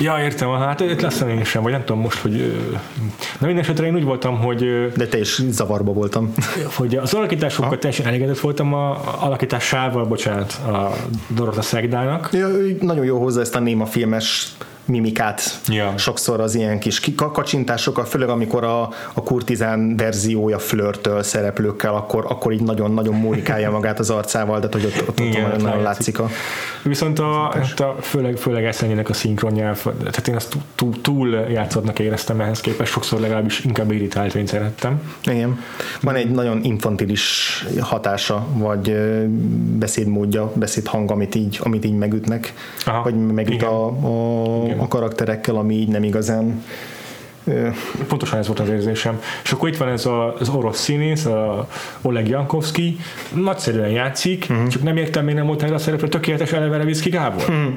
Ja, 0.00 0.18
értem, 0.22 0.48
hát 0.48 0.80
itt 0.80 1.00
lesz 1.00 1.20
én 1.20 1.44
sem, 1.44 1.62
vagy 1.62 1.72
nem 1.72 1.84
tudom 1.84 2.00
most, 2.02 2.18
hogy... 2.18 2.32
Na 3.38 3.46
minden 3.46 3.64
esetre 3.64 3.86
én 3.86 3.94
úgy 3.94 4.04
voltam, 4.04 4.38
hogy 4.38 4.92
de 4.96 5.06
te 5.06 5.18
is 5.18 5.40
zavarba 5.48 5.92
voltam. 5.92 6.34
hogy 6.74 6.96
az 6.96 7.14
alakításokkal 7.14 7.78
teljesen 7.78 8.06
elégedett 8.06 8.38
voltam 8.38 8.74
a 8.74 9.00
alakításával, 9.24 10.04
bocsánat, 10.04 10.52
a 10.52 10.96
Dorota 11.28 11.62
Szegdának. 11.62 12.28
Ja, 12.32 12.48
nagyon 12.80 13.04
jó 13.04 13.18
hozzá 13.18 13.40
ezt 13.40 13.54
a 13.54 13.60
néma 13.60 13.86
filmes 13.86 14.56
mimikát. 14.86 15.60
Ja. 15.68 15.92
Sokszor 15.96 16.40
az 16.40 16.54
ilyen 16.54 16.78
kis 16.78 17.00
ki- 17.00 17.14
kacsintásokkal, 17.14 18.04
főleg 18.04 18.28
amikor 18.28 18.64
a, 18.64 18.82
a 19.12 19.22
kurtizán 19.22 19.96
verziója 19.96 20.58
flörtöl 20.58 21.22
szereplőkkel, 21.22 21.94
akkor, 21.94 22.24
akkor 22.28 22.52
így 22.52 22.62
nagyon-nagyon 22.62 23.14
múrikálja 23.14 23.70
magát 23.70 23.98
az 23.98 24.10
arcával, 24.10 24.60
de 24.60 24.68
hogy 24.72 24.84
ott, 24.84 25.00
ott, 25.00 25.08
ott 25.08 25.18
Igen, 25.18 25.60
nagyon, 25.60 25.82
látszik. 25.82 26.18
a... 26.18 26.28
Viszont 26.82 27.18
a, 27.18 27.50
hát 27.54 27.80
a 27.80 27.96
főleg, 28.00 28.36
főleg 28.36 28.64
Eszenyének 28.64 29.08
a 29.08 29.12
szinkronja, 29.12 29.72
tehát 29.98 30.28
én 30.28 30.34
azt 30.34 30.56
túl, 30.74 31.00
túl, 31.00 31.28
játszottnak 31.50 31.98
éreztem 31.98 32.40
ehhez 32.40 32.60
képest, 32.60 32.92
sokszor 32.92 33.20
legalábbis 33.20 33.64
inkább 33.64 33.90
irritált, 33.90 34.34
mint 34.34 34.48
szerettem. 34.48 35.00
Igen. 35.24 35.60
Van 36.00 36.14
egy 36.14 36.30
nagyon 36.30 36.64
infantilis 36.64 37.64
hatása, 37.80 38.46
vagy 38.52 38.96
beszédmódja, 39.78 40.52
beszédhang, 40.54 41.10
amit 41.10 41.34
így, 41.34 41.58
amit 41.62 41.84
így 41.84 41.96
megütnek, 41.96 42.54
Aha, 42.84 43.02
vagy 43.02 43.14
megüt 43.14 43.54
igen. 43.54 43.68
a, 43.68 43.86
a, 43.86 44.64
Igen. 44.64 44.75
A 44.80 44.88
karakterekkel, 44.88 45.56
ami 45.56 45.74
így 45.74 45.88
nem 45.88 46.02
igazán 46.02 46.62
Pontosan 48.08 48.38
ez 48.38 48.46
volt 48.46 48.60
az 48.60 48.68
érzésem. 48.68 49.20
És 49.44 49.52
akkor 49.52 49.68
itt 49.68 49.76
van 49.76 49.88
ez 49.88 50.06
a, 50.06 50.34
az 50.38 50.48
orosz 50.48 50.80
színész, 50.80 51.24
a 51.24 51.68
Oleg 52.02 52.28
Jankowski, 52.28 52.96
nagyszerűen 53.34 53.88
játszik, 53.88 54.46
uh-huh. 54.50 54.66
csak 54.66 54.82
nem 54.82 54.96
értem, 54.96 55.24
még 55.24 55.34
nem 55.34 55.46
volt 55.46 55.62
erre 55.62 55.74
a 55.74 55.78
szerepre 55.78 56.08
tökéletes 56.08 56.52
eleve 56.52 56.76
Levicki 56.76 57.10
Gábor. 57.10 57.42
Uh-huh. 57.42 57.74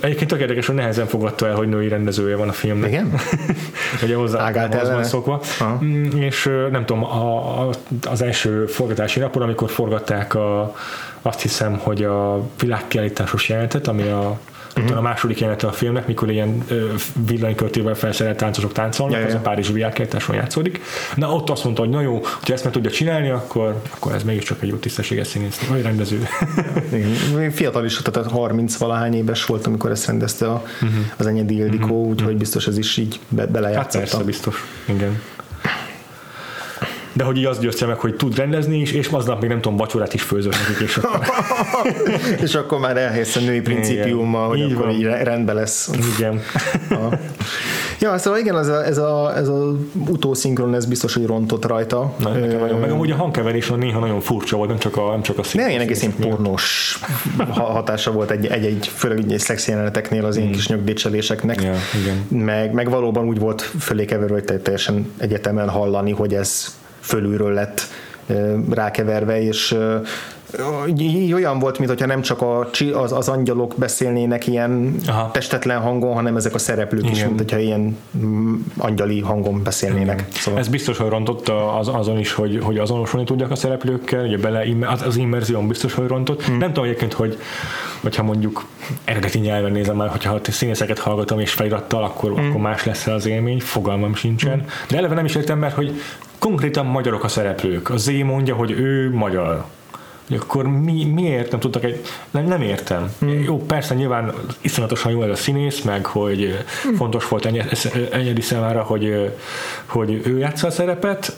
Egyébként 0.00 0.30
tök 0.30 0.40
érdekes, 0.40 0.66
hogy 0.66 0.74
nehezen 0.74 1.06
fogadta 1.06 1.46
el, 1.46 1.54
hogy 1.54 1.68
női 1.68 1.88
rendezője 1.88 2.36
van 2.36 2.48
a 2.48 2.52
filmnek. 2.52 2.90
igen? 2.90 3.14
Ugye 4.02 4.16
hozzá 4.16 4.40
Ágált 4.40 4.74
ahhoz 4.74 4.90
van 4.90 5.04
szokva. 5.04 5.40
Aha. 5.60 5.78
Mm, 5.84 6.04
És 6.04 6.50
nem 6.70 6.84
tudom, 6.84 7.04
a, 7.04 7.60
a, 7.60 7.70
az 8.10 8.22
első 8.22 8.66
forgatási 8.66 9.20
napon, 9.20 9.42
amikor 9.42 9.70
forgatták 9.70 10.34
a, 10.34 10.74
azt 11.22 11.40
hiszem, 11.40 11.78
hogy 11.78 12.04
a 12.04 12.42
világkiállításos 12.60 13.48
jelenetet, 13.48 13.88
ami 13.88 14.08
a 14.08 14.38
uh-huh. 14.76 14.96
a 14.96 15.00
második 15.00 15.38
jelenete 15.38 15.66
a 15.66 15.72
filmnek, 15.72 16.06
mikor 16.06 16.30
ilyen 16.30 16.64
ö, 16.68 16.92
villanykörtével 17.26 17.94
felszerelt 17.94 18.36
táncosok 18.36 18.72
táncolnak, 18.72 19.16
Ja, 19.16 19.20
ja, 19.20 19.26
az 19.26 19.32
a 19.34 19.36
ja. 19.36 19.42
Párizsi 19.42 19.72
világkiállításon 19.72 20.34
játszódik. 20.34 20.80
Na 21.14 21.34
ott 21.34 21.50
azt 21.50 21.64
mondta, 21.64 21.82
hogy 21.82 21.90
na 21.90 22.00
jó, 22.00 22.12
hogyha 22.12 22.54
ezt 22.54 22.64
meg 22.64 22.72
tudja 22.72 22.90
csinálni, 22.90 23.30
akkor, 23.30 23.82
akkor 23.94 24.12
ez 24.12 24.22
mégiscsak 24.22 24.62
egy 24.62 24.68
jó 24.68 24.76
tisztességes 24.76 25.26
színész, 25.26 25.58
vagy 25.68 25.82
rendező. 25.82 26.26
Igen. 26.92 27.50
Fiatal 27.50 27.84
is, 27.84 27.96
tehát 27.96 28.30
30 28.30 28.76
valahány 28.76 29.14
éves 29.14 29.44
volt, 29.44 29.66
amikor 29.66 29.90
ezt 29.90 30.06
rendezte 30.06 30.50
a, 30.50 30.62
uh-huh. 30.82 30.98
az 31.16 31.26
Enyedi 31.26 31.56
Ildikó, 31.56 31.86
uh-huh. 31.86 32.08
úgyhogy 32.08 32.36
biztos 32.36 32.66
ez 32.66 32.78
is 32.78 32.96
így 32.96 33.20
be, 33.28 33.40
Hát 33.42 33.50
belejátszotta. 33.50 33.98
persze, 33.98 34.24
biztos. 34.24 34.64
Igen. 34.84 35.20
De 37.12 37.24
hogy 37.24 37.36
így 37.36 37.44
azt 37.44 37.60
győzte 37.60 37.86
meg, 37.86 37.98
hogy 37.98 38.14
tud 38.16 38.36
rendezni 38.36 38.78
is, 38.80 38.92
és 38.92 39.06
aznap 39.08 39.40
még 39.40 39.50
nem 39.50 39.60
tudom, 39.60 39.76
vacsorát 39.76 40.14
is 40.14 40.22
főzött 40.22 40.52
nekik, 40.68 40.88
és 40.88 40.96
akkor 40.96 41.20
és 42.44 42.54
akkor 42.54 42.78
már 42.78 42.96
elhelyezte 42.96 43.40
a 43.40 43.42
női 43.42 43.60
principiummal, 43.60 44.48
hogy 44.48 44.58
Így 44.58 44.72
akkor 44.72 44.84
van. 44.86 44.94
így 44.94 45.02
re- 45.02 45.22
rendben 45.22 45.54
lesz. 45.54 45.90
igen. 46.16 46.40
Ja. 46.90 47.08
ja, 48.00 48.18
szóval 48.18 48.38
igen, 48.38 48.58
ez 48.58 48.68
a, 48.68 48.84
ez 48.86 48.98
a, 48.98 49.36
ez 49.36 49.48
a 49.48 49.72
utószinkron, 50.08 50.74
ez 50.74 50.86
biztos, 50.86 51.14
hogy 51.14 51.26
rontott 51.26 51.66
rajta. 51.66 52.14
Na, 52.18 52.32
nekem 52.32 52.60
nagyon, 52.60 52.80
meg 52.80 52.90
amúgy 52.90 53.10
a 53.10 53.14
hangkeverés 53.16 53.70
a 53.70 53.76
néha 53.76 54.00
nagyon 54.00 54.20
furcsa 54.20 54.56
volt, 54.56 54.68
nem 54.68 54.78
csak 54.78 54.96
a, 54.96 55.10
nem 55.10 55.22
csak 55.22 55.38
a 55.38 55.42
szín. 55.42 55.60
Ne, 55.60 55.68
ilyen 55.68 55.80
egész 55.80 56.02
ilyen 56.02 56.14
pornos 56.20 56.98
ha- 57.50 57.62
hatása 57.62 58.12
volt 58.12 58.30
egy, 58.30 58.46
egy, 58.46 58.64
egy 58.64 58.90
főleg 58.94 59.18
egy 59.32 59.38
szex 59.38 59.68
jeleneteknél 59.68 60.24
az 60.24 60.36
én 60.36 60.52
kis 60.52 60.68
nyögdécseléseknek. 60.68 61.60
Mm. 61.60 61.64
Ja, 61.64 61.74
igen. 62.02 62.40
Meg, 62.44 62.72
meg 62.72 62.90
valóban 62.90 63.24
úgy 63.24 63.38
volt 63.38 63.60
fölé 63.80 64.04
keverő, 64.04 64.32
hogy 64.32 64.44
te- 64.44 64.58
teljesen 64.58 65.12
egyetemen 65.18 65.68
hallani, 65.68 66.10
hogy 66.10 66.34
ez 66.34 66.74
fölülről 67.02 67.52
lett 67.52 67.80
rákeverve, 68.70 69.42
és 69.42 69.76
olyan 71.32 71.58
volt, 71.58 71.78
mintha 71.78 72.06
nem 72.06 72.20
csak 72.20 72.42
a, 72.42 72.68
az, 72.92 73.12
az 73.12 73.28
angyalok 73.28 73.74
beszélnének 73.76 74.46
ilyen 74.46 74.94
Aha. 75.06 75.30
Testetlen 75.30 75.80
hangon, 75.80 76.14
hanem 76.14 76.36
ezek 76.36 76.54
a 76.54 76.58
szereplők 76.58 77.10
is, 77.10 77.16
Igen. 77.16 77.26
mint 77.26 77.38
hogyha 77.38 77.58
ilyen 77.58 77.98
mm, 78.18 78.54
angyali 78.76 79.20
hangon 79.20 79.62
beszélnének. 79.62 80.24
Szóval. 80.32 80.60
Ez 80.60 80.68
biztos, 80.68 80.96
hogy 80.96 81.08
rontott 81.08 81.48
az, 81.78 81.88
azon 81.88 82.18
is, 82.18 82.32
hogy, 82.32 82.58
hogy 82.62 82.78
azonosulni 82.78 83.26
tudják 83.26 83.50
a 83.50 83.54
szereplőkkel, 83.54 84.24
ugye 84.24 84.38
bele, 84.38 84.64
az, 84.86 85.02
az 85.02 85.16
immerzión 85.16 85.68
biztos, 85.68 85.94
hogy 85.94 86.06
rontott. 86.06 86.42
Hmm. 86.42 86.58
Nem 86.58 86.68
tudom 86.68 86.84
egyébként, 86.84 87.12
hogy 87.12 87.38
hogyha 88.00 88.22
mondjuk 88.22 88.66
eredeti 89.04 89.38
nyelven 89.38 89.72
nézem 89.72 89.96
már, 89.96 90.08
hogyha 90.08 90.38
színészeket 90.42 90.98
hallgatom 90.98 91.38
és 91.38 91.52
felirattal, 91.52 92.04
akkor, 92.04 92.30
hmm. 92.32 92.48
akkor 92.48 92.60
más 92.60 92.84
lesz 92.84 93.06
az 93.06 93.26
élmény, 93.26 93.60
fogalmam 93.60 94.14
sincsen. 94.14 94.58
Hmm. 94.58 94.66
De 94.88 94.96
eleve 94.96 95.14
nem 95.14 95.24
is 95.24 95.34
értem, 95.34 95.58
mert 95.58 95.74
hogy 95.74 96.00
konkrétan 96.38 96.86
magyarok 96.86 97.24
a 97.24 97.28
szereplők. 97.28 97.90
A 97.90 97.96
Z 97.96 98.10
mondja, 98.24 98.54
hogy 98.54 98.70
ő 98.70 99.10
magyar. 99.14 99.64
Hogy 100.32 100.40
akkor 100.40 100.66
mi, 100.66 101.04
miért 101.04 101.50
nem 101.50 101.60
tudtak 101.60 101.84
egy... 101.84 102.00
Nem, 102.30 102.44
nem 102.44 102.62
értem. 102.62 103.14
Hmm. 103.18 103.42
Jó, 103.42 103.58
persze 103.58 103.94
nyilván 103.94 104.34
iszonyatosan 104.60 105.12
jó 105.12 105.22
ez 105.22 105.30
a 105.30 105.34
színész, 105.34 105.80
meg 105.80 106.06
hogy 106.06 106.64
hmm. 106.82 106.94
fontos 106.94 107.28
volt 107.28 107.46
ennyi, 107.46 107.60
ennyedi 108.10 108.40
számára, 108.40 108.82
hogy, 108.82 109.32
hogy 109.86 110.20
ő 110.24 110.38
játsza 110.38 110.66
a 110.66 110.70
szerepet, 110.70 111.36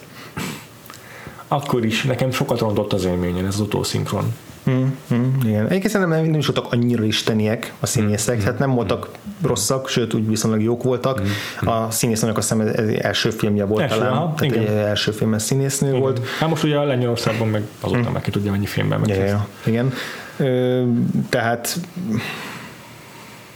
akkor 1.47 1.85
is 1.85 2.03
nekem 2.03 2.31
sokat 2.31 2.59
rontott 2.59 2.93
az 2.93 3.05
élményen 3.05 3.45
ez 3.45 3.53
az 3.53 3.59
utószinkron. 3.59 4.33
Mm, 4.69 4.85
mm, 5.13 5.33
igen. 5.43 5.65
Egyébként 5.65 5.89
szerintem 5.89 6.17
nem, 6.17 6.29
nem 6.29 6.39
is 6.39 6.45
voltak 6.45 6.71
annyira 6.71 7.03
isteniek 7.03 7.73
a 7.79 7.85
színészek, 7.85 8.39
tehát 8.39 8.59
nem 8.59 8.71
voltak 8.71 9.09
rosszak, 9.41 9.89
sőt 9.89 10.13
úgy 10.13 10.27
viszonylag 10.27 10.61
jók 10.61 10.83
voltak. 10.83 11.21
A 11.61 11.91
színésznőnek 11.91 12.37
azt 12.37 12.49
hiszem 12.49 12.67
ez 12.67 12.73
ez 12.73 12.87
első 12.87 13.29
filmje 13.29 13.65
volt 13.65 13.81
Első, 13.81 13.97
talán, 13.97 14.11
aha, 14.11 14.33
tehát 14.37 14.55
igen. 14.55 14.67
egy 14.67 14.77
első 14.77 15.11
filmes 15.11 15.41
színésznő 15.41 15.99
volt. 15.99 16.27
Hát 16.39 16.49
most 16.49 16.63
ugye 16.63 16.77
a 16.77 16.83
Lengyelországban 16.83 17.47
meg 17.47 17.63
azóta 17.79 18.11
meg 18.11 18.21
ki 18.21 18.31
tudja 18.31 18.51
mennyi 18.51 18.65
filmben 18.65 18.99
meg. 18.99 19.09
Ja, 19.09 19.23
ja. 19.23 19.47
Igen. 19.63 19.93
Ö, 20.37 20.83
tehát 21.29 21.77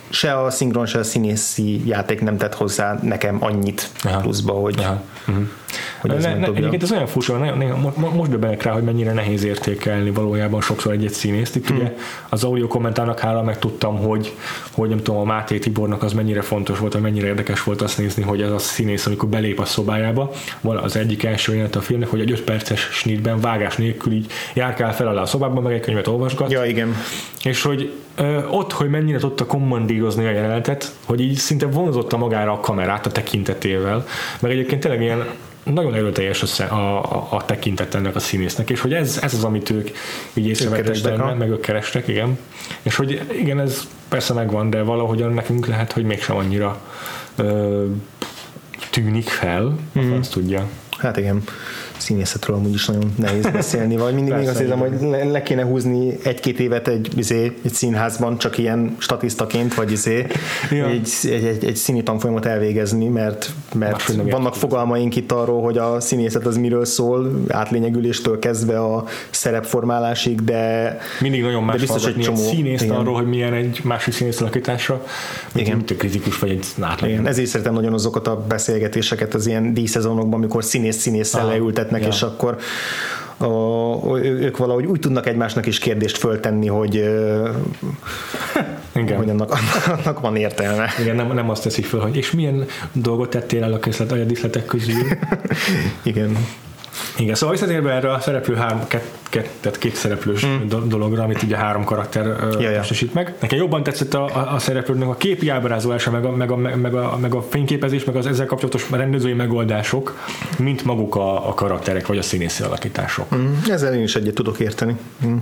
se 0.09 0.39
a 0.41 0.49
szinkron, 0.49 0.85
se 0.85 0.99
a 0.99 1.03
színészi 1.03 1.87
játék 1.87 2.21
nem 2.21 2.37
tett 2.37 2.53
hozzá 2.53 2.99
nekem 3.01 3.37
annyit 3.39 3.89
Aha. 4.03 4.19
pluszba, 4.19 4.53
hogy, 4.53 4.79
Aha. 4.79 5.01
Uh-huh. 5.27 5.47
Hogy 5.99 6.12
ez 6.12 6.23
ne, 6.23 6.29
nem 6.29 6.39
ne, 6.39 6.58
egyébként 6.58 6.84
ez 6.84 6.91
olyan 6.91 7.08
furcsa, 7.08 7.38
nagyon, 7.38 7.58
nagyon, 7.58 7.79
mo- 7.79 7.97
mo- 7.97 8.13
most 8.13 8.29
döbbenek 8.29 8.63
rá, 8.63 8.71
hogy 8.71 8.84
mennyire 8.84 9.13
nehéz 9.13 9.43
értékelni 9.43 10.12
valójában 10.12 10.62
sokszor 10.62 10.91
egy-egy 10.91 11.12
színészt. 11.12 11.55
Itt 11.55 11.69
ugye 11.69 11.95
az 12.29 12.43
audio 12.43 12.67
kommentárnak 12.67 13.19
hála 13.19 13.43
meg 13.43 13.60
tudtam, 13.60 13.97
hogy, 13.97 14.36
hogy 14.71 14.89
nem 14.89 14.97
tudom, 14.97 15.19
a 15.19 15.23
Máté 15.23 15.60
Tibornak 15.60 16.03
az 16.03 16.13
mennyire 16.13 16.41
fontos 16.41 16.79
volt, 16.79 16.93
vagy 16.93 17.01
mennyire 17.01 17.27
érdekes 17.27 17.63
volt 17.63 17.82
azt 17.82 17.97
nézni, 17.97 18.23
hogy 18.23 18.41
ez 18.41 18.51
a 18.51 18.58
színész, 18.58 19.05
amikor 19.05 19.29
belép 19.29 19.60
a 19.60 19.65
szobájába, 19.65 20.32
vala 20.62 20.82
az 20.82 20.95
egyik 20.95 21.23
első 21.23 21.51
jelenet 21.51 21.75
a 21.75 21.82
filmnek, 21.82 22.10
hogy 22.10 22.19
egy 22.19 22.32
5 22.32 22.41
perces 22.41 22.79
snitben 22.91 23.39
vágás 23.39 23.75
nélkül 23.75 24.13
így 24.13 24.32
járkál 24.53 24.95
fel 24.95 25.08
alá 25.08 25.21
a 25.21 25.25
szobában, 25.25 25.63
meg 25.63 25.73
egy 25.73 25.79
könyvet 25.79 26.08
olvasgat. 26.08 26.51
Ja, 26.51 26.65
igen. 26.65 26.95
És 27.43 27.62
hogy 27.62 27.93
ö, 28.15 28.47
ott, 28.47 28.71
hogy 28.71 28.89
mennyire 28.89 29.17
tudta 29.17 29.45
kommandírozni 29.45 30.25
a 30.25 30.32
jelenetet, 30.32 30.91
hogy 31.05 31.21
így 31.21 31.36
szinte 31.36 31.65
vonzotta 31.65 32.17
magára 32.17 32.51
a 32.51 32.60
kamerát 32.60 33.05
a 33.05 33.12
tekintetével, 33.12 34.05
meg 34.39 34.51
egyébként 34.51 34.82
tényleg 34.82 35.01
ilyen 35.01 35.25
nagyon 35.73 35.93
erőteljes 35.93 36.41
a, 36.41 36.45
sze- 36.45 36.69
a, 36.71 37.03
a, 37.03 37.27
a 37.29 37.45
tekintet 37.45 37.95
ennek 37.95 38.15
a 38.15 38.19
színésznek, 38.19 38.69
és 38.69 38.82
hogy 38.82 38.93
ez, 38.93 39.19
ez 39.21 39.34
az, 39.34 39.43
amit 39.43 39.69
ők 39.69 39.89
így 40.34 40.47
észrevettek 40.47 41.01
benne, 41.03 41.23
ha? 41.23 41.36
meg 41.36 41.49
ők 41.49 41.62
kerestek, 41.62 42.08
igen. 42.08 42.38
És 42.82 42.95
hogy 42.95 43.21
igen, 43.39 43.60
ez 43.60 43.88
persze 44.10 44.34
megvan, 44.34 44.69
de 44.69 44.82
valahogyan 44.82 45.34
nekünk 45.34 45.67
lehet, 45.67 45.91
hogy 45.91 46.03
mégsem 46.03 46.36
annyira 46.36 46.82
ö, 47.36 47.86
tűnik 48.89 49.27
fel, 49.27 49.79
mm. 49.99 50.19
azt 50.19 50.32
tudja. 50.32 50.67
Hát 50.99 51.17
igen, 51.17 51.43
színészetről 51.97 52.55
amúgy 52.55 52.73
is 52.73 52.85
nagyon 52.85 53.13
nehéz 53.17 53.43
beszélni, 53.43 53.97
vagy 53.97 54.13
mindig 54.13 54.33
még 54.33 54.47
azt 54.47 54.59
hiszem, 54.59 54.79
hogy 54.79 54.91
le, 55.01 55.23
le 55.23 55.43
kéne 55.43 55.63
húzni 55.63 56.17
egy-két 56.23 56.59
évet 56.59 56.88
egy, 56.88 57.09
izé, 57.15 57.57
egy 57.65 57.73
színházban, 57.73 58.38
csak 58.38 58.57
ilyen 58.57 58.95
statisztaként, 58.97 59.73
vagy 59.73 59.91
izé, 59.91 60.25
ja. 60.71 60.87
egy, 60.87 61.10
egy, 61.23 61.45
egy, 61.45 61.65
egy 61.65 61.75
színi 61.75 62.04
tanfolyamot 62.04 62.45
elvégezni, 62.45 63.08
mert, 63.08 63.50
mert 63.73 64.13
vannak 64.29 64.56
fogalmaink 64.56 65.15
itt 65.15 65.31
arról, 65.31 65.62
hogy 65.62 65.77
a 65.77 66.00
színészet 66.00 66.45
az 66.45 66.58
miről 66.58 66.85
szól, 66.85 67.43
átlényegüléstől 67.47 68.39
kezdve 68.39 68.79
a 68.79 69.06
szerepformálásig, 69.29 70.43
de 70.43 70.97
mindig 71.19 71.41
nagyon 71.41 71.63
más 71.63 71.75
de 71.75 71.81
biztos, 71.81 72.04
hogy 72.04 72.19
csomó, 72.19 72.37
színészt 72.37 72.83
igen. 72.83 72.95
arról, 72.95 73.15
hogy 73.15 73.27
milyen 73.27 73.54
egy 73.54 73.79
másik 73.83 74.13
színész 74.13 74.41
alakítása, 74.41 75.06
igen. 75.56 75.75
mint 75.75 75.97
kritikus 75.97 76.39
vagy 76.39 76.50
egy 76.50 76.65
átlag. 76.79 77.25
Ezért 77.25 77.47
szeretem 77.47 77.73
nagyon 77.73 77.93
azokat 77.93 78.27
a 78.27 78.45
beszélgetéseket 78.47 79.33
az 79.33 79.47
ilyen 79.47 79.73
díszezonokban, 79.73 80.33
amikor 80.39 80.63
színész-színésszel 80.92 81.46
leültetnek, 81.46 82.02
ja. 82.02 82.08
és 82.08 82.21
akkor 82.21 82.58
a, 83.37 84.17
ők 84.17 84.58
valahogy 84.58 84.85
úgy 84.85 85.00
tudnak 85.00 85.27
egymásnak 85.27 85.65
is 85.65 85.79
kérdést 85.79 86.17
föltenni, 86.17 86.67
hogy, 86.67 86.96
Igen. 88.96 89.17
hogy 89.17 89.29
annak, 89.29 89.58
annak 89.87 90.19
van 90.19 90.35
értelme. 90.35 90.90
Igen, 91.00 91.15
nem, 91.15 91.33
nem 91.33 91.50
azt 91.50 91.63
teszik 91.63 91.85
föl, 91.85 92.00
hogy 92.00 92.15
és 92.15 92.31
milyen 92.31 92.65
dolgot 92.92 93.29
tettél 93.29 93.63
el 93.63 93.73
a 93.73 93.79
készlet, 93.79 94.12
a 94.12 94.15
díszletek 94.15 94.65
közül. 94.65 95.04
Igen. 96.04 96.37
Igen, 97.17 97.35
szóval 97.35 97.56
visszatérve 97.56 97.91
erre 97.91 98.12
a 98.12 98.19
szereplő 98.19 98.56
három, 98.56 98.87
két, 98.87 99.04
két, 99.29 99.50
tehát 99.60 99.77
két 99.77 99.95
szereplős 99.95 100.45
mm. 100.45 100.67
dologra, 100.87 101.23
amit 101.23 101.43
ugye 101.43 101.58
három 101.58 101.83
karakter 101.83 102.35
testesít 102.58 103.13
meg. 103.13 103.35
Nekem 103.39 103.58
jobban 103.58 103.83
tetszett 103.83 104.13
a, 104.13 104.25
a, 104.25 104.54
a 104.54 104.60
szereplőnek 104.60 105.08
a 105.08 105.15
képi 105.15 105.50
ábrázolása, 105.50 106.12
meg 106.12 106.25
a, 106.25 106.31
meg, 106.31 106.52
a, 106.52 106.56
meg, 106.56 106.93
a, 106.93 107.17
meg 107.17 107.35
a 107.35 107.41
fényképezés, 107.41 108.04
meg 108.04 108.15
az 108.15 108.25
ezzel 108.25 108.45
kapcsolatos 108.45 108.89
rendezői 108.89 109.33
megoldások, 109.33 110.17
mint 110.58 110.83
maguk 110.83 111.15
a, 111.15 111.50
a 111.50 111.54
karakterek, 111.54 112.08
vagy 112.08 112.17
a 112.17 112.21
színészi 112.21 112.63
alakítások. 112.63 113.35
Mm. 113.35 113.54
Ezzel 113.69 113.93
én 113.93 114.04
is 114.04 114.15
egyet 114.15 114.33
tudok 114.33 114.60
érteni. 114.60 114.95
Mm. 115.25 115.37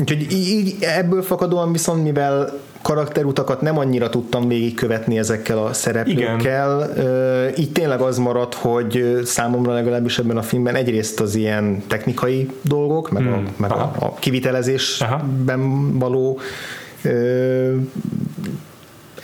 Úgyhogy 0.00 0.32
így 0.32 0.76
ebből 0.80 1.22
fakadóan 1.22 1.72
viszont, 1.72 2.02
mivel 2.02 2.60
karakterutakat 2.84 3.60
nem 3.60 3.78
annyira 3.78 4.10
tudtam 4.10 4.48
végigkövetni 4.48 5.18
ezekkel 5.18 5.58
a 5.58 5.72
szereplőkkel. 5.72 6.90
Igen. 6.96 7.52
Így 7.56 7.72
tényleg 7.72 8.00
az 8.00 8.18
maradt, 8.18 8.54
hogy 8.54 9.20
számomra 9.24 9.72
legalábbis 9.72 10.18
ebben 10.18 10.36
a 10.36 10.42
filmben 10.42 10.74
egyrészt 10.74 11.20
az 11.20 11.34
ilyen 11.34 11.82
technikai 11.86 12.50
dolgok, 12.62 13.10
meg, 13.10 13.22
hmm. 13.22 13.32
a, 13.32 13.42
meg 13.56 13.70
a, 13.70 13.92
a 13.98 14.14
kivitelezésben 14.14 15.60
Aha. 15.60 15.98
való 15.98 16.38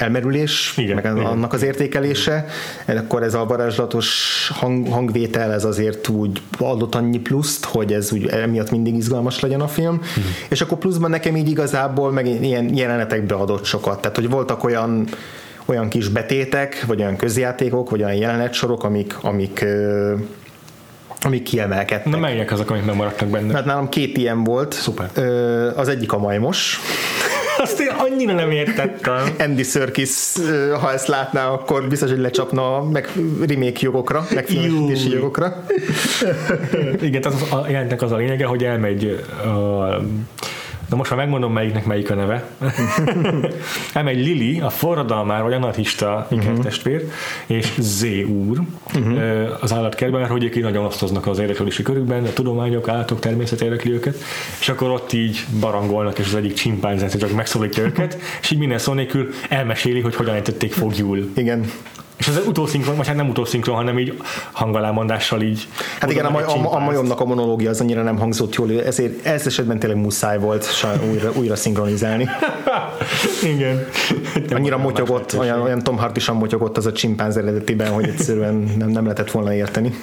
elmerülés, 0.00 0.74
Igen, 0.76 0.94
meg 0.94 1.04
igen, 1.04 1.26
annak 1.26 1.52
az 1.52 1.62
értékelése, 1.62 2.46
igen. 2.82 2.96
akkor 2.96 3.22
ez 3.22 3.34
a 3.34 3.44
varázslatos 3.44 4.50
hang, 4.54 4.88
hangvétel, 4.88 5.52
ez 5.52 5.64
azért 5.64 6.08
úgy 6.08 6.42
adott 6.58 6.94
annyi 6.94 7.18
pluszt, 7.18 7.64
hogy 7.64 7.92
ez 7.92 8.12
úgy 8.12 8.26
emiatt 8.26 8.70
mindig 8.70 8.96
izgalmas 8.96 9.40
legyen 9.40 9.60
a 9.60 9.68
film, 9.68 10.00
igen. 10.16 10.30
és 10.48 10.60
akkor 10.60 10.78
pluszban 10.78 11.10
nekem 11.10 11.36
így 11.36 11.48
igazából 11.48 12.12
meg 12.12 12.26
ilyen 12.26 12.76
jelenetekbe 12.76 13.34
adott 13.34 13.64
sokat, 13.64 14.00
tehát 14.00 14.16
hogy 14.16 14.28
voltak 14.28 14.64
olyan 14.64 15.08
olyan 15.64 15.88
kis 15.88 16.08
betétek, 16.08 16.84
vagy 16.86 17.00
olyan 17.00 17.16
közjátékok, 17.16 17.90
vagy 17.90 18.02
olyan 18.02 18.16
jelenetsorok, 18.16 18.84
amik, 18.84 19.16
amik 19.20 19.64
amik 21.22 21.42
kiemelkedtek. 21.42 22.12
Na 22.12 22.18
melyek 22.18 22.52
azok, 22.52 22.70
amik 22.70 22.84
megmaradtak 22.84 23.28
benne? 23.28 23.54
Hát 23.54 23.64
nálam 23.64 23.88
két 23.88 24.16
ilyen 24.16 24.44
volt. 24.44 24.72
Szuper. 24.72 25.10
Az 25.76 25.88
egyik 25.88 26.12
a 26.12 26.18
majmos. 26.18 26.80
Azt 27.58 27.80
én 27.80 27.88
annyira 27.88 28.32
nem 28.32 28.50
értettem. 28.50 29.34
Andy 29.38 29.62
Serkis, 29.62 30.34
ha 30.80 30.92
ezt 30.92 31.06
látná, 31.06 31.48
akkor 31.48 31.88
biztos, 31.88 32.10
hogy 32.10 32.18
lecsapna 32.18 32.82
meg 32.82 33.08
remake 33.48 33.78
jogokra, 33.80 34.26
meg 34.34 34.46
filmesítési 34.46 35.10
jogokra. 35.10 35.64
Igen, 37.00 37.20
tehát 37.20 37.42
az, 37.42 37.52
a 37.52 37.66
jelentnek 37.68 38.02
az 38.02 38.12
a 38.12 38.16
lényege, 38.16 38.46
hogy 38.46 38.64
elmegy 38.64 39.24
uh, 39.44 40.02
Na 40.90 40.96
most 40.96 41.10
már 41.10 41.18
megmondom, 41.18 41.52
melyiknek 41.52 41.84
melyik 41.84 42.10
a 42.10 42.14
neve. 42.14 42.48
Elmegy 43.94 44.18
Lili, 44.18 44.60
a 44.60 44.70
forradalmár, 44.70 45.42
vagy 45.42 45.52
anarchista 45.52 46.26
ikertestvér, 46.30 46.96
uh-huh. 46.96 47.56
és 47.56 47.72
Z 47.78 48.04
úr 48.26 48.60
uh-huh. 48.94 49.58
az 49.60 49.72
állatkertben, 49.72 50.20
mert 50.20 50.32
hogy 50.32 50.44
ők 50.44 50.60
nagyon 50.60 50.84
osztoznak 50.84 51.26
az 51.26 51.38
érdeklődési 51.38 51.82
körükben, 51.82 52.24
a 52.24 52.32
tudományok, 52.32 52.88
állatok, 52.88 53.18
természet 53.18 53.60
érdekli 53.60 53.92
őket, 53.92 54.16
és 54.60 54.68
akkor 54.68 54.90
ott 54.90 55.12
így 55.12 55.44
barangolnak, 55.60 56.18
és 56.18 56.26
az 56.26 56.34
egyik 56.34 56.52
csimpánzát 56.52 57.18
csak 57.18 57.32
megszólítja 57.32 57.84
őket, 57.84 58.18
és 58.40 58.50
így 58.50 58.58
minden 58.58 58.78
szó 58.78 58.92
nélkül 58.92 59.28
elmeséli, 59.48 60.00
hogy 60.00 60.14
hogyan 60.14 60.34
ejtették 60.34 60.72
fogjul. 60.72 61.30
Igen. 61.36 61.70
És 62.20 62.28
az 62.28 62.40
utószinkron, 62.46 62.96
vagy 62.96 63.06
hát 63.06 63.16
nem 63.16 63.28
utószinkron, 63.28 63.76
hanem 63.76 63.98
így 63.98 64.16
hangalámondással 64.52 65.40
így. 65.40 65.68
Hát 66.00 66.10
igen, 66.10 66.24
a, 66.24 66.38
a, 66.38 66.74
a 66.74 66.78
majomnak 66.78 67.20
a 67.20 67.24
monológia 67.24 67.70
az 67.70 67.80
annyira 67.80 68.02
nem 68.02 68.18
hangzott 68.18 68.54
jól, 68.54 68.82
ezért 68.82 69.26
ez 69.26 69.46
esetben 69.46 69.78
tényleg 69.78 69.98
muszáj 69.98 70.38
volt 70.38 70.66
újra, 71.10 71.32
újra 71.34 71.56
szinkronizálni. 71.56 72.28
igen. 73.54 73.86
Annyira 74.56 74.78
motyogott, 74.78 75.38
olyan, 75.38 75.60
olyan 75.60 75.82
Tom 75.82 75.98
Hardy-san 75.98 76.36
motyogott 76.36 76.76
az 76.76 76.86
a 76.86 76.92
csimpánz 76.92 77.36
eredetiben, 77.36 77.92
hogy 77.92 78.08
egyszerűen 78.08 78.72
nem, 78.78 78.88
nem 78.88 79.02
lehetett 79.02 79.30
volna 79.30 79.54
érteni. 79.54 79.94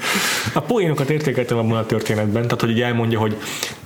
A 0.54 0.60
poénokat 0.60 1.10
értékeltem 1.10 1.58
abban 1.58 1.78
a 1.78 1.86
történetben, 1.86 2.44
tehát 2.44 2.62
hogy 2.62 2.70
így 2.70 2.82
elmondja, 2.82 3.20
hogy 3.20 3.38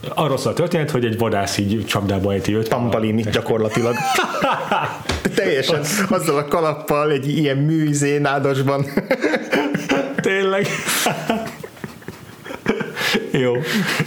arról 0.10 0.38
szól 0.38 0.52
a 0.52 0.56
történet, 0.56 0.92
hogy 0.92 1.06
egy 1.06 1.18
vadász 1.18 1.58
így 1.58 1.86
csapdába 1.86 2.32
ejti 2.32 2.56
őt. 2.56 2.68
Pambalini 2.68 3.22
gyakorlatilag. 3.22 3.96
Teljesen 5.44 5.82
azzal 6.10 6.38
a 6.38 6.48
kalappal 6.48 7.12
egy 7.12 7.38
ilyen 7.38 7.58
műzén 7.58 8.22
nádasban. 8.22 8.86
Tényleg. 10.22 10.68
Jó, 13.32 13.54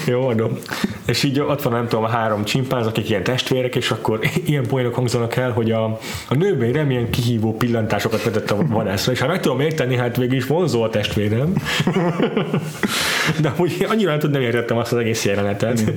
jó, 0.07 0.29
adom. 0.29 0.59
És 1.07 1.23
így 1.23 1.41
ott 1.41 1.63
van, 1.63 1.73
nem 1.73 1.89
tudom, 1.89 2.05
a 2.05 2.09
három 2.09 2.45
csimpánz, 2.45 2.87
akik 2.87 3.09
ilyen 3.09 3.23
testvérek, 3.23 3.77
és 3.77 3.91
akkor 3.91 4.19
ilyen 4.47 4.67
poénok 4.67 4.95
hangzanak 4.95 5.37
el, 5.37 5.51
hogy 5.51 5.71
a, 5.71 5.85
a 6.29 6.35
nővérem 6.35 6.91
ilyen 6.91 7.11
kihívó 7.11 7.57
pillantásokat 7.57 8.23
vetett 8.23 8.51
a 8.51 8.67
vadászra, 8.67 9.13
és 9.13 9.21
ha 9.21 9.27
meg 9.27 9.41
tudom 9.41 9.61
érteni, 9.61 9.97
hát 9.97 10.17
végül 10.17 10.37
is 10.37 10.47
vonzó 10.47 10.83
a 10.83 10.91
testvérem. 10.91 11.53
De 13.41 13.53
úgy 13.57 13.87
annyira 13.89 14.17
nem 14.17 14.31
nem 14.31 14.41
értettem 14.41 14.77
azt 14.77 14.93
az 14.93 14.99
egész 14.99 15.25
jelenetet. 15.25 15.93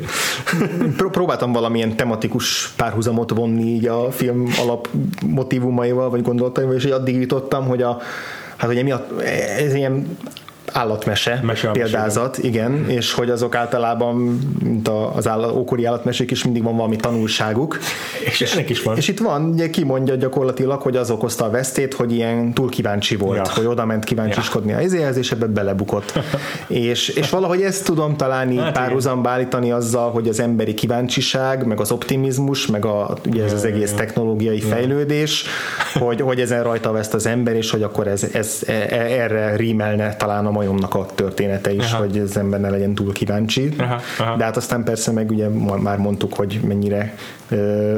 Próbáltam 1.12 1.52
valamilyen 1.52 1.96
tematikus 1.96 2.70
párhuzamot 2.76 3.32
vonni 3.32 3.64
így 3.64 3.88
a 3.88 4.12
film 4.12 4.54
alap 4.60 4.90
motivumaival, 5.26 6.10
vagy 6.10 6.22
gondolataival, 6.22 6.76
és 6.76 6.84
addig 6.84 7.16
jutottam, 7.16 7.66
hogy 7.66 7.82
a 7.82 8.02
hát 8.58 8.70
ugye 8.70 8.84
mi 8.84 8.92
a, 8.92 9.08
ez 9.58 9.74
ilyen 9.74 10.18
állatmese 10.74 11.40
Mese 11.44 11.70
példázat, 11.70 12.38
igen, 12.38 12.90
és 12.90 13.14
hogy 13.14 13.30
azok 13.30 13.56
általában, 13.56 14.40
mint 14.64 14.88
az 15.16 15.28
állat, 15.28 15.52
ókori 15.52 15.86
állatmesék 15.86 16.32
is 16.32 16.44
mindig 16.44 16.64
van 16.64 16.76
valami 16.76 16.96
tanulságuk. 16.96 17.78
És, 18.26 18.42
és 18.42 18.54
ennek 18.54 18.70
is 18.70 18.84
van. 18.84 18.98
És 18.98 19.08
itt 19.08 19.20
van, 19.20 19.44
ugye 19.44 19.70
kimondja 19.70 20.16
gyakorlatilag, 20.16 20.82
hogy 20.82 20.96
az 20.96 21.12
okozta 21.12 21.46
a 21.46 21.50
vesztét, 21.50 21.94
hogy 21.94 22.14
ilyen 22.14 22.54
túl 22.54 22.70
kíváncsi 22.70 23.16
volt, 23.16 23.48
ja. 23.48 23.54
hogy 23.54 23.66
oda 23.66 23.86
ment 23.86 24.04
kíváncsiskodni 24.04 24.72
ja. 24.72 24.78
a 24.78 24.82
izéhez, 24.82 25.18
és 25.18 25.32
ebbe 25.32 25.46
belebukott. 25.46 26.20
és, 26.68 27.08
és 27.08 27.30
valahogy 27.30 27.62
ezt 27.62 27.86
tudom 27.86 28.18
talán 28.18 28.52
így 28.52 28.60
hát 28.60 28.72
párhuzamba 28.72 29.30
állítani 29.30 29.72
azzal, 29.72 30.12
hogy 30.12 30.28
az 30.28 30.40
emberi 30.40 30.74
kíváncsiság, 30.74 31.66
meg 31.66 31.80
az 31.80 31.92
optimizmus, 31.92 32.66
meg 32.66 32.86
a, 32.86 33.18
ugye 33.26 33.44
ez 33.44 33.54
az 33.54 33.66
egész 33.66 33.94
technológiai 33.94 34.60
ja. 34.60 34.68
fejlődés, 34.68 35.46
hogy, 35.94 36.22
hogy 36.22 36.40
ezen 36.40 36.64
rajta 36.64 36.92
veszt 36.92 37.14
az 37.14 37.26
ember, 37.26 37.56
és 37.56 37.72
hogy 37.72 37.84
akkor 37.84 38.08
ez, 38.08 38.28
ez 38.34 38.62
e, 38.68 38.72
e, 38.72 38.96
erre 38.96 39.56
rímelne 39.56 40.16
talán 40.16 40.46
a 40.46 40.52
majomnak 40.58 40.96
a 40.96 41.06
története 41.16 41.74
is, 41.74 41.92
aha. 41.92 42.04
hogy 42.04 42.18
az 42.18 42.38
ember 42.38 42.60
ne 42.60 42.70
legyen 42.70 42.96
túl 42.96 43.14
kíváncsi. 43.14 43.70
Aha, 43.78 44.02
aha. 44.20 44.36
De 44.36 44.44
hát 44.44 44.58
aztán 44.58 44.84
persze 44.84 45.12
meg 45.12 45.32
ugye 45.32 45.48
már 45.82 45.98
mondtuk, 45.98 46.34
hogy 46.34 46.60
mennyire 46.68 47.16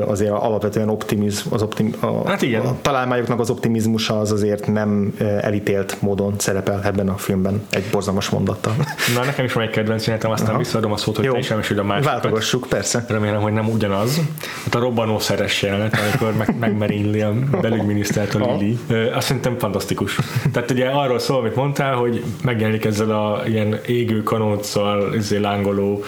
azért 0.05 0.31
alapvetően 0.31 0.89
optimizm, 0.89 1.53
az 1.53 1.61
optim, 1.61 1.93
a, 1.99 2.27
hát 2.27 2.41
igen. 2.41 2.61
a 2.61 2.75
találmányoknak 2.81 3.39
az 3.39 3.49
optimizmusa 3.49 4.19
az 4.19 4.31
azért 4.31 4.67
nem 4.67 5.13
elítélt 5.41 6.01
módon 6.01 6.33
szerepel 6.37 6.81
ebben 6.83 7.09
a 7.09 7.17
filmben 7.17 7.61
egy 7.69 7.83
borzalmas 7.91 8.29
mondattal. 8.29 8.73
Na 9.15 9.23
nekem 9.25 9.45
is 9.45 9.53
van 9.53 9.63
egy 9.63 9.69
kedvenc 9.69 10.05
jelenetem, 10.05 10.31
aztán 10.31 10.49
Aha. 10.49 10.57
visszaadom 10.57 10.91
a 10.91 10.97
szót, 10.97 11.15
hogy 11.15 11.25
Jó. 11.25 11.31
te 11.31 11.39
is 11.39 11.49
elmeséld 11.49 11.79
a 11.79 11.83
másikat. 11.83 12.11
Váltogassuk, 12.11 12.65
persze. 12.69 13.05
Remélem, 13.07 13.41
hogy 13.41 13.53
nem 13.53 13.69
ugyanaz. 13.69 14.21
Hát 14.63 14.75
a 14.75 14.79
robbanó 14.79 15.19
szeres 15.19 15.61
jelenet, 15.61 15.97
amikor 15.99 16.33
meg, 16.37 16.55
megmerényli 16.59 17.21
a 17.21 17.33
belügyminisztert 17.61 18.35
a 18.35 18.55
Lili. 18.57 18.79
Azt 19.13 19.27
szerintem 19.27 19.57
fantasztikus. 19.57 20.19
Tehát 20.53 20.71
ugye 20.71 20.87
arról 20.87 21.19
szól, 21.19 21.37
amit 21.37 21.55
mondtál, 21.55 21.95
hogy 21.95 22.23
megjelenik 22.49 22.85
ezzel 22.85 23.11
a 23.11 23.41
ilyen 23.47 23.79
égő 23.85 24.23
kanóccal 24.23 25.13
izé 25.15 25.37
lángoló 25.37 26.03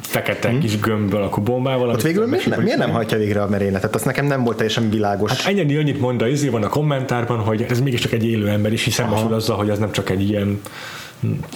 fekete 0.00 0.48
hmm. 0.48 0.60
kis 0.60 0.80
gömbből 0.80 1.22
a 1.22 1.40
bombával. 1.40 1.88
Ott 1.88 2.02
végül 2.02 2.26
miért, 2.26 2.46
nem, 2.46 2.62
miért 2.62 2.78
nem 2.78 2.90
hajtja 2.90 3.18
végre 3.18 3.42
a 3.42 3.48
merényletet? 3.48 3.94
Az 3.94 4.02
nekem 4.02 4.26
nem 4.26 4.44
volt 4.44 4.56
teljesen 4.56 4.90
világos. 4.90 5.30
Hát 5.30 5.58
ennyi 5.58 5.76
annyit 5.76 6.00
mond, 6.00 6.18
de 6.18 6.30
izé 6.30 6.48
van 6.48 6.62
a 6.62 6.68
kommentárban, 6.68 7.38
hogy 7.38 7.66
ez 7.68 7.80
mégiscsak 7.80 8.12
egy 8.12 8.26
élő 8.26 8.48
ember 8.48 8.72
is, 8.72 8.84
hiszen 8.84 9.08
most 9.08 9.24
azzal, 9.24 9.56
hogy 9.56 9.70
az 9.70 9.78
nem 9.78 9.92
csak 9.92 10.10
egy 10.10 10.28
ilyen 10.28 10.60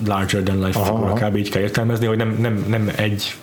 larger 0.07 0.43
than 0.43 0.64
life 0.64 0.80
figura, 0.85 1.12
kb. 1.12 1.37
így 1.37 1.51
kell 1.51 1.62
értelmezni, 1.62 2.07
hogy 2.07 2.16
nem, 2.16 2.37
nem, 2.41 2.64
nem 2.68 2.91
egy 2.97 3.35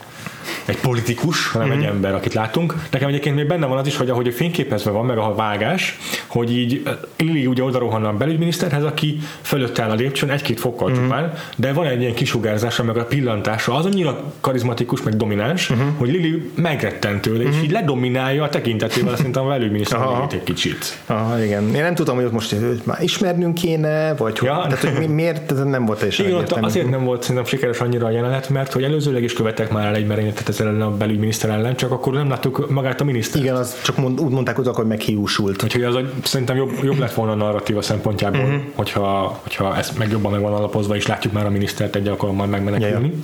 egy 0.70 0.80
politikus, 0.80 1.48
hanem 1.52 1.68
mm-hmm. 1.68 1.78
egy 1.78 1.84
mhm. 1.84 1.94
ember, 1.94 2.14
akit 2.14 2.34
látunk. 2.34 2.76
Nekem 2.92 3.08
egyébként 3.08 3.36
még 3.36 3.48
benne 3.48 3.66
van 3.66 3.78
az 3.78 3.88
is, 3.88 3.98
hogy 3.98 4.10
ahogy 4.10 4.28
a 4.28 4.32
fényképezve 4.32 4.92
van, 4.92 5.06
meg 5.06 5.18
a 5.18 5.36
vágás, 5.36 5.98
hogy 6.28 6.58
így 6.58 6.84
Lili 7.18 7.46
ugye 7.46 7.64
oda 7.64 7.80
rohan 7.80 8.06
a 8.06 8.14
belügyminiszterhez, 8.14 8.84
aki 8.84 9.20
fölött 9.42 9.80
áll 9.80 9.90
a 9.90 9.94
lépcsőn 9.94 10.30
egy-két 10.30 10.60
fokkal 10.60 10.90
uh-huh. 10.90 11.04
csupán, 11.04 11.34
de 11.56 11.74
van 11.74 11.86
egy 11.86 12.02
ilyen 12.02 12.14
kisugárzása, 12.14 12.84
meg 12.84 12.98
a 12.98 13.06
pillantása 13.06 13.76
az 13.76 13.86
annyira 13.86 14.34
karizmatikus, 14.42 15.04
meg 15.04 15.18
domináns, 15.18 15.70
uh-huh. 15.70 15.88
hogy 15.98 16.10
Lili 16.10 16.52
megrettent 16.56 17.22
tőle, 17.22 17.44
uh-huh. 17.44 17.56
és 17.56 17.64
így 17.64 17.72
ledominálja 17.72 18.44
a 18.44 18.50
tekintetével 18.50 19.16
szerintem 19.16 19.46
a 19.46 19.48
belügyminiszter 19.48 20.00
egy 20.32 20.44
kicsit. 20.44 20.98
Aha, 21.06 21.44
igen. 21.44 21.76
Én 21.76 21.82
nem 21.82 21.96
tudom, 21.96 22.16
hogy 22.16 22.26
ott 22.26 22.32
most 22.32 22.52
hogy 22.52 22.82
már 22.84 23.02
ismernünk 23.02 23.54
kéne, 23.54 24.14
vagy 24.16 24.40
ja, 24.42 24.54
hogy, 24.54 24.76
tehát, 24.76 24.98
hogy 24.98 25.10
miért 25.10 25.52
ez 25.52 25.64
nem 25.64 25.86
volt 25.86 25.98
teljesen 25.98 26.26
Igen, 26.26 26.64
azért 26.64 26.90
nem 26.90 27.04
volt 27.04 27.22
szerintem 27.22 27.46
sikeres 27.46 27.80
annyira 27.80 28.06
a 28.06 28.10
jelenet, 28.10 28.50
mert 28.50 28.74
hogy 28.74 28.84
előzőleg 28.84 29.24
is 29.24 29.34
követtek 29.34 29.72
már 29.72 29.88
el 29.88 29.96
egy 29.96 30.08
merényletet 30.08 30.50
ezzel 30.60 30.74
ellen 30.74 30.88
a 30.88 30.98
belügyminiszter 30.98 31.50
ellen, 31.50 31.76
csak 31.76 31.92
akkor 31.92 32.14
nem 32.14 32.30
láttuk 32.30 32.70
magát 32.70 33.02
a 33.02 33.04
minisztert. 33.04 33.44
Igen, 33.44 33.56
az 33.56 33.82
csak 33.82 33.98
mond, 33.98 34.20
úgy 34.20 34.32
mondták, 34.32 34.56
hogy 34.56 34.86
meghiúsult. 34.86 35.64
Úgyhogy 35.64 35.84
az 35.84 35.98
szerintem 36.24 36.56
jobb, 36.56 36.72
jobb 36.84 36.98
lett 36.98 37.14
volna 37.14 37.32
a 37.32 37.36
narratíva 37.36 37.82
szempontjából, 37.82 38.42
uh-huh. 38.42 38.62
hogyha, 38.76 39.40
hogyha 39.42 39.78
ez 39.78 39.92
meg 39.98 40.12
jobban 40.12 40.32
meg 40.32 40.42
van 40.42 40.54
alapozva, 40.54 40.96
és 40.96 41.08
látjuk 41.08 41.34
már 41.34 41.46
a 41.46 41.50
minisztert 41.50 41.96
egy 41.96 42.08
alkalommal 42.08 42.48
megmenekülni. 42.48 43.08
Yeah. 43.08 43.20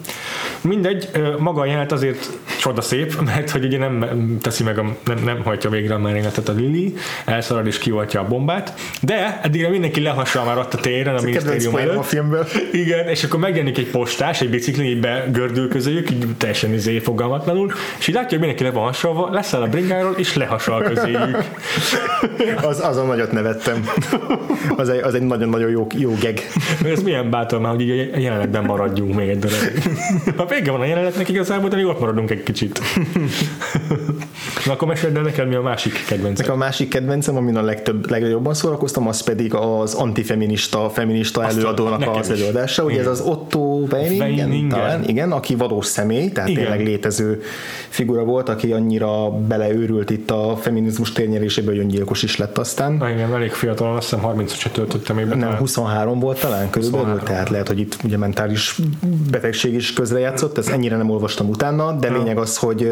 Mindegy, 0.62 1.10
maga 1.38 1.62
a 1.62 1.66
jelenet 1.66 1.92
azért 1.92 2.30
csoda 2.60 2.82
szép, 2.82 3.22
mert 3.34 3.50
hogy 3.50 3.66
ugye 3.66 3.78
nem 3.78 4.38
teszi 4.42 4.64
meg, 4.64 4.78
a, 4.78 4.96
nem, 5.06 5.24
nem 5.24 5.44
hajtja 5.44 5.70
végre 5.70 5.94
a 5.94 6.00
merényletet 6.00 6.50
a 6.50 6.54
Lili, 6.54 6.94
elszalad 7.26 7.68
és 7.68 7.78
kioltja 7.78 8.20
a 8.20 8.28
bombát, 8.28 8.74
de 9.02 9.40
eddigre 9.44 9.70
mindenki 9.70 10.02
lehassal 10.02 10.46
már 10.46 10.58
ott 10.58 10.74
a 10.74 10.78
téren 10.78 11.16
a 11.16 11.22
minisztérium 11.22 11.76
előtt. 11.76 11.98
A 11.98 12.04
filmből. 12.04 12.48
Igen, 12.72 13.08
és 13.08 13.24
akkor 13.24 13.40
megjelenik 13.40 13.78
egy 13.78 13.90
postás, 13.90 14.42
egy 14.42 14.50
bicikli, 14.50 14.90
így 14.90 15.00
begördül 15.00 15.68
közöjük, 15.68 16.12
így 16.12 16.26
teljesen 16.38 16.74
izé 16.74 17.00
fogalmatlanul, 17.16 17.72
és 18.00 18.08
így 18.08 18.16
látja, 18.16 18.30
hogy 18.30 18.40
mindenki 18.40 18.64
le 18.64 18.72
van 18.72 18.84
hasalva, 18.84 19.30
leszáll 19.32 19.62
a 19.62 19.68
bringáról, 19.68 20.14
és 20.18 20.36
lehasal 20.36 20.82
közéjük. 20.82 21.38
az, 22.70 22.80
azon 22.80 23.08
nagyot 23.08 23.32
nevettem. 23.32 23.90
Az 24.76 24.90
egy, 24.90 25.00
az 25.00 25.14
egy 25.14 25.22
nagyon-nagyon 25.22 25.70
jó, 25.70 25.88
jó 25.96 26.14
geg. 26.22 26.42
Ez 26.86 27.04
milyen 27.04 27.30
bátor 27.30 27.60
már, 27.60 27.72
hogy 27.72 27.82
így 27.82 28.10
a 28.14 28.18
jelenetben 28.18 28.64
maradjunk 28.64 29.16
még 29.16 29.30
egy 29.30 29.40
darabig. 29.40 29.84
Ha 30.38 30.46
vége 30.46 30.72
van 30.72 30.82
a 30.82 30.86
jelenetnek 30.86 31.30
igazából, 31.30 31.70
de 31.70 31.76
még 31.76 31.86
ott 31.86 32.00
maradunk 32.00 32.32
egy 32.32 32.44
kicsit. 32.44 32.82
Na 34.66 34.72
akkor 34.72 34.88
mesélj, 34.88 35.16
el 35.16 35.22
neked 35.22 35.48
mi 35.48 35.56
a 35.56 35.62
másik 35.62 36.06
kedvencem? 36.08 36.52
A 36.52 36.56
másik 36.56 36.90
kedvencem, 36.90 37.38
amin 37.38 37.56
a 37.58 37.62
legtöbb, 37.62 38.10
legjobban 38.10 38.54
szórakoztam, 38.54 39.08
az 39.08 39.22
pedig 39.22 39.54
az 39.54 39.94
antifeminista, 39.94 40.90
feminista 40.90 41.42
Azt 41.42 41.58
előadónak 41.58 42.16
az 42.16 42.30
előadása. 42.30 42.84
Ugye 42.84 43.00
ez 43.00 43.08
az 43.08 43.22
Otto 43.22 43.45
Weiningen, 44.02 44.70
talán, 44.70 45.04
igen, 45.08 45.32
aki 45.32 45.56
valós 45.56 45.86
személy, 45.86 46.30
tehát 46.30 46.50
igen. 46.50 46.64
tényleg 46.64 46.86
létező 46.86 47.42
figura 47.90 48.24
volt, 48.24 48.50
aki 48.50 48.72
annyira 48.72 49.30
beleőrült 49.30 50.10
itt 50.10 50.32
a 50.32 50.58
feminizmus 50.62 51.12
térnyerésébe, 51.12 51.70
hogy 51.70 51.80
öngyilkos 51.80 52.24
is 52.24 52.38
lett 52.38 52.58
aztán. 52.58 52.94
Na 52.94 53.10
igen, 53.10 53.34
elég 53.34 53.52
fiatalon, 53.52 53.96
azt 53.96 54.10
hiszem 54.10 54.24
30 54.24 54.54
se 54.54 54.70
töltöttem 54.70 55.16
még. 55.16 55.26
Nem, 55.26 55.56
23 55.56 56.20
volt 56.20 56.40
talán 56.40 56.70
körülbelül, 56.70 57.06
23. 57.06 57.36
tehát 57.36 57.50
lehet, 57.50 57.68
hogy 57.68 57.80
itt 57.80 57.98
ugye 58.04 58.18
mentális 58.18 58.78
betegség 59.32 59.74
is 59.74 59.94
közrejátszott, 59.94 60.58
ezt 60.58 60.70
ennyire 60.70 60.98
nem 60.98 61.10
olvastam 61.10 61.50
utána, 61.50 61.92
de 61.92 62.12
lényeg 62.12 62.38
az, 62.38 62.58
hogy 62.58 62.92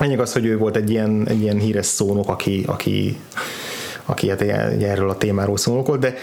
lényeg 0.00 0.20
az, 0.20 0.32
hogy 0.32 0.44
ő 0.44 0.58
volt 0.58 0.76
egy 0.76 0.90
ilyen, 0.90 1.24
egy 1.28 1.40
ilyen 1.40 1.58
híres 1.58 1.86
szónok, 1.86 2.28
aki, 2.28 2.62
aki 2.66 3.18
aki 4.04 4.28
hát 4.28 4.40
erről 4.82 5.10
a 5.10 5.16
témáról 5.16 5.56
szólok, 5.56 5.96
de 5.96 6.14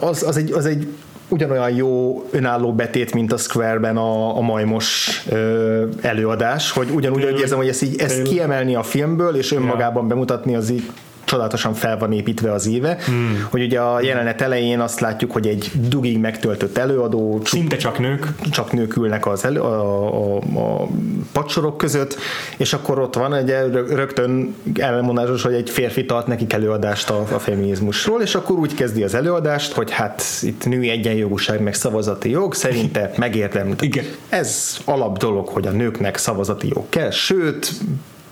az, 0.00 0.22
az, 0.22 0.36
egy, 0.36 0.52
az 0.52 0.66
egy 0.66 0.88
ugyanolyan 1.30 1.70
jó 1.70 2.24
önálló 2.30 2.72
betét, 2.72 3.14
mint 3.14 3.32
a 3.32 3.36
Square-ben 3.36 3.96
a, 3.96 4.36
a 4.36 4.40
majmos 4.40 5.20
ö, 5.28 5.84
előadás, 6.00 6.70
hogy 6.70 6.90
ugyanúgy 6.90 7.22
érzem, 7.22 7.58
hogy 7.58 7.68
ezt, 7.68 7.82
így, 7.82 8.00
ezt 8.00 8.22
kiemelni 8.22 8.74
a 8.74 8.82
filmből, 8.82 9.36
és 9.36 9.52
önmagában 9.52 10.08
bemutatni 10.08 10.54
az 10.54 10.70
így 10.70 10.90
csodálatosan 11.24 11.74
fel 11.74 11.98
van 11.98 12.12
építve 12.12 12.52
az 12.52 12.66
éve, 12.66 12.98
hmm. 13.04 13.46
hogy 13.50 13.62
ugye 13.62 13.80
a 13.80 14.00
jelenet 14.00 14.40
elején 14.40 14.80
azt 14.80 15.00
látjuk, 15.00 15.32
hogy 15.32 15.46
egy 15.46 15.70
dugig 15.74 16.18
megtöltött 16.18 16.78
előadó 16.78 17.40
szinte 17.44 17.76
csak 17.76 17.98
nők 17.98 18.26
csak 18.50 18.72
nők 18.72 18.96
ülnek 18.96 19.26
az 19.26 19.44
elő, 19.44 19.60
a, 19.60 20.34
a, 20.34 20.36
a 20.36 20.88
padsorok 21.32 21.76
között, 21.76 22.16
és 22.56 22.72
akkor 22.72 22.98
ott 22.98 23.14
van 23.14 23.34
egy 23.34 23.54
rögtön 23.88 24.54
elmondásos, 24.74 25.42
hogy 25.42 25.54
egy 25.54 25.70
férfi 25.70 26.04
tart 26.04 26.26
nekik 26.26 26.52
előadást 26.52 27.10
a, 27.10 27.20
a 27.32 27.38
feminizmusról, 27.38 28.22
és 28.22 28.34
akkor 28.34 28.58
úgy 28.58 28.74
kezdi 28.74 29.02
az 29.02 29.14
előadást, 29.14 29.72
hogy 29.72 29.90
hát 29.90 30.22
itt 30.42 30.66
női 30.66 30.88
egyenjogúság 30.88 31.60
meg 31.60 31.74
szavazati 31.74 32.30
jog, 32.30 32.54
szerinte 32.54 33.12
megérdemli. 33.16 33.74
Igen. 33.80 34.04
Ez 34.28 34.78
alap 34.84 35.18
dolog, 35.18 35.48
hogy 35.48 35.66
a 35.66 35.70
nőknek 35.70 36.16
szavazati 36.16 36.68
jog 36.74 36.84
kell, 36.88 37.10
sőt, 37.10 37.72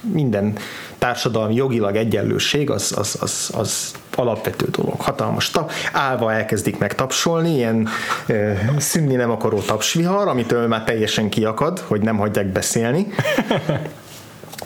minden 0.01 0.53
társadalmi 0.99 1.55
jogilag 1.55 1.97
egyenlőség 1.97 2.71
az, 2.71 2.95
az, 2.97 3.17
az, 3.21 3.51
az 3.55 3.93
alapvető 4.15 4.67
dolog, 4.71 5.01
hatalmas 5.01 5.51
tap, 5.51 5.73
állva 5.93 6.33
elkezdik 6.33 6.79
megtapsolni, 6.79 7.55
ilyen 7.55 7.89
ö, 8.27 8.53
szűnni 8.79 9.15
nem 9.15 9.31
akaró 9.31 9.59
tapsvihar, 9.59 10.29
amitől 10.29 10.67
már 10.67 10.85
teljesen 10.85 11.29
kiakad, 11.29 11.79
hogy 11.79 12.01
nem 12.01 12.17
hagyják 12.17 12.47
beszélni. 12.47 13.07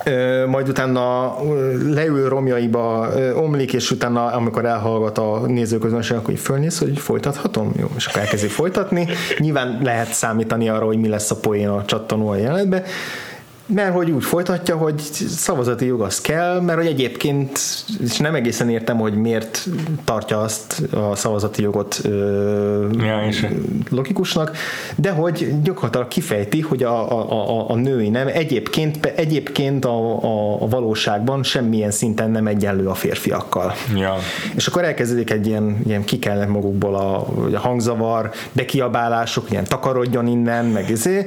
Ö, 0.04 0.46
majd 0.46 0.68
utána 0.68 1.34
leül 1.88 2.28
romjaiba, 2.28 3.08
ö, 3.14 3.34
omlik, 3.34 3.72
és 3.72 3.90
utána, 3.90 4.26
amikor 4.26 4.64
elhallgat 4.64 5.18
a 5.18 5.40
nézőközönség, 5.46 6.16
akkor 6.16 6.34
fölnéz, 6.34 6.78
hogy 6.78 6.98
folytathatom? 6.98 7.72
Jó, 7.76 7.90
és 7.96 8.06
akkor 8.06 8.20
elkezdi 8.20 8.48
folytatni. 8.48 9.08
Nyilván 9.38 9.78
lehet 9.82 10.12
számítani 10.12 10.68
arra, 10.68 10.84
hogy 10.84 10.98
mi 10.98 11.08
lesz 11.08 11.30
a 11.30 11.36
poén 11.36 11.68
a 11.68 11.84
csattanó 11.84 12.28
a 12.28 12.36
jelenetben 12.36 12.82
mert 13.74 13.94
hogy 13.94 14.10
úgy 14.10 14.24
folytatja, 14.24 14.76
hogy 14.76 15.00
szavazati 15.28 15.86
jog 15.86 16.00
az 16.00 16.20
kell, 16.20 16.60
mert 16.60 16.78
hogy 16.78 16.86
egyébként, 16.86 17.58
és 18.02 18.16
nem 18.18 18.34
egészen 18.34 18.70
értem, 18.70 18.98
hogy 18.98 19.14
miért 19.14 19.66
tartja 20.04 20.40
azt 20.40 20.82
a 20.90 21.16
szavazati 21.16 21.62
jogot 21.62 22.00
ja, 22.98 23.28
logikusnak, 23.90 24.56
de 24.96 25.10
hogy 25.10 25.62
gyakorlatilag 25.62 26.08
kifejti, 26.08 26.60
hogy 26.60 26.82
a, 26.82 27.12
a, 27.12 27.32
a, 27.32 27.70
a 27.70 27.74
női 27.74 28.08
nem 28.08 28.26
egyébként, 28.26 29.06
egyébként 29.06 29.84
a, 29.84 30.22
a, 30.22 30.62
a 30.62 30.68
valóságban 30.68 31.42
semmilyen 31.42 31.90
szinten 31.90 32.30
nem 32.30 32.46
egyenlő 32.46 32.88
a 32.88 32.94
férfiakkal. 32.94 33.72
Ja. 33.96 34.16
És 34.54 34.66
akkor 34.66 34.84
elkezdődik 34.84 35.30
egy 35.30 35.46
ilyen, 35.46 35.80
ilyen 35.86 36.04
kikelnek 36.04 36.48
magukból 36.48 36.94
a, 36.94 37.26
a 37.54 37.58
hangzavar, 37.58 38.30
bekiabálások, 38.52 39.50
ilyen 39.50 39.64
takarodjon 39.64 40.26
innen, 40.26 40.64
meg 40.64 40.90
izé, 40.90 41.26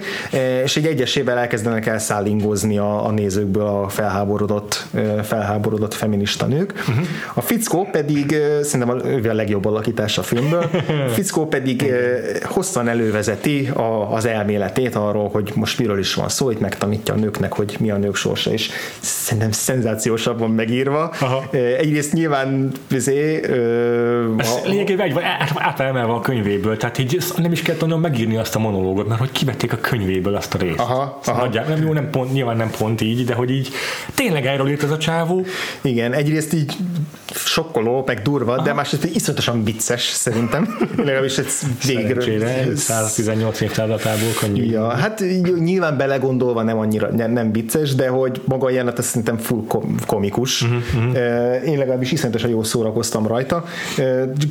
és 0.64 0.78
egy 0.78 0.86
egyesével 0.86 1.38
elkezdenek 1.38 1.86
elszállni 1.86 2.35
ingozni 2.38 2.78
a, 2.78 3.06
a 3.06 3.12
nézőkből 3.12 3.66
a 3.66 3.90
felháborodott, 3.90 4.86
felháborodott 5.24 5.94
feminista 5.94 6.46
nők. 6.46 6.74
Uh-huh. 6.90 7.06
A 7.34 7.42
fickó 7.42 7.88
pedig, 7.92 8.36
szerintem 8.62 8.98
a, 9.26 9.30
a 9.30 9.34
legjobb 9.34 9.66
alakítás 9.66 10.18
a 10.18 10.24
filmből, 10.24 10.70
a 11.08 11.10
fickó 11.18 11.48
pedig 11.48 11.94
hosszan 12.44 12.88
elővezeti 12.88 13.68
a, 13.68 14.14
az 14.14 14.26
elméletét 14.26 14.96
arról, 14.96 15.30
hogy 15.30 15.52
most 15.56 15.80
miről 15.80 16.00
is 16.00 16.14
van 16.14 16.30
szó, 16.30 16.50
itt 16.52 16.60
megtanítja 16.60 17.14
a 17.14 17.18
nőknek, 17.18 17.54
hogy 17.54 17.76
mi 17.80 17.92
a 17.92 17.98
nők 17.98 18.16
sorsa, 18.16 18.52
és 18.52 18.70
szerintem 19.00 19.52
szenzációsabban 19.52 20.52
megírva. 20.52 21.14
Aha. 21.20 21.44
Egyrészt 21.52 22.14
nyilván 22.14 22.72
izé, 22.92 23.42
Ez 24.38 24.50
a, 24.50 24.68
lényegében 24.68 25.08
egy 25.08 25.16
átemelve 25.56 26.14
a 26.14 26.20
könyvéből, 26.20 26.78
tehát 26.78 26.98
így 26.98 27.24
nem 27.38 27.52
is 27.52 27.62
kellett 27.62 27.84
onnan 27.84 28.00
megírni 28.00 28.38
azt 28.38 28.56
a 28.56 28.60
monológot, 28.60 29.08
mert 29.08 29.20
hogy 29.20 29.32
kivették 29.32 29.74
a 29.74 29.78
könyvéből 29.78 30.36
azt 30.36 30.54
a 30.54 30.58
részt. 30.58 30.80
Aha, 30.80 31.20
aha. 31.26 31.42
Nagyjából, 31.42 31.76
nem 31.76 31.86
jó, 31.86 31.94
nem 31.94 32.10
pont, 32.10 32.25
nyilván 32.32 32.58
nem 32.58 32.72
pont 32.78 33.02
így, 33.02 33.26
de 33.26 33.34
hogy 33.34 33.50
így 33.50 33.70
tényleg 34.16 34.46
erről 34.46 34.70
írt 34.70 34.84
ez 34.84 34.92
a 34.92 34.98
csávó. 34.98 35.46
Igen, 35.82 36.14
egyrészt 36.14 36.54
így 36.54 36.76
sokkoló, 37.34 38.04
meg 38.06 38.22
durva, 38.22 38.54
Aha. 38.54 38.64
de 38.64 38.74
másrészt 38.74 39.16
iszonyatosan 39.16 39.64
vicces 39.64 40.02
szerintem. 40.02 40.78
Legalábbis 40.98 41.38
egy 41.38 41.48
végre. 41.86 42.76
118 42.76 43.62
évtávlatából 43.62 44.30
könnyű. 44.40 44.64
Ja, 44.64 44.88
hát 44.88 45.24
nyilván 45.60 45.98
belegondolva 45.98 46.62
nem 46.62 46.78
annyira 46.78 47.10
nem, 47.12 47.32
nem 47.32 47.52
vicces, 47.52 47.96
de 47.96 48.08
hogy 48.08 48.42
maga 48.46 48.66
a 48.66 48.70
jelenet 48.70 49.04
szerintem 49.04 49.38
full 49.38 49.64
komikus. 50.06 50.62
Uh-huh, 50.62 50.78
uh-huh. 50.96 51.68
Én 51.68 51.78
legalábbis 51.78 52.12
iszonyatosan 52.12 52.50
jól 52.50 52.64
szórakoztam 52.64 53.28
rajta. 53.28 53.64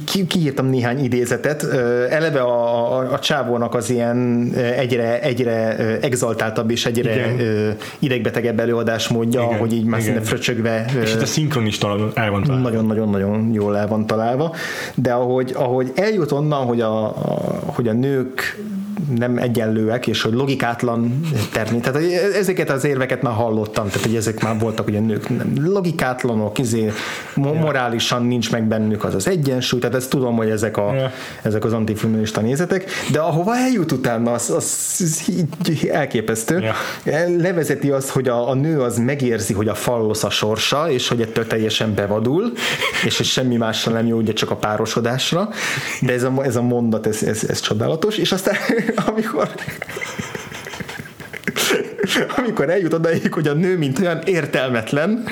Ki, 0.05 0.27
kiírtam 0.27 0.67
néhány 0.67 1.05
idézetet. 1.05 1.63
Eleve 2.11 2.41
a, 2.41 2.99
a, 2.99 3.13
a 3.13 3.19
csávónak 3.19 3.75
az 3.75 3.91
ilyen 3.91 4.51
egyre, 4.55 5.21
egyre 5.21 5.77
exaltáltabb 6.01 6.71
és 6.71 6.87
egyre 6.87 7.15
Igen. 7.15 7.37
Idegbetegebb 7.99 8.61
előadásmódja, 8.61 9.43
Igen. 9.43 9.59
hogy 9.59 9.73
így 9.73 9.85
már 9.85 10.01
szinte 10.01 10.21
fröcsögve. 10.21 10.85
És 11.03 11.13
itt 11.13 11.23
a 11.23 11.27
szinkron 11.27 11.67
is 11.67 11.79
el 12.15 12.31
van 12.31 12.43
találva 12.43 12.63
nagyon-nagyon-nagyon 12.63 13.53
jól 13.53 13.77
el 13.77 13.89
van 13.89 14.07
találva, 14.07 14.55
de 14.95 15.13
ahogy, 15.13 15.53
ahogy 15.57 15.93
eljut 15.95 16.33
onnan, 16.33 16.67
hogy 16.67 16.81
a, 16.81 17.05
a, 17.05 17.61
hogy 17.67 17.89
a 17.89 17.93
nők 17.93 18.59
nem 19.17 19.37
egyenlőek, 19.37 20.07
és 20.07 20.23
hogy 20.23 20.33
logikátlan 20.33 21.21
termék. 21.53 21.83
Tehát 21.83 22.03
ezeket 22.35 22.71
az 22.71 22.85
érveket 22.85 23.23
már 23.23 23.35
hallottam, 23.35 23.87
tehát 23.87 24.03
hogy 24.03 24.17
ezek 24.17 24.43
már 24.43 24.59
voltak 24.59 24.87
ugye 24.87 25.01
nők 25.01 25.27
logikátlanok, 25.61 26.59
izé, 26.59 26.93
morálisan 27.35 28.23
nincs 28.23 28.51
meg 28.51 28.65
bennük 28.65 29.05
az 29.05 29.15
az 29.15 29.29
egyensúly, 29.29 29.81
tehát 29.81 29.97
ezt 29.97 30.11
tudom, 30.11 30.37
hogy 30.37 30.51
ezek, 30.51 30.77
a, 30.77 30.93
yeah. 30.95 31.11
ezek 31.43 31.65
az 31.65 31.73
antifeminista 31.73 32.41
nézetek, 32.41 32.91
de 33.13 33.19
ahova 33.21 33.57
eljut 33.57 33.93
utána, 33.93 34.33
az, 34.33 34.51
az 34.51 35.23
így 35.29 35.89
elképesztő. 35.89 36.73
Yeah. 37.05 37.41
Levezeti 37.41 37.91
azt, 37.91 38.09
hogy 38.09 38.29
a, 38.29 38.49
a 38.49 38.55
nő 38.55 38.81
az 38.81 38.99
megérzi, 38.99 39.53
hogy 39.53 39.69
a 39.69 39.75
fallosz 39.75 40.25
a 40.25 40.31
sorsa, 40.31 40.91
és 40.91 41.09
hogy 41.09 41.21
ettől 41.21 41.47
teljesen 41.47 41.95
bevadul, 41.95 42.53
és 43.05 43.17
hogy 43.17 43.27
semmi 43.27 43.57
másra 43.57 43.93
nem 43.93 44.07
jó, 44.07 44.17
ugye 44.17 44.33
csak 44.33 44.51
a 44.51 44.57
párosodásra, 44.57 45.49
de 46.01 46.13
ez 46.13 46.23
a, 46.23 46.33
ez 46.43 46.57
a 46.57 46.63
mondat, 46.63 47.07
ez, 47.07 47.23
ez, 47.23 47.45
ez 47.49 47.61
csodálatos, 47.61 48.17
és 48.17 48.33
aztán 48.33 48.55
amikor 49.07 49.49
amikor 52.37 52.71
eljut 52.71 52.93
odaig, 52.93 53.33
hogy 53.33 53.49
a 53.49 53.53
nő 53.53 53.79
mint 53.79 53.99
olyan 53.99 54.21
értelmetlen, 54.25 55.25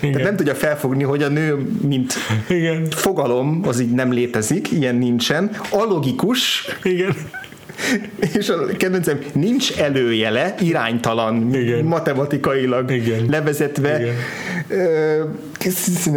igen. 0.00 0.12
Tehát 0.12 0.28
nem 0.28 0.36
tudja 0.36 0.54
felfogni, 0.54 1.02
hogy 1.02 1.22
a 1.22 1.28
nő, 1.28 1.66
mint 1.82 2.14
Igen. 2.48 2.90
fogalom, 2.90 3.60
az 3.64 3.80
így 3.80 3.90
nem 3.90 4.12
létezik, 4.12 4.72
ilyen 4.72 4.94
nincsen. 4.94 5.50
Alogikus. 5.70 6.66
Igen. 6.82 7.16
És 8.38 8.48
a 8.48 8.66
kedvencem, 8.76 9.18
nincs 9.32 9.78
előjele, 9.78 10.54
iránytalan, 10.60 11.54
Igen. 11.54 11.84
matematikailag 11.84 12.90
Igen. 12.90 13.26
levezetve. 13.30 14.00
Igen. 14.00 14.14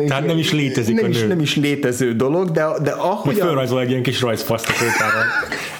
Tehát 0.07 0.25
nem 0.25 0.37
is 0.37 0.51
létezik 0.51 0.95
nem 0.95 1.03
a 1.03 1.07
nő. 1.07 1.13
Is, 1.13 1.23
nem 1.23 1.39
is 1.39 1.55
létező 1.55 2.13
dolog, 2.13 2.51
de, 2.51 2.65
de 2.83 2.91
ahogy... 2.91 3.33
Hogy 3.33 3.43
fölrajzol 3.43 3.81
egy 3.81 3.89
ilyen 3.89 4.03
kis 4.03 4.21
rajzpaszt 4.21 4.69
a 4.69 4.73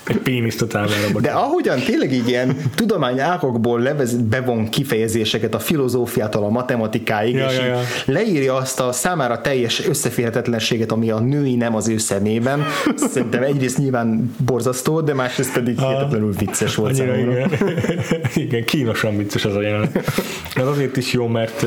egy 0.10 0.18
péniszt 0.18 0.62
a 0.62 0.68
távára. 0.68 1.20
De 1.22 1.30
ahogyan 1.30 1.80
tényleg 1.80 2.14
így 2.14 2.28
ilyen 2.28 2.58
tudományágokból 2.76 3.80
levezet, 3.80 4.24
bevon 4.24 4.70
kifejezéseket 4.70 5.54
a 5.54 5.60
filozófiától 5.60 6.44
a 6.44 6.50
matematikáig, 6.50 7.36
ja, 7.36 7.48
és 7.50 7.58
ja, 7.58 7.66
ja. 7.66 7.80
leírja 8.06 8.56
azt 8.56 8.80
a 8.80 8.92
számára 8.92 9.42
teljes 9.42 9.88
összeférhetetlenséget, 9.88 10.92
ami 10.92 11.10
a 11.10 11.20
női 11.20 11.56
nem 11.56 11.76
az 11.76 11.88
ő 11.88 11.98
szemében. 11.98 12.66
Szerintem 12.96 13.44
egyrészt 13.44 13.78
nyilván 13.78 14.36
borzasztó, 14.46 15.02
de 15.02 15.14
másrészt 15.14 15.54
pedig 15.54 15.77
hihetetlenül 15.78 16.32
vicces 16.32 16.76
volt 16.76 16.96
számomra. 16.96 17.40
Igen. 17.40 17.52
igen, 18.46 18.64
kínosan 18.64 19.18
vicces 19.18 19.46
az 19.46 19.56
a 19.56 19.62
jelenet. 19.62 20.12
Ez 20.56 20.68
azért 20.68 20.98
is 20.98 21.14
jó, 21.14 21.28
mert 21.28 21.66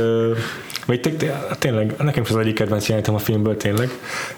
vagy 0.86 1.16
tényleg, 1.58 1.94
nekem 1.98 2.22
is 2.22 2.30
az 2.30 2.36
egyik 2.36 2.54
kedvenc 2.54 2.86
jelenetem 2.86 3.14
a 3.14 3.18
filmből 3.18 3.56
tényleg, 3.56 3.88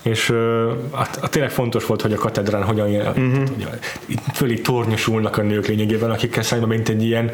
és 0.03 0.31
a, 0.31 1.01
a, 1.21 1.29
tényleg 1.29 1.51
fontos 1.51 1.87
volt, 1.87 2.03
hogy 2.03 2.13
a 2.13 2.17
katedrán 2.17 2.63
hogyan 2.63 2.91
uh-huh. 2.91 3.43
fölé 4.35 4.55
tornyosulnak 4.55 5.37
a 5.39 5.43
nők 5.43 5.67
lényegében, 5.67 6.11
akikkel 6.11 6.43
szemben 6.43 6.69
mint 6.69 6.89
egy 6.89 7.03
ilyen 7.03 7.31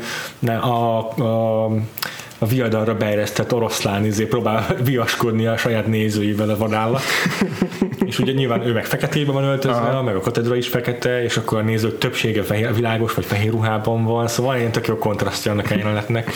a, 0.46 0.98
a 1.22 1.64
a 2.38 2.46
viadalra 2.46 2.94
beeresztett 2.94 3.54
oroszlán 3.54 4.04
izé 4.04 4.24
próbál 4.24 4.76
viaskodni 4.84 5.46
a 5.46 5.56
saját 5.56 5.86
nézőivel 5.86 6.50
a 6.50 6.56
vadállat. 6.56 7.02
és 8.08 8.18
ugye 8.18 8.32
nyilván 8.32 8.66
ő 8.66 8.72
meg 8.72 8.84
feketében 8.84 9.34
van 9.34 9.44
öltözve, 9.44 9.78
Aha. 9.78 10.02
meg 10.02 10.16
a 10.16 10.20
katedra 10.20 10.56
is 10.56 10.68
fekete, 10.68 11.22
és 11.22 11.36
akkor 11.36 11.58
a 11.58 11.62
nézők 11.62 11.98
többsége 11.98 12.42
fehér, 12.42 12.74
világos 12.74 13.14
vagy 13.14 13.24
fehér 13.24 13.50
ruhában 13.50 14.04
van, 14.04 14.28
szóval 14.28 14.56
ilyen 14.56 14.72
tök 14.72 14.86
jó 14.86 14.96
kontrasztja 14.98 15.52
annak 15.52 15.70
a 15.70 15.74
jelenetnek. 15.76 16.30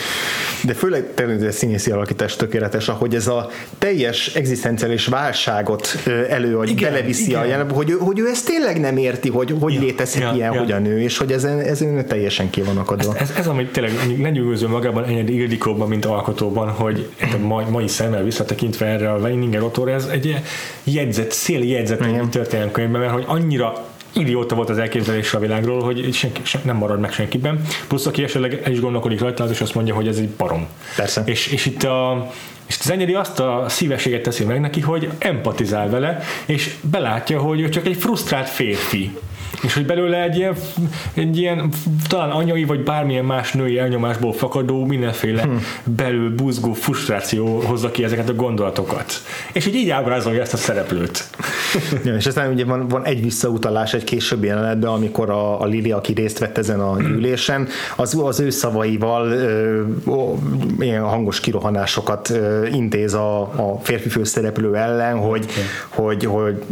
De 0.63 0.73
főleg 0.73 1.13
természetesen 1.13 1.51
színészi 1.51 1.91
alakítás 1.91 2.35
tökéletes, 2.35 2.87
ahogy 2.87 3.15
ez 3.15 3.27
a 3.27 3.49
teljes 3.77 4.35
egzisztenciális 4.35 5.05
válságot 5.05 5.87
előadja, 6.29 6.89
beleviszi 6.89 7.29
igen. 7.29 7.41
a 7.41 7.45
jelen, 7.45 7.71
hogy, 7.71 7.95
hogy 7.99 8.19
ő 8.19 8.27
ezt 8.27 8.45
tényleg 8.45 8.79
nem 8.79 8.97
érti, 8.97 9.29
hogy 9.29 9.55
hogy 9.59 9.73
ja, 9.73 9.79
létezhet 9.79 10.21
ja, 10.21 10.33
ilyen, 10.33 10.53
ja. 10.53 10.59
hogy 10.59 10.71
a 10.71 10.79
nő, 10.79 11.01
és 11.01 11.17
hogy 11.17 11.31
ezen, 11.31 11.59
ezen 11.59 12.07
teljesen 12.07 12.49
ki 12.49 12.61
van 12.61 12.77
akadva. 12.77 13.15
Ez, 13.15 13.29
ez, 13.29 13.35
ez 13.37 13.47
ami 13.47 13.65
tényleg 13.65 13.91
lenyűgöző 14.21 14.67
magában 14.67 15.03
Enyedi 15.03 15.35
Ildikóban, 15.35 15.87
mint 15.87 16.05
alkotóban, 16.05 16.69
hogy 16.69 17.09
a 17.21 17.37
mai, 17.37 17.65
mai 17.69 17.87
szemmel 17.87 18.23
visszatekintve 18.23 18.85
erre 18.85 19.11
a 19.11 19.17
Weininger 19.17 19.61
ez 19.85 20.05
egy 20.05 20.35
jegyzet, 20.83 21.31
széli 21.31 21.62
jegyzet 21.69 22.01
egy 22.01 22.29
történelemkönyvben, 22.29 23.01
mert 23.01 23.13
hogy 23.13 23.23
annyira 23.27 23.85
idióta 24.13 24.55
volt 24.55 24.69
az 24.69 24.77
elképzelés 24.77 25.33
a 25.33 25.39
világról, 25.39 25.81
hogy 25.81 26.13
senki, 26.13 26.41
sen, 26.43 26.61
nem 26.63 26.75
marad 26.75 26.99
meg 26.99 27.11
senkiben. 27.11 27.61
Plusz 27.87 28.05
aki 28.05 28.23
esetleg 28.23 28.61
el 28.63 28.71
is 28.71 28.79
gondolkodik 28.79 29.19
rajta, 29.19 29.43
az 29.43 29.51
is 29.51 29.61
azt 29.61 29.75
mondja, 29.75 29.93
hogy 29.93 30.07
ez 30.07 30.17
egy 30.17 30.29
barom. 30.29 30.67
Persze. 30.95 31.23
És, 31.25 31.47
és 31.47 31.65
itt 31.65 31.83
a, 31.83 32.31
és 32.65 32.77
Zenyeri 32.81 33.13
azt 33.13 33.39
a 33.39 33.65
szívességet 33.67 34.21
teszi 34.21 34.43
meg 34.43 34.59
neki, 34.59 34.79
hogy 34.79 35.09
empatizál 35.17 35.89
vele, 35.89 36.19
és 36.45 36.75
belátja, 36.81 37.39
hogy 37.39 37.61
ő 37.61 37.69
csak 37.69 37.85
egy 37.85 37.97
frusztrált 37.97 38.49
férfi 38.49 39.17
és 39.63 39.73
hogy 39.73 39.85
belőle 39.85 40.23
egy 40.23 40.35
ilyen, 40.35 40.55
egy 41.13 41.37
ilyen 41.37 41.69
talán 42.07 42.29
anyai 42.29 42.63
vagy 42.63 42.83
bármilyen 42.83 43.25
más 43.25 43.51
női 43.51 43.77
elnyomásból 43.79 44.33
fakadó 44.33 44.85
mindenféle 44.85 45.41
hmm. 45.41 45.59
belül 45.83 46.35
buzgó 46.35 46.73
frusztráció 46.73 47.59
hozza 47.59 47.91
ki 47.91 48.03
ezeket 48.03 48.29
a 48.29 48.33
gondolatokat. 48.33 49.13
És 49.53 49.65
így 49.65 49.75
így 49.75 49.89
ábrázolja 49.89 50.41
ezt 50.41 50.53
a 50.53 50.57
szereplőt. 50.57 51.23
ja, 52.05 52.15
és 52.15 52.25
aztán 52.25 52.51
ugye 52.51 52.65
van, 52.65 52.87
van 52.87 53.05
egy 53.05 53.21
visszautalás 53.21 53.93
egy 53.93 54.03
későbbi 54.03 54.47
jelenetben, 54.47 54.89
amikor 54.89 55.29
a, 55.29 55.61
a 55.61 55.65
Lili, 55.65 55.91
aki 55.91 56.13
részt 56.13 56.39
vett 56.39 56.57
ezen 56.57 56.79
a 56.79 56.97
gyűlésen, 57.01 57.67
az, 57.95 58.21
az 58.23 58.39
ő 58.39 58.49
szavaival 58.49 59.31
ö, 59.31 59.81
ö, 60.07 60.33
ilyen 60.79 61.03
hangos 61.03 61.39
kirohanásokat 61.39 62.29
ö, 62.29 62.65
intéz 62.65 63.13
a, 63.13 63.41
a 63.41 63.79
férfi 63.81 64.09
főszereplő 64.09 64.75
ellen, 64.75 65.17
hogy, 65.17 65.45
okay. 65.49 66.05
hogy, 66.05 66.25
hogy 66.25 66.63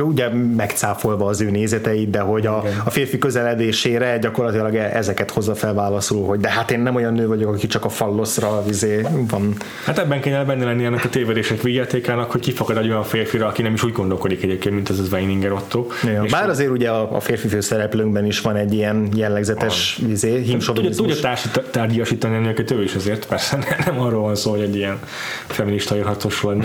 ugye 0.00 0.28
megcáfolva 0.56 1.26
az 1.26 1.40
ő 1.40 1.50
nézeteit, 1.50 2.10
de 2.10 2.20
hogy 2.20 2.33
a, 2.46 2.62
a 2.84 2.90
férfi 2.90 3.18
közeledésére 3.18 4.18
gyakorlatilag 4.18 4.74
e- 4.74 4.90
ezeket 4.94 5.30
hozza 5.30 5.54
fel 5.54 5.74
válaszul, 5.74 6.26
hogy 6.26 6.40
de 6.40 6.50
hát 6.50 6.70
én 6.70 6.80
nem 6.80 6.94
olyan 6.94 7.12
nő 7.12 7.26
vagyok, 7.26 7.54
aki 7.54 7.66
csak 7.66 7.84
a 7.84 7.88
falloszra 7.88 8.62
vizé 8.66 9.06
van. 9.30 9.54
Hát 9.84 9.98
ebben 9.98 10.20
kéne 10.20 10.44
benne 10.44 10.64
lenni 10.64 10.84
ennek 10.84 11.04
a 11.04 11.08
tévedések 11.08 11.62
vigyátékának, 11.62 12.30
hogy 12.30 12.40
kifakad 12.40 12.76
egy 12.76 12.88
olyan 12.88 13.02
férfira, 13.02 13.46
aki 13.46 13.62
nem 13.62 13.72
is 13.72 13.82
úgy 13.82 13.92
gondolkodik 13.92 14.42
egyébként, 14.42 14.74
mint 14.74 14.90
ez 14.90 14.98
az 14.98 15.12
Weininger 15.12 15.52
Otto. 15.52 15.86
Ja, 16.04 16.24
bár 16.30 16.48
azért 16.48 16.70
ugye 16.70 16.90
a, 16.90 17.16
a 17.16 17.20
férfi 17.20 17.48
főszereplőnkben 17.48 18.26
is 18.26 18.40
van 18.40 18.56
egy 18.56 18.74
ilyen 18.74 19.08
jellegzetes 19.14 19.98
vizé, 20.06 20.40
himsodonizmus. 20.40 21.20
Tudja 21.20 21.62
tárgyasítani 21.70 22.48
őket 22.48 22.70
ő 22.70 22.82
is 22.82 22.94
azért, 22.94 23.26
persze 23.26 23.58
nem 23.84 24.00
arról 24.00 24.22
van 24.22 24.34
szó, 24.34 24.50
hogy 24.50 24.60
egy 24.60 24.76
ilyen 24.76 24.98
feminista 25.46 25.96
írhatos 25.96 26.42
lenni 26.42 26.64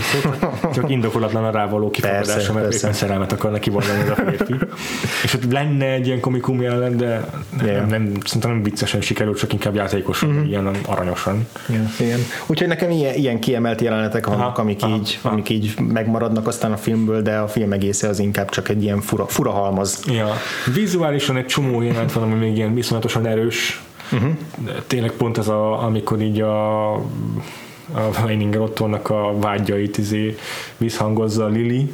csak 0.74 0.90
indokolatlan 0.90 1.44
a 1.44 1.52
rávaló 1.52 1.90
kifogadása, 1.90 2.54
mert 2.54 2.66
persze. 2.66 2.80
éppen 2.80 2.94
szerelmet 2.94 3.32
akarnak 3.32 3.60
kivallani 3.60 4.00
ez 4.02 4.10
a 4.10 4.16
férfi. 4.16 4.56
És 5.24 5.34
ott 5.34 5.46
lenne 5.64 5.86
egy 5.86 6.08
ilyen 6.08 6.20
komikum 6.20 6.62
jelen, 6.62 6.98
de 6.98 7.30
yeah. 7.64 7.88
nem, 7.88 7.88
nem, 7.88 8.14
szerintem 8.24 8.52
nem 8.52 8.64
viccesen 8.64 9.02
sikerült, 9.02 9.38
csak 9.38 9.54
inkább 9.54 9.76
játékosan, 9.76 10.30
mm-hmm. 10.30 10.46
ilyen 10.46 10.70
aranyosan. 10.86 11.48
Yeah, 11.70 12.00
igen. 12.00 12.20
Úgyhogy 12.48 12.68
nekem 12.68 12.90
ilyen, 12.90 13.16
ilyen 13.16 13.40
kiemelt 13.40 13.82
jelenetek 13.82 14.26
vannak, 14.26 14.58
aha, 14.58 14.62
amik, 14.62 14.84
aha, 14.84 14.96
így, 14.96 15.20
aha. 15.22 15.34
amik 15.34 15.50
így 15.50 15.74
megmaradnak 15.94 16.48
aztán 16.48 16.72
a 16.72 16.78
filmből, 16.78 17.22
de 17.22 17.38
a 17.38 17.48
film 17.48 17.72
egésze 17.72 18.08
az 18.08 18.20
inkább 18.20 18.50
csak 18.50 18.70
egy 18.70 18.84
ilyen 18.84 19.02
fura, 19.02 19.28
fura 19.28 19.52
halmaz. 19.52 20.04
Ja. 20.08 20.34
Vizuálisan 20.74 21.38
egy 21.38 21.46
csomó 21.46 21.82
jelenet 21.82 22.12
van, 22.12 22.24
ami 22.24 22.34
még 22.34 22.56
ilyen 22.56 22.74
viszonyatosan 22.74 23.26
erős. 23.26 23.82
Uh-huh. 24.12 24.32
Tényleg 24.88 25.12
pont 25.12 25.38
ez 25.38 25.48
a, 25.48 25.84
amikor 25.84 26.22
így 26.22 26.42
a 26.42 26.92
a 27.94 28.22
Weininger 28.24 28.62
Ottónak 28.62 29.10
a 29.10 29.40
vágyait 29.40 29.98
izé 29.98 30.38
visszhangozza 30.78 31.46
a 31.46 31.48
Lili, 31.48 31.92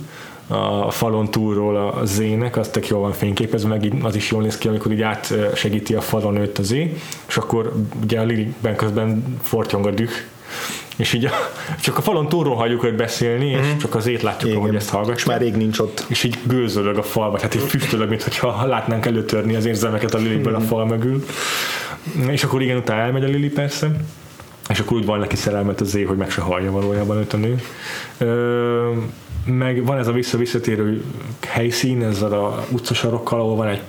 a 0.48 0.91
falon 0.91 1.32
túlról 1.32 1.78
a 1.78 2.06
zének, 2.06 2.58
az 2.58 2.68
tök 2.68 2.88
jól 2.88 3.02
van 3.02 3.12
fényképezve, 3.12 3.70
meg 3.70 3.93
az 4.02 4.16
is 4.16 4.32
jól 4.32 4.41
néz 4.41 4.58
ki, 4.58 4.68
amikor 4.68 4.91
így 4.91 5.02
átsegíti 5.02 5.93
a 5.96 6.02
falon 6.02 6.36
őt 6.36 6.58
az 6.58 6.66
zé, 6.66 6.98
és 7.28 7.38
akkor 7.38 7.74
ugye 8.04 8.20
a 8.20 8.24
Liliben 8.24 8.76
közben 8.76 9.39
fortyong 9.41 9.86
a 9.86 9.91
düh, 9.91 10.12
és 10.98 11.14
így 11.14 11.26
a, 11.26 11.32
csak 11.82 11.98
a 11.98 12.02
falon 12.02 12.30
túlról 12.30 12.56
hagyjuk 12.56 12.84
őt 12.84 12.96
beszélni, 12.96 13.50
és 13.50 13.58
mm-hmm. 13.58 13.78
csak 13.78 13.96
az 13.96 14.08
ét 14.08 14.22
látjuk, 14.22 14.50
Igen. 14.50 14.62
ahogy 14.62 14.76
ezt 14.76 14.89
hallgatja. 14.89 15.16
És 15.16 15.26
már 15.26 15.39
rég 15.39 15.56
nincs 15.56 15.80
ott. 15.80 16.06
És 16.08 16.24
így 16.24 16.38
gőzölög 16.43 16.98
a 16.98 17.04
falba, 17.04 17.38
tehát 17.38 17.56
így 17.56 17.62
füstölög, 17.62 18.10
mintha 18.10 18.66
látnánk 18.66 19.06
előtörni 19.06 19.56
az 19.56 19.66
érzelmeket 19.66 20.14
a 20.14 20.18
Liliből 20.18 20.54
mm-hmm. 20.54 20.64
a 20.64 20.66
fal 20.66 20.86
mögül. 20.86 21.26
És 22.30 22.43
akkor 22.43 22.62
igen, 22.62 22.78
utána 22.78 23.02
elmegy 23.02 23.24
a 23.24 23.28
Lili 23.28 23.50
persze 23.50 23.91
és 24.70 24.80
akkor 24.80 24.98
úgy 24.98 25.06
van 25.06 25.20
neki 25.20 25.36
szerelmet 25.36 25.82
az 25.82 25.96
év, 25.96 26.08
hogy 26.08 26.18
meg 26.18 26.30
se 26.30 26.41
hallja 26.41 26.72
valójában 26.72 27.18
őt 27.18 27.34
a 27.34 27.38
nő. 27.38 27.62
Ö, 28.18 28.91
meg 29.46 29.86
van 29.86 29.98
ez 29.98 30.08
a 30.08 30.12
vissza-visszatérő 30.12 31.04
helyszín, 31.48 32.04
ezzel 32.04 32.34
a 32.34 32.66
utcasarokkal, 32.70 33.39
ahol 33.39 33.56
van 33.56 33.68
egy 33.68 33.82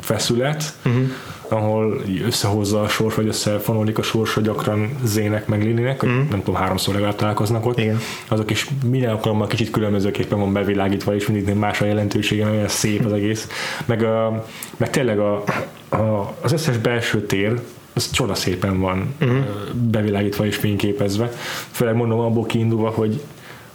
feszület, 0.00 0.74
uh-huh. 0.84 1.02
ahol 1.48 2.02
összehozza 2.24 2.80
a 2.80 2.88
sors, 2.88 3.14
vagy 3.14 3.26
összefonódik 3.26 3.98
a 3.98 4.02
sors, 4.02 4.34
hogy 4.34 4.42
gyakran 4.42 4.90
Zének 5.04 5.46
meg 5.46 5.62
Lilinek, 5.62 6.02
uh-huh. 6.02 6.28
nem 6.28 6.38
tudom, 6.38 6.54
háromszor 6.54 6.94
legalább 6.94 7.16
találkoznak 7.16 7.66
ott. 7.66 7.78
Igen. 7.78 7.98
Azok 8.28 8.50
is 8.50 8.68
minden 8.86 9.10
alkalommal 9.10 9.46
kicsit 9.46 9.70
különbözőképpen 9.70 10.38
van 10.38 10.52
bevilágítva, 10.52 11.14
és 11.14 11.26
mindig 11.26 11.54
más 11.54 11.80
a 11.80 11.84
jelentősége, 11.84 12.44
mert 12.44 12.68
szép 12.68 13.04
az 13.04 13.12
egész. 13.12 13.48
Meg, 13.84 14.02
a, 14.02 14.44
meg 14.76 14.90
tényleg 14.90 15.18
a, 15.18 15.42
a, 15.88 16.34
az 16.40 16.52
összes 16.52 16.78
belső 16.78 17.26
tér, 17.26 17.60
az 17.92 18.10
csoda 18.10 18.34
szépen 18.34 18.80
van 18.80 19.14
uh-huh. 19.20 19.44
bevilágítva 19.90 20.46
és 20.46 20.56
fényképezve. 20.56 21.32
Főleg 21.70 21.94
mondom 21.94 22.18
abból 22.18 22.46
kiindulva, 22.46 22.90
hogy 22.90 23.20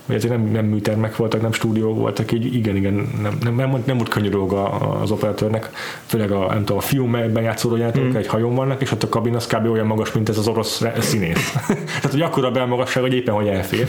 hogy 0.07 0.15
ezért 0.15 0.33
nem, 0.33 0.51
nem 0.51 0.65
műtermek 0.65 1.15
voltak, 1.15 1.41
nem 1.41 1.51
stúdiók 1.51 1.97
voltak, 1.97 2.31
így 2.31 2.55
igen, 2.55 2.75
igen, 2.75 2.93
nem, 3.21 3.37
nem, 3.43 3.55
nem, 3.55 3.83
nem 3.85 3.97
volt 3.97 4.09
könnyű 4.09 4.29
dolga 4.29 4.69
az 5.01 5.11
operatőrnek, 5.11 5.69
főleg 6.05 6.31
a, 6.31 6.45
nem 6.47 6.59
tudom, 6.59 6.77
a 6.77 6.81
fiú 6.81 7.11
bejátszódó 7.11 7.75
játékok 7.75 8.11
mm. 8.11 8.15
egy 8.15 8.27
hajón 8.27 8.55
vannak, 8.55 8.81
és 8.81 8.91
ott 8.91 9.03
a 9.03 9.09
kabin 9.09 9.35
az 9.35 9.47
kb. 9.47 9.69
olyan 9.69 9.85
magas, 9.85 10.11
mint 10.11 10.29
ez 10.29 10.37
az 10.37 10.47
orosz 10.47 10.83
színész. 10.99 11.51
Tehát, 12.01 12.11
hogy 12.11 12.21
akkora 12.21 12.51
belmagasság, 12.51 13.03
hogy 13.03 13.13
éppen 13.13 13.33
hogy 13.33 13.47
elfér. 13.47 13.87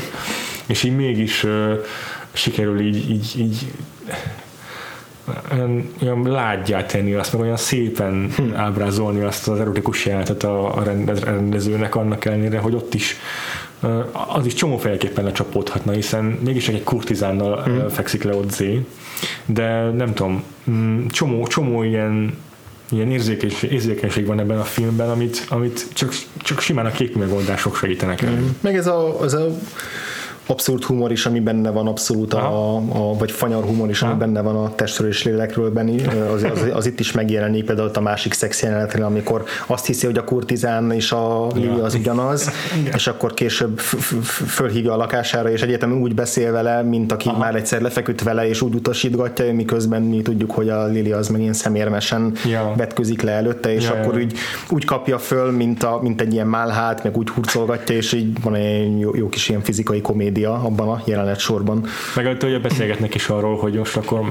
És 0.67 0.83
így 0.83 0.97
mégis 0.97 1.45
uh, 1.45 1.85
sikerül 2.33 2.81
így, 2.81 3.11
így, 3.11 3.33
így 3.37 3.73
olyan, 5.53 5.93
olyan 6.03 6.31
lágyját 6.31 6.91
tenni 6.91 7.15
azt, 7.15 7.33
meg 7.33 7.43
olyan 7.43 7.57
szépen 7.57 8.31
hm. 8.37 8.55
ábrázolni 8.55 9.21
azt 9.21 9.49
az 9.49 9.61
erotikus 9.61 10.07
jelenetet 10.07 10.43
a, 10.43 10.77
a 10.77 10.83
rendezőnek 11.25 11.95
annak 11.95 12.25
ellenére, 12.25 12.59
hogy 12.59 12.75
ott 12.75 12.95
is 12.95 13.17
az 14.29 14.47
is 14.47 14.55
csomóféleképpen 14.55 15.25
lecsapódhatna, 15.25 15.93
hiszen 15.93 16.25
mégis 16.25 16.69
egy 16.69 16.83
kurtizánnal 16.83 17.63
hmm. 17.63 17.89
fekszik 17.89 18.23
le 18.23 18.35
ott 18.35 18.51
Z, 18.51 18.63
de 19.47 19.91
nem 19.91 20.15
tudom, 20.15 20.43
mm, 20.71 21.07
csomó, 21.07 21.47
csomó 21.47 21.83
ilyen 21.83 22.37
ilyen 22.91 23.11
érzékenység, 23.11 23.73
érzékenység 23.73 24.27
van 24.27 24.41
ebben 24.41 24.59
a 24.59 24.65
filmben, 24.65 25.11
amit, 25.11 25.47
amit 25.49 25.87
csak, 25.93 26.15
csak 26.37 26.61
simán 26.61 26.87
a 26.87 26.91
képi 26.91 27.19
megoldások 27.19 27.77
segítenek 27.77 28.23
el. 28.23 28.31
Hmm. 28.31 28.57
Meg 28.61 28.77
ez 28.77 28.87
a, 28.87 29.21
az 29.21 29.35
a 29.35 29.47
abszurd 30.49 30.83
humor 30.83 31.13
is, 31.13 31.27
ami 31.27 31.41
benne 31.41 31.71
van 31.71 31.87
abszolút, 31.87 32.35
a, 32.35 32.77
a, 32.77 33.15
vagy 33.19 33.31
fanyar 33.31 33.65
humor 33.65 33.89
is, 33.89 34.03
ami 34.03 34.11
Aha. 34.11 34.21
benne 34.21 34.41
van 34.41 34.57
a 34.57 34.75
testről 34.75 35.09
és 35.09 35.25
lélekről 35.25 35.71
benni, 35.71 36.07
az, 36.35 36.43
az, 36.43 36.67
az, 36.73 36.87
itt 36.87 37.01
is 37.01 37.13
megjelenik 37.13 37.65
például 37.65 37.91
a 37.95 38.01
másik 38.01 38.33
szex 38.33 38.63
jelenetről, 38.63 39.05
amikor 39.05 39.45
azt 39.67 39.87
hiszi, 39.87 40.07
hogy 40.07 40.19
a 40.19 40.25
kurtizán 40.25 40.93
és 40.93 41.13
a 41.13 41.47
Lili 41.55 41.81
az 41.81 41.95
ugyanaz, 41.95 42.51
és 42.95 43.07
akkor 43.07 43.35
később 43.35 43.79
fölhívja 44.47 44.93
a 44.93 44.97
lakására, 44.97 45.51
és 45.51 45.63
egyetem 45.63 46.01
úgy 46.01 46.15
beszél 46.15 46.53
vele, 46.53 46.83
mint 46.83 47.13
aki 47.13 47.29
Aha. 47.29 47.39
már 47.39 47.55
egyszer 47.55 47.81
lefeküdt 47.81 48.23
vele, 48.23 48.49
és 48.49 48.63
úgy 48.63 48.75
utasítgatja, 48.75 49.55
miközben 49.55 50.03
mi 50.03 50.23
tudjuk, 50.23 50.51
hogy 50.51 50.69
a 50.69 50.87
Lili 50.87 51.13
az 51.13 51.29
meg 51.29 51.41
ilyen 51.41 51.53
szemérmesen 51.53 52.33
ja. 52.51 52.73
vetközik 52.77 53.23
le 53.23 53.33
előtte, 53.33 53.75
és 53.75 53.85
ja, 53.85 53.93
akkor 53.93 54.15
ja. 54.19 54.25
Úgy, 54.25 54.35
úgy 54.71 54.85
kapja 54.85 55.19
föl, 55.19 55.51
mint, 55.51 55.83
a, 55.83 55.99
mint 56.03 56.21
egy 56.21 56.33
ilyen 56.33 56.47
málhát, 56.47 57.05
meg 57.05 57.17
úgy 57.17 57.29
hurcolgatja, 57.29 57.95
és 57.95 58.13
így 58.13 58.43
van 58.43 58.55
egy 58.55 59.01
jó, 59.01 59.15
jó 59.15 59.29
kis 59.29 59.49
ilyen 59.49 59.63
fizikai 59.63 60.01
komédia 60.01 60.38
média 60.39 60.63
abban 60.63 60.89
a 60.89 61.03
jelenet 61.05 61.39
sorban. 61.39 61.87
Meg 62.15 62.27
hogy 62.27 62.61
beszélgetnek 62.61 63.15
is 63.15 63.29
arról, 63.29 63.57
hogy 63.57 63.75
most 63.75 63.97
akkor 63.97 64.31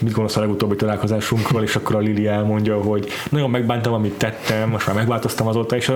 mit 0.00 0.12
gondolsz 0.12 0.36
a 0.36 0.40
legutóbbi 0.40 0.76
találkozásunkról, 0.76 1.62
és 1.62 1.76
akkor 1.76 1.96
a 1.96 1.98
Lili 1.98 2.26
elmondja, 2.26 2.76
hogy 2.76 3.08
nagyon 3.30 3.50
megbántam, 3.50 3.92
amit 3.92 4.12
tettem, 4.12 4.68
most 4.68 4.86
már 4.86 4.96
megváltoztam 4.96 5.46
azóta, 5.46 5.76
és 5.76 5.92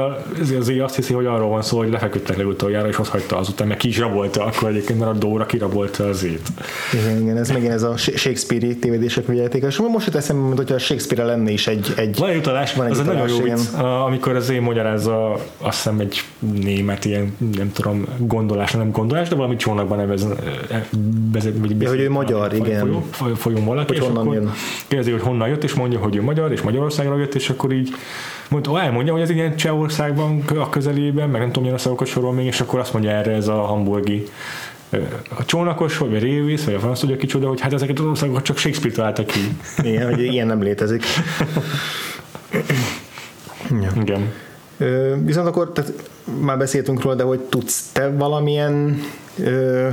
azért 0.58 0.80
azt 0.80 0.94
hiszi, 0.94 1.12
hogy 1.12 1.26
arról 1.26 1.48
van 1.48 1.62
szó, 1.62 1.78
hogy 1.78 1.90
lefeküdtek 1.90 2.36
legutoljára, 2.36 2.88
és 2.88 2.96
azt 2.96 3.10
hagyta 3.10 3.36
azután, 3.38 3.66
meg 3.66 3.76
ki 3.76 3.88
is 3.88 3.98
rabolta, 3.98 4.44
akkor 4.44 4.68
egyébként 4.68 4.98
mert 4.98 5.10
a 5.10 5.14
Dóra 5.14 5.46
kirabolta 5.46 6.04
az 6.04 6.24
ét. 6.24 6.48
Igen, 6.92 7.20
igen, 7.20 7.36
ez 7.36 7.50
megint 7.50 7.72
ez 7.72 7.82
a 7.82 7.96
Shakespeare-i 7.96 8.76
tévedések 8.76 9.26
vigyelték. 9.26 9.62
És 9.62 9.78
most 9.78 10.06
itt 10.06 10.14
eszembe, 10.14 10.42
mint 10.42 10.56
hogyha 10.56 10.74
a 10.74 10.78
Shakespeare 10.78 11.24
lenne 11.24 11.50
is 11.50 11.66
egy, 11.66 11.92
egy 11.96 12.18
van 12.18 12.28
egy 12.28 12.36
utalás, 12.36 12.74
van 12.74 12.86
egy 12.86 12.92
az 12.92 12.98
utalás, 12.98 13.20
nagyon 13.20 13.36
jó 13.36 13.54
vicc, 13.54 13.74
amikor 14.06 14.34
az 14.34 14.50
én 14.50 14.62
magyarázza, 14.62 15.32
azt 15.58 15.76
hiszem 15.76 16.00
egy 16.00 16.24
német 16.62 17.04
ilyen, 17.04 17.36
nem 17.56 17.72
tudom, 17.72 18.06
gondolás, 18.18 18.72
nem 18.72 18.90
gondolás, 18.90 19.28
de 19.28 19.34
valami 19.34 19.56
csónakban 19.56 19.98
nevez, 19.98 20.26
ja, 21.78 21.88
hogy 21.88 22.00
ő 22.00 22.10
magyar, 22.10 22.54
igen. 22.54 23.02
Folyó, 23.36 23.64
valaki, 23.64 23.93
hogy 23.98 24.06
honnan 24.06 24.34
jön. 24.34 24.52
Kérdezi, 24.88 25.10
hogy 25.10 25.20
honnan 25.20 25.48
jött, 25.48 25.64
és 25.64 25.74
mondja, 25.74 25.98
hogy 25.98 26.16
ő 26.16 26.22
magyar, 26.22 26.52
és 26.52 26.62
Magyarországra 26.62 27.18
jött, 27.18 27.34
és 27.34 27.50
akkor 27.50 27.72
így 27.72 27.90
mondta, 28.48 28.80
elmondja, 28.80 29.12
hogy 29.12 29.22
ez 29.22 29.30
ilyen 29.30 29.56
Csehországban 29.56 30.42
a 30.58 30.68
közelében, 30.68 31.28
meg 31.28 31.38
nem 31.38 31.46
tudom, 31.46 31.62
milyen 31.62 31.76
országokat 31.76 32.06
sorol 32.06 32.32
még, 32.32 32.46
és 32.46 32.60
akkor 32.60 32.78
azt 32.78 32.92
mondja 32.92 33.10
erre 33.10 33.32
ez 33.32 33.48
a 33.48 33.60
hamburgi 33.60 34.26
a 35.36 35.44
csónakos, 35.44 35.98
vagy 35.98 36.16
a 36.16 36.18
révész, 36.18 36.64
vagy 36.64 36.74
a 36.74 36.78
franc 36.78 37.00
tudja 37.00 37.16
kicsoda, 37.16 37.48
hogy 37.48 37.60
hát 37.60 37.72
ezeket 37.72 37.98
az 37.98 38.04
országokat 38.04 38.42
csak 38.42 38.56
Shakespeare 38.56 38.94
találta 38.94 39.24
ki. 39.24 39.40
Igen, 39.82 40.08
hogy 40.08 40.22
ilyen 40.22 40.46
nem 40.46 40.62
létezik. 40.62 41.04
ja. 43.82 43.90
Igen. 44.00 44.32
Viszont 45.24 45.46
akkor 45.46 45.72
tehát 45.72 45.92
már 46.40 46.58
beszéltünk 46.58 47.02
róla, 47.02 47.16
de 47.16 47.22
hogy 47.22 47.40
tudsz 47.40 47.90
te 47.92 48.10
valamilyen 48.10 49.02
ö, 49.38 49.88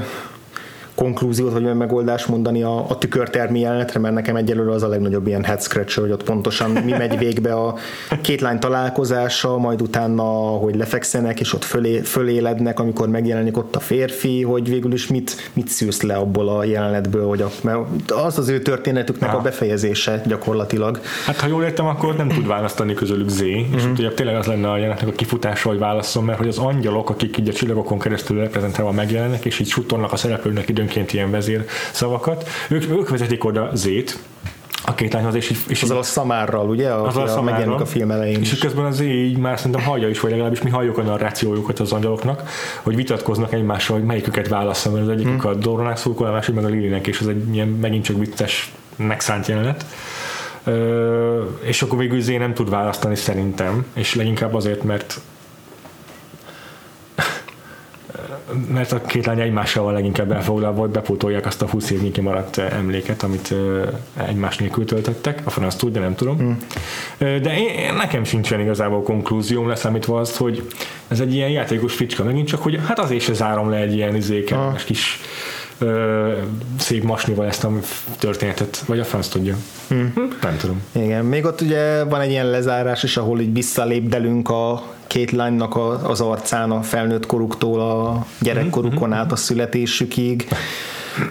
konklúziót 1.02 1.52
vagy 1.52 1.76
megoldást 1.76 2.28
mondani 2.28 2.64
a, 2.64 2.90
a 2.90 2.98
tükörtermi 2.98 3.60
jelenetre, 3.60 4.00
mert 4.00 4.14
nekem 4.14 4.36
egyelőre 4.36 4.72
az 4.72 4.84
a 4.84 4.88
legnagyobb 4.88 5.28
ilyen 5.28 5.44
head 5.44 5.62
scratcher, 5.62 6.04
hogy 6.04 6.12
ott 6.12 6.24
pontosan 6.24 6.72
mi 6.72 6.92
megy 6.92 7.18
végbe 7.18 7.54
a 7.54 7.76
két 8.22 8.42
lány 8.42 8.60
találkozása, 8.60 9.58
majd 9.58 9.82
utána, 9.82 10.24
hogy 10.58 10.76
lefekszenek, 10.76 11.40
és 11.40 11.54
ott 11.54 11.64
fölé, 11.64 12.00
fölélednek, 12.00 12.80
amikor 12.80 13.08
megjelenik 13.08 13.58
ott 13.58 13.76
a 13.76 13.80
férfi, 13.80 14.44
hogy 14.44 14.70
végül 14.70 14.94
is 14.94 15.08
mit, 15.08 15.50
mit 15.54 15.68
szűrsz 15.68 16.02
le 16.02 16.16
abból 16.16 16.50
a 16.50 16.64
jelenetből, 16.64 17.28
hogy 17.28 17.42
a, 17.42 17.50
mert 17.62 18.12
az 18.12 18.38
az 18.38 18.50
ő 18.50 18.60
történetüknek 18.60 19.30
ha. 19.30 19.38
a 19.38 19.42
befejezése 19.42 20.22
gyakorlatilag. 20.26 21.00
Hát 21.26 21.40
ha 21.40 21.48
jól 21.48 21.64
értem, 21.64 21.86
akkor 21.86 22.16
nem 22.16 22.28
tud 22.28 22.48
választani 22.48 22.94
közülük 22.94 23.30
Z, 23.30 23.42
mm-hmm. 23.44 23.76
és 23.76 23.86
ugye 23.86 24.10
tényleg 24.10 24.36
az 24.36 24.46
lenne 24.46 24.70
a 24.70 24.78
jelenetnek 24.78 25.10
a 25.10 25.16
kifutása, 25.16 25.70
hogy 25.70 25.80
válasszon, 25.80 26.24
mert 26.24 26.38
hogy 26.38 26.48
az 26.48 26.58
angyalok, 26.58 27.10
akik 27.10 27.38
így 27.38 27.50
a 27.50 27.54
csillagokon 27.54 28.00
keresztül 28.00 28.40
reprezentálva 28.40 28.92
megjelennek, 28.92 29.46
és 29.46 29.60
így 29.60 29.68
suttolnak 29.68 30.12
a 30.12 30.16
szereplőnek 30.16 30.70
időn 30.70 30.90
időnként 30.92 31.14
ilyen 31.14 31.32
vezér 31.32 31.66
szavakat. 31.92 32.48
Ők, 32.70 32.90
ők 32.90 33.10
vezetik 33.10 33.44
oda 33.44 33.70
Zét, 33.74 34.18
a 34.86 34.96
két 34.96 35.14
lányhoz, 35.14 35.36
és, 35.36 35.54
és 35.68 35.84
azzal 35.84 35.98
a 35.98 36.04
szamárral, 36.04 36.70
ugye? 36.70 36.90
A, 36.90 37.08
azzal 37.08 37.24
a 37.24 37.28
szamárral. 37.28 37.82
a 37.82 37.86
film 37.86 38.12
elején 38.12 38.40
És 38.40 38.58
közben 38.58 38.86
az 38.86 39.02
így 39.02 39.38
már 39.38 39.58
szerintem 39.58 39.82
hallja 39.82 40.10
is, 40.10 40.20
vagy 40.20 40.32
legalábbis 40.32 40.62
mi 40.62 40.70
halljuk 40.70 40.98
a 40.98 41.02
narrációjukat 41.02 41.80
az 41.80 41.92
angyaloknak, 41.92 42.50
hogy 42.82 42.96
vitatkoznak 42.96 43.54
egymással, 43.54 43.98
hogy 43.98 44.06
melyiküket 44.06 44.48
válasszam, 44.48 44.94
mert 44.94 45.06
az 45.06 45.12
egyikük 45.12 45.42
hmm. 45.42 45.52
a 45.52 45.54
Doronának 45.54 45.98
szurkol, 45.98 46.28
a 46.28 46.32
másik 46.32 46.56
meg 46.56 46.64
a 46.64 46.68
Lilinek, 46.68 47.08
és 47.08 47.20
ez 47.20 47.28
egy 47.28 47.54
ilyen 47.54 47.68
megint 47.68 48.04
csak 48.04 48.18
vicces 48.18 48.72
megszánt 48.96 49.48
jelenet. 49.48 49.86
Ö, 50.64 51.44
és 51.62 51.82
akkor 51.82 51.98
végül 51.98 52.22
Zé 52.22 52.38
nem 52.38 52.54
tud 52.54 52.70
választani 52.70 53.16
szerintem, 53.16 53.86
és 53.94 54.16
leginkább 54.16 54.54
azért, 54.54 54.84
mert 54.84 55.20
mert 58.72 58.92
a 58.92 59.02
két 59.02 59.26
lány 59.26 59.40
egymással 59.40 59.84
van 59.84 59.94
leginkább 59.94 60.32
elfoglalva, 60.32 60.80
hogy 60.80 60.90
bepótolják 60.90 61.46
azt 61.46 61.62
a 61.62 61.70
20 61.70 61.90
évnyi 61.90 62.12
kimaradt 62.12 62.58
emléket, 62.58 63.24
amit 63.24 63.54
egymás 64.28 64.58
nélkül 64.58 64.86
töltöttek. 64.86 65.42
A 65.44 65.50
franc 65.50 65.76
tud, 65.76 65.94
de 65.94 66.00
nem 66.00 66.16
tudom. 66.16 66.38
Hmm. 66.38 66.58
De 67.18 67.58
én, 67.58 67.94
nekem 67.94 68.24
sincsen 68.24 68.60
igazából 68.60 69.04
konklúzióm, 69.04 69.68
leszámítva 69.68 70.20
azt, 70.20 70.36
hogy 70.36 70.68
ez 71.08 71.20
egy 71.20 71.34
ilyen 71.34 71.50
játékos 71.50 71.94
fricska 71.94 72.24
megint 72.24 72.48
csak, 72.48 72.62
hogy 72.62 72.80
hát 72.88 73.00
azért 73.00 73.24
se 73.24 73.34
zárom 73.34 73.70
le 73.70 73.78
egy 73.78 73.94
ilyen 73.94 74.16
izéket, 74.16 74.58
ah. 74.58 74.84
kis 74.84 75.20
ö, 75.82 76.32
szép 76.80 77.04
masnival 77.04 77.46
ezt 77.46 77.64
a 77.64 77.72
történetet, 78.20 78.84
vagy 78.86 79.00
a 79.00 79.04
franc 79.04 79.28
tudja. 79.28 79.56
Hm? 79.88 79.96
Nem 80.42 80.58
tudom. 80.58 80.82
Igen, 80.92 81.26
még 81.26 81.46
ott 81.46 81.62
ugye 81.62 82.04
van 82.04 82.22
egy 82.22 82.30
ilyen 82.30 82.50
lezárás 82.50 83.04
is, 83.04 83.18
ahol 83.18 83.40
így 83.40 83.54
visszalépdelünk 83.54 84.50
a 84.50 84.84
két 85.08 85.32
lánynak 85.32 85.78
az 86.04 86.22
arcán 86.22 86.72
a 86.72 86.82
felnőtt 86.82 87.26
koruktól 87.26 87.80
a 87.80 88.26
gyerekkorukon 88.40 89.10
mhm, 89.10 89.18
át 89.18 89.32
a 89.32 89.36
születésükig, 89.36 90.48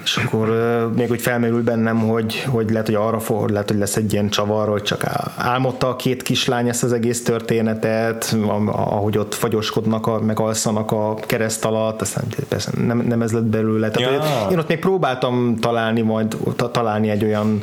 és 0.04 0.16
akkor 0.16 0.48
még 0.96 1.10
úgy 1.10 1.20
felmerül 1.20 1.62
bennem, 1.62 1.98
hogy, 1.98 2.42
hogy 2.48 2.70
lehet, 2.70 2.86
hogy 2.86 2.94
arra 2.94 3.20
fog, 3.20 3.50
lehet, 3.50 3.68
hogy 3.68 3.78
lesz 3.78 3.96
egy 3.96 4.12
ilyen 4.12 4.28
csavar, 4.28 4.68
hogy 4.68 4.82
csak 4.82 5.04
álmodta 5.36 5.88
a 5.88 5.96
két 5.96 6.22
kislány 6.22 6.68
ezt 6.68 6.82
az 6.82 6.92
egész 6.92 7.22
történetet, 7.22 8.36
ahogy 8.66 9.18
ott 9.18 9.34
fagyoskodnak, 9.34 10.06
a, 10.06 10.20
meg 10.20 10.40
alszanak 10.40 10.92
a 10.92 11.14
kereszt 11.14 11.64
alatt, 11.64 12.00
aztán 12.00 12.24
persze 12.48 12.70
nem, 12.86 12.98
nem 12.98 13.22
ez 13.22 13.32
lett 13.32 13.42
belőle. 13.42 13.90
Tehát, 13.90 14.24
ja. 14.24 14.50
Én 14.50 14.58
ott 14.58 14.68
még 14.68 14.78
próbáltam 14.78 15.56
találni 15.60 16.00
majd, 16.00 16.36
találni 16.72 17.08
egy 17.08 17.24
olyan 17.24 17.62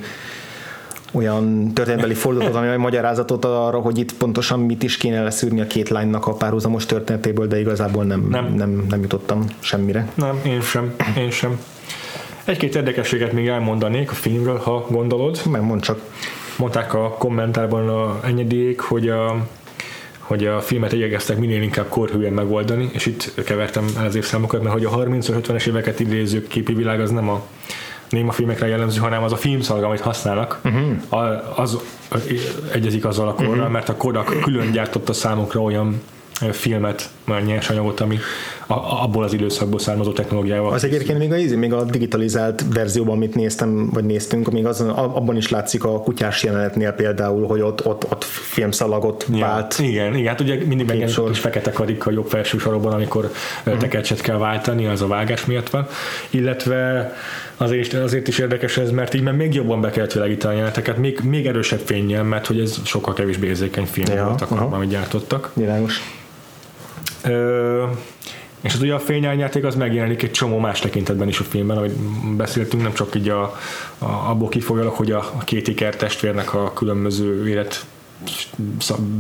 olyan 1.11 1.74
történetbeli 1.74 2.13
fordulatot, 2.13 2.55
ami 2.55 2.76
magyarázatot 2.76 3.45
ad 3.45 3.68
arra, 3.68 3.80
hogy 3.80 3.97
itt 3.97 4.13
pontosan 4.13 4.59
mit 4.59 4.84
is 4.84 4.97
kéne 4.97 5.24
leszűrni 5.24 5.61
a 5.61 5.68
két 5.68 5.89
lánynak 5.89 6.28
a 6.28 6.34
párhuzamos 6.34 6.86
történetéből, 6.86 7.47
de 7.47 7.59
igazából 7.59 8.03
nem, 8.03 8.28
nem. 8.30 8.53
nem, 8.53 8.86
nem 8.89 9.01
jutottam 9.01 9.45
semmire. 9.59 10.09
Nem, 10.13 10.39
én 10.45 10.61
sem, 10.61 10.93
én 11.18 11.32
sem. 11.32 11.59
Egy-két 12.48 12.76
érdekességet 12.76 13.32
még 13.32 13.48
elmondanék 13.48 14.12
a 14.12 14.14
filmről, 14.14 14.58
ha 14.58 14.86
gondolod. 14.89 15.41
Meg 15.52 15.62
mond 15.62 15.82
csak. 15.82 16.00
Mondták 16.58 16.93
a 16.93 17.10
kommentárban 17.10 17.89
a 17.89 18.20
enyediék, 18.24 18.80
hogy 18.80 19.10
a 19.10 19.48
hogy 20.20 20.45
a 20.45 20.62
filmet 20.62 20.91
igyekeztek 20.91 21.38
minél 21.38 21.62
inkább 21.62 21.89
korhűen 21.89 22.34
megoldani, 22.34 22.89
és 22.93 23.06
itt 23.06 23.34
kevertem 23.45 23.86
el 23.98 24.06
az 24.06 24.16
évszámokat, 24.16 24.62
mert 24.62 24.74
hogy 24.74 24.86
a 24.86 24.89
30-50-es 24.89 25.68
éveket 25.68 26.00
idéző 26.00 26.48
képi 26.48 26.74
világ 26.74 27.00
az 27.00 27.12
nem 27.12 27.30
a 27.30 27.45
néma 28.10 28.32
filmekre 28.32 28.68
jellemző, 28.68 29.00
hanem 29.00 29.24
az 29.24 29.32
a 29.32 29.36
filmszalga, 29.36 29.88
amit 29.88 30.00
használnak, 30.00 30.60
uh-huh. 30.64 31.60
az 31.60 31.78
egyezik 32.72 33.06
azzal 33.06 33.28
a 33.28 33.34
korral, 33.34 33.54
uh-huh. 33.54 33.72
mert 33.72 33.89
a 33.89 33.95
Kodak 33.95 34.39
külön 34.41 34.72
gyártotta 34.72 35.14
számukra 35.14 35.62
olyan 35.62 36.02
filmet, 36.52 37.10
olyan 37.28 37.43
nyersanyagot, 37.43 38.00
ami, 38.00 38.20
a, 38.68 39.03
abból 39.03 39.24
az 39.24 39.34
időszakból 39.34 39.80
származó 39.80 40.11
technológiával. 40.11 40.74
Az 40.74 40.84
egyébként 40.84 41.18
még 41.18 41.32
a, 41.32 41.57
még 41.57 41.74
a 41.74 41.84
digitalizált 41.84 42.63
verzióban, 42.74 43.15
amit 43.15 43.36
néztem, 43.36 43.89
vagy 43.93 44.03
néztünk, 44.03 44.51
még 44.51 44.65
azon, 44.65 44.89
abban 44.89 45.38
is 45.38 45.49
látszik 45.49 45.84
a 45.84 46.01
kutyás 46.01 46.43
jelenetnél 46.43 46.91
például, 46.91 47.47
hogy 47.47 47.61
ott, 47.61 47.86
ott, 47.86 48.11
ott 48.11 48.24
filmszalagot 48.24 49.26
vált. 49.28 49.76
Ja, 49.80 49.86
igen, 49.86 50.15
igen, 50.15 50.28
hát 50.28 50.41
ugye 50.41 50.55
mindig 50.65 50.88
megjelenik 50.88 51.18
a 51.18 51.24
kis 51.24 51.39
fekete 51.39 51.72
karika 51.72 52.09
a 52.09 52.13
jobb 52.13 52.28
felső 52.28 52.57
sorokban, 52.57 52.93
amikor 52.93 53.32
uh-huh. 53.59 53.78
tekercset 53.78 54.22
kell 54.22 54.38
váltani, 54.38 54.86
az 54.86 55.01
a 55.01 55.07
vágás 55.07 55.45
miatt 55.45 55.70
van, 55.70 55.88
illetve 56.30 57.13
azért, 57.57 57.93
azért 57.93 58.28
is 58.28 58.38
érdekes 58.38 58.78
ez, 58.78 58.91
mert 58.91 59.13
így 59.13 59.22
mert 59.22 59.38
még 59.38 59.53
jobban 59.53 59.82
be 59.82 59.89
kellett 59.89 60.13
világítani 60.13 60.53
a 60.53 60.55
jeleneteket, 60.57 60.97
még, 60.97 61.20
még 61.24 61.47
erősebb 61.47 61.82
fényjel, 61.86 62.24
mert 62.24 62.47
hogy 62.47 62.59
ez 62.59 62.78
sokkal 62.84 63.13
kevésbé 63.13 63.47
érzékeny 63.47 63.86
film 63.86 64.18
ja, 64.18 64.26
volt 64.26 64.41
akkor, 64.41 64.68
amit 64.72 64.89
gyártottak. 64.89 65.51
Világos. 65.53 66.01
Ö, 67.24 67.84
és 68.62 68.74
az 68.74 68.82
ugye 68.82 68.93
a 68.93 68.99
fényárnyáték 68.99 69.64
az 69.64 69.76
megjelenik 69.76 70.24
egy 70.24 70.32
csomó 70.32 70.58
más 70.58 70.80
tekintetben 70.80 71.28
is 71.28 71.39
a 71.39 71.43
filmben, 71.43 71.78
ahogy 71.78 71.91
beszéltünk, 72.38 72.84
nem 72.84 72.93
csak 72.93 73.16
így 73.16 73.30
a, 73.30 73.41
a, 73.97 74.05
abból 74.05 74.49
kifolyólag, 74.49 74.93
hogy 74.93 75.12
a, 75.12 75.18
a 75.18 75.43
két 75.43 75.68
iker 75.68 75.95
testvérnek 75.95 76.53
a 76.53 76.74
különböző 76.74 77.47
élet 77.49 77.86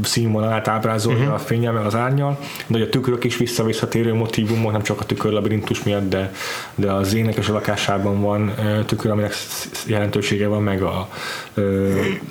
színvonalát 0.03 0.67
ábrázolja 0.67 1.19
uh-huh. 1.19 1.33
a 1.33 1.37
fényel, 1.37 1.77
az 1.77 1.95
árnyal, 1.95 2.39
de 2.67 2.83
a 2.83 2.89
tükrök 2.89 3.23
is 3.23 3.37
visszavisszatérő 3.37 4.13
motivumok, 4.13 4.71
nem 4.71 4.81
csak 4.81 5.01
a 5.01 5.05
tükörlabirintus 5.05 5.83
miatt, 5.83 6.09
de, 6.09 6.31
de 6.75 6.91
az 6.91 7.13
énekes 7.13 7.47
lakásában 7.47 8.21
van 8.21 8.53
tükör, 8.85 9.11
aminek 9.11 9.33
jelentősége 9.85 10.47
van, 10.47 10.63
meg 10.63 10.81
a 10.81 11.09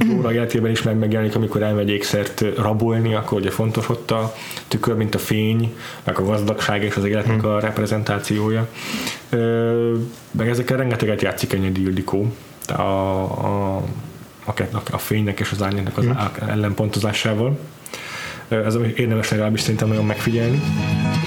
Dóra 0.06 0.32
életében 0.32 0.70
is 0.70 0.82
meg 0.82 0.96
megjelenik, 0.96 1.34
amikor 1.34 1.62
elmegy 1.62 1.88
ékszert 1.88 2.44
rabolni, 2.56 3.14
akkor 3.14 3.38
ugye 3.38 3.50
fontos 3.50 3.88
ott 3.88 4.10
a 4.10 4.34
tükör, 4.68 4.94
mint 4.94 5.14
a 5.14 5.18
fény, 5.18 5.74
meg 6.04 6.18
a 6.18 6.24
gazdagság 6.24 6.82
és 6.82 6.96
az 6.96 7.04
életnek 7.04 7.36
uh-huh. 7.36 7.54
a 7.54 7.60
reprezentációja. 7.60 8.68
Meg 10.30 10.48
ezekkel 10.48 10.76
rengeteget 10.76 11.22
játszik 11.22 11.52
Enyedi 11.52 11.80
Ildikó. 11.80 12.32
A 12.66 12.82
a, 13.36 13.82
a 14.90 14.98
fénynek 14.98 15.40
és 15.40 15.50
az 15.50 15.62
árnyéknak 15.62 15.98
az 15.98 16.04
mm. 16.04 16.10
ellenpontozásával. 16.48 17.58
Ez 18.48 18.76
érdemes 18.96 19.30
legalábbis 19.30 19.60
szerintem 19.60 19.88
nagyon 19.88 20.06
megfigyelni. 20.06 20.60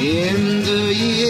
In 0.02 0.62
the 0.64 0.92
year 0.92 1.29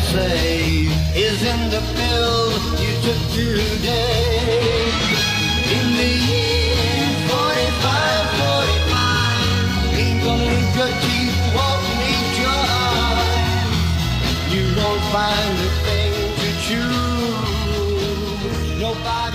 say 0.00 0.88
is 1.14 1.42
in 1.42 1.70
the 1.70 1.80
pill 1.94 2.50
you 2.82 2.92
took 3.04 3.22
today. 3.32 4.88
In 5.76 5.86
the 6.00 6.12
year 6.28 7.08
45, 7.28 8.30
45, 8.40 9.98
ain't 9.98 10.20
gonna 10.24 10.44
lose 10.44 10.74
your 10.80 10.92
teeth, 11.04 11.38
won't 11.56 11.84
need 12.00 12.32
your 12.44 12.62
eyes. 12.84 13.76
You 14.54 14.64
won't 14.78 15.04
find 15.14 15.54
a 15.66 15.70
thing 15.84 16.14
to 16.40 16.48
choose. 16.66 17.60
Nobody's 18.80 19.29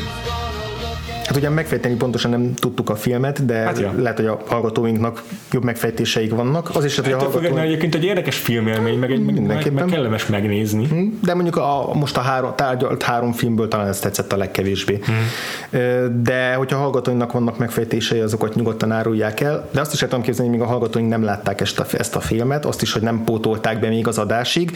Hát 1.35 1.43
ugye 1.43 1.53
megfejteni 1.53 1.95
pontosan 1.95 2.31
nem 2.31 2.53
tudtuk 2.53 2.89
a 2.89 2.95
filmet, 2.95 3.45
de 3.45 3.53
hát 3.53 3.79
ja. 3.79 3.93
lehet, 3.97 4.17
hogy 4.17 4.25
a 4.25 4.39
hallgatóinknak 4.47 5.23
jobb 5.51 5.63
megfejtéseik 5.63 6.31
vannak. 6.31 6.69
Az 6.73 6.85
is, 6.85 6.95
hogy 6.95 7.11
hát 7.11 7.21
a 7.21 7.29
hallgató... 7.29 7.57
egyébként 7.57 7.95
egy 7.95 8.03
érdekes 8.03 8.37
filmélmény, 8.37 8.99
meg, 8.99 9.11
egy, 9.11 9.25
meg, 9.25 9.73
meg 9.73 9.85
kellemes 9.85 10.25
megnézni. 10.25 10.87
Hm, 10.87 11.07
de 11.23 11.33
mondjuk 11.33 11.55
a, 11.57 11.91
most 11.93 12.17
a 12.17 12.19
három, 12.19 12.51
tárgyalt 12.55 13.03
három 13.03 13.31
filmből 13.31 13.67
talán 13.67 13.87
ez 13.87 13.99
tetszett 13.99 14.33
a 14.33 14.37
legkevésbé. 14.37 14.99
Hmm. 15.05 16.21
De 16.23 16.53
hogyha 16.53 16.77
a 16.77 16.81
hallgatóinknak 16.81 17.31
vannak 17.31 17.57
megfejtései, 17.57 18.19
azokat 18.19 18.55
nyugodtan 18.55 18.91
árulják 18.91 19.39
el. 19.39 19.69
De 19.71 19.79
azt 19.79 19.93
is 19.93 19.99
tudom 19.99 20.21
képzelni, 20.21 20.49
hogy 20.51 20.59
még 20.59 20.67
a 20.67 20.71
hallgatóink 20.71 21.09
nem 21.09 21.23
látták 21.23 21.61
ezt 21.61 21.79
a, 21.79 21.85
ezt 21.91 22.15
a 22.15 22.19
filmet, 22.19 22.65
azt 22.65 22.81
is, 22.81 22.93
hogy 22.93 23.01
nem 23.01 23.23
pótolták 23.23 23.79
be 23.79 23.87
még 23.87 24.07
az 24.07 24.17
adásig. 24.17 24.71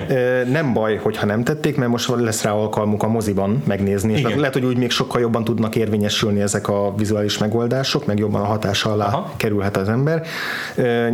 nem 0.56 0.72
baj, 0.72 0.96
hogyha 0.96 1.26
nem 1.26 1.44
tették, 1.44 1.76
mert 1.76 1.90
most 1.90 2.12
lesz 2.16 2.42
rá 2.42 2.50
alkalmuk 2.50 3.02
a 3.02 3.08
moziban 3.08 3.62
megnézni. 3.66 4.12
És 4.12 4.22
lehet, 4.22 4.52
hogy 4.52 4.64
úgy 4.64 4.76
még 4.76 4.90
sokkal 4.90 5.20
jobban 5.20 5.44
tudnak 5.44 5.76
érvényesíteni 5.76 5.97
érvényesülni 5.98 6.40
ezek 6.40 6.68
a 6.68 6.94
vizuális 6.96 7.38
megoldások, 7.38 8.06
meg 8.06 8.18
jobban 8.18 8.40
a 8.40 8.44
hatása 8.44 8.92
alá 8.92 9.06
Aha. 9.06 9.32
kerülhet 9.36 9.76
az 9.76 9.88
ember. 9.88 10.26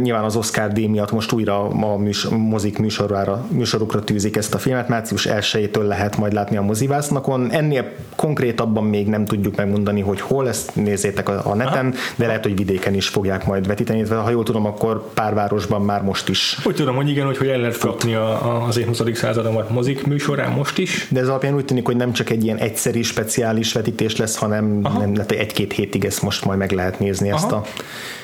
Nyilván 0.02 0.24
az 0.24 0.36
Oscar 0.36 0.72
díj 0.72 0.86
miatt 0.86 1.12
most 1.12 1.32
újra 1.32 1.68
a 1.68 1.96
műs, 1.96 2.24
mozik 2.28 2.78
műsorára, 2.78 3.46
műsorukra 3.48 4.04
tűzik 4.04 4.36
ezt 4.36 4.54
a 4.54 4.58
filmet, 4.58 4.88
március 4.88 5.28
1-től 5.30 5.86
lehet 5.86 6.16
majd 6.16 6.32
látni 6.32 6.56
a 6.56 6.62
mozivásznakon. 6.62 7.50
Ennél 7.50 7.92
konkrétabban 8.16 8.84
még 8.84 9.06
nem 9.06 9.24
tudjuk 9.24 9.56
megmondani, 9.56 10.00
hogy 10.00 10.20
hol, 10.20 10.48
ezt 10.48 10.74
nézzétek 10.74 11.28
a, 11.28 11.40
a 11.44 11.54
neten, 11.54 11.86
Aha. 11.86 11.96
de 12.16 12.26
lehet, 12.26 12.42
hogy 12.42 12.56
vidéken 12.56 12.94
is 12.94 13.08
fogják 13.08 13.46
majd 13.46 13.66
vetíteni. 13.66 14.02
Ha 14.08 14.30
jól 14.30 14.44
tudom, 14.44 14.66
akkor 14.66 15.12
pár 15.14 15.34
városban 15.34 15.82
már 15.82 16.02
most 16.02 16.28
is. 16.28 16.58
Úgy 16.64 16.74
tudom, 16.74 16.96
hogy 16.96 17.08
igen, 17.08 17.26
hogy, 17.26 17.36
hogy 17.36 17.48
el 17.48 17.58
lehet 17.58 17.76
futni 17.76 18.14
a, 18.14 18.66
az 18.66 18.76
20. 18.76 19.02
századon 19.12 19.64
mozik 19.68 20.06
műsorán 20.06 20.52
most 20.52 20.78
is. 20.78 21.06
De 21.10 21.20
ez 21.20 21.28
alapján 21.28 21.54
úgy 21.54 21.64
tűnik, 21.64 21.86
hogy 21.86 21.96
nem 21.96 22.12
csak 22.12 22.30
egy 22.30 22.44
ilyen 22.44 22.56
egyszeri, 22.56 23.02
speciális 23.02 23.72
vetítés 23.72 24.16
lesz, 24.16 24.36
hanem 24.36 24.73
nem 24.82 25.14
lehet, 25.14 25.32
egy-két 25.32 25.72
hétig 25.72 26.04
ezt 26.04 26.22
most 26.22 26.44
majd 26.44 26.58
meg 26.58 26.70
lehet 26.70 26.98
nézni 26.98 27.30
ezt 27.30 27.52
a, 27.52 27.64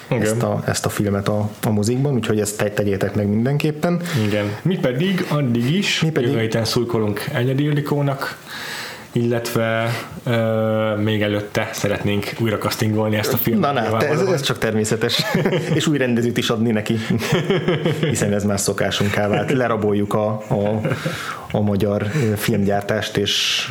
ezt 0.09 0.43
a, 0.43 0.63
ezt 0.67 0.87
a 0.87 0.89
filmet 0.89 1.29
a, 1.29 1.51
a 1.63 1.71
muzikban, 1.71 2.15
úgyhogy 2.15 2.41
ezt 2.41 2.73
tegyétek 2.75 3.15
meg 3.15 3.29
mindenképpen. 3.29 4.01
Igen. 4.27 4.57
Mi 4.63 4.79
pedig 4.79 5.27
addig 5.29 5.75
is, 5.75 6.01
Mi 6.01 6.11
pedig... 6.11 6.29
jövő 6.29 6.41
héten 6.41 6.65
szurkolunk 6.65 7.25
Enyedi 7.33 7.63
Ildikónak, 7.63 8.39
illetve 9.13 9.91
uh, 10.27 11.03
még 11.03 11.23
előtte 11.23 11.71
szeretnénk 11.73 12.33
újra 12.39 12.59
castingolni 12.59 13.17
ezt 13.17 13.33
a 13.33 13.37
filmet. 13.37 13.75
Na, 13.75 13.91
na, 13.91 13.97
te, 13.97 14.09
ez, 14.09 14.21
ez 14.21 14.41
csak 14.41 14.59
természetes. 14.59 15.23
és 15.75 15.87
új 15.87 15.99
rendezőt 15.99 16.39
is 16.39 16.51
adni 16.51 16.71
neki, 16.71 16.97
hiszen 18.01 18.33
ez 18.33 18.45
már 18.45 18.61
szokásunká 18.61 19.29
vált. 19.29 19.53
Leraboljuk 19.53 20.15
a, 20.15 20.29
a, 20.29 20.81
a 21.51 21.61
magyar 21.61 22.07
filmgyártást, 22.37 23.17
és 23.17 23.67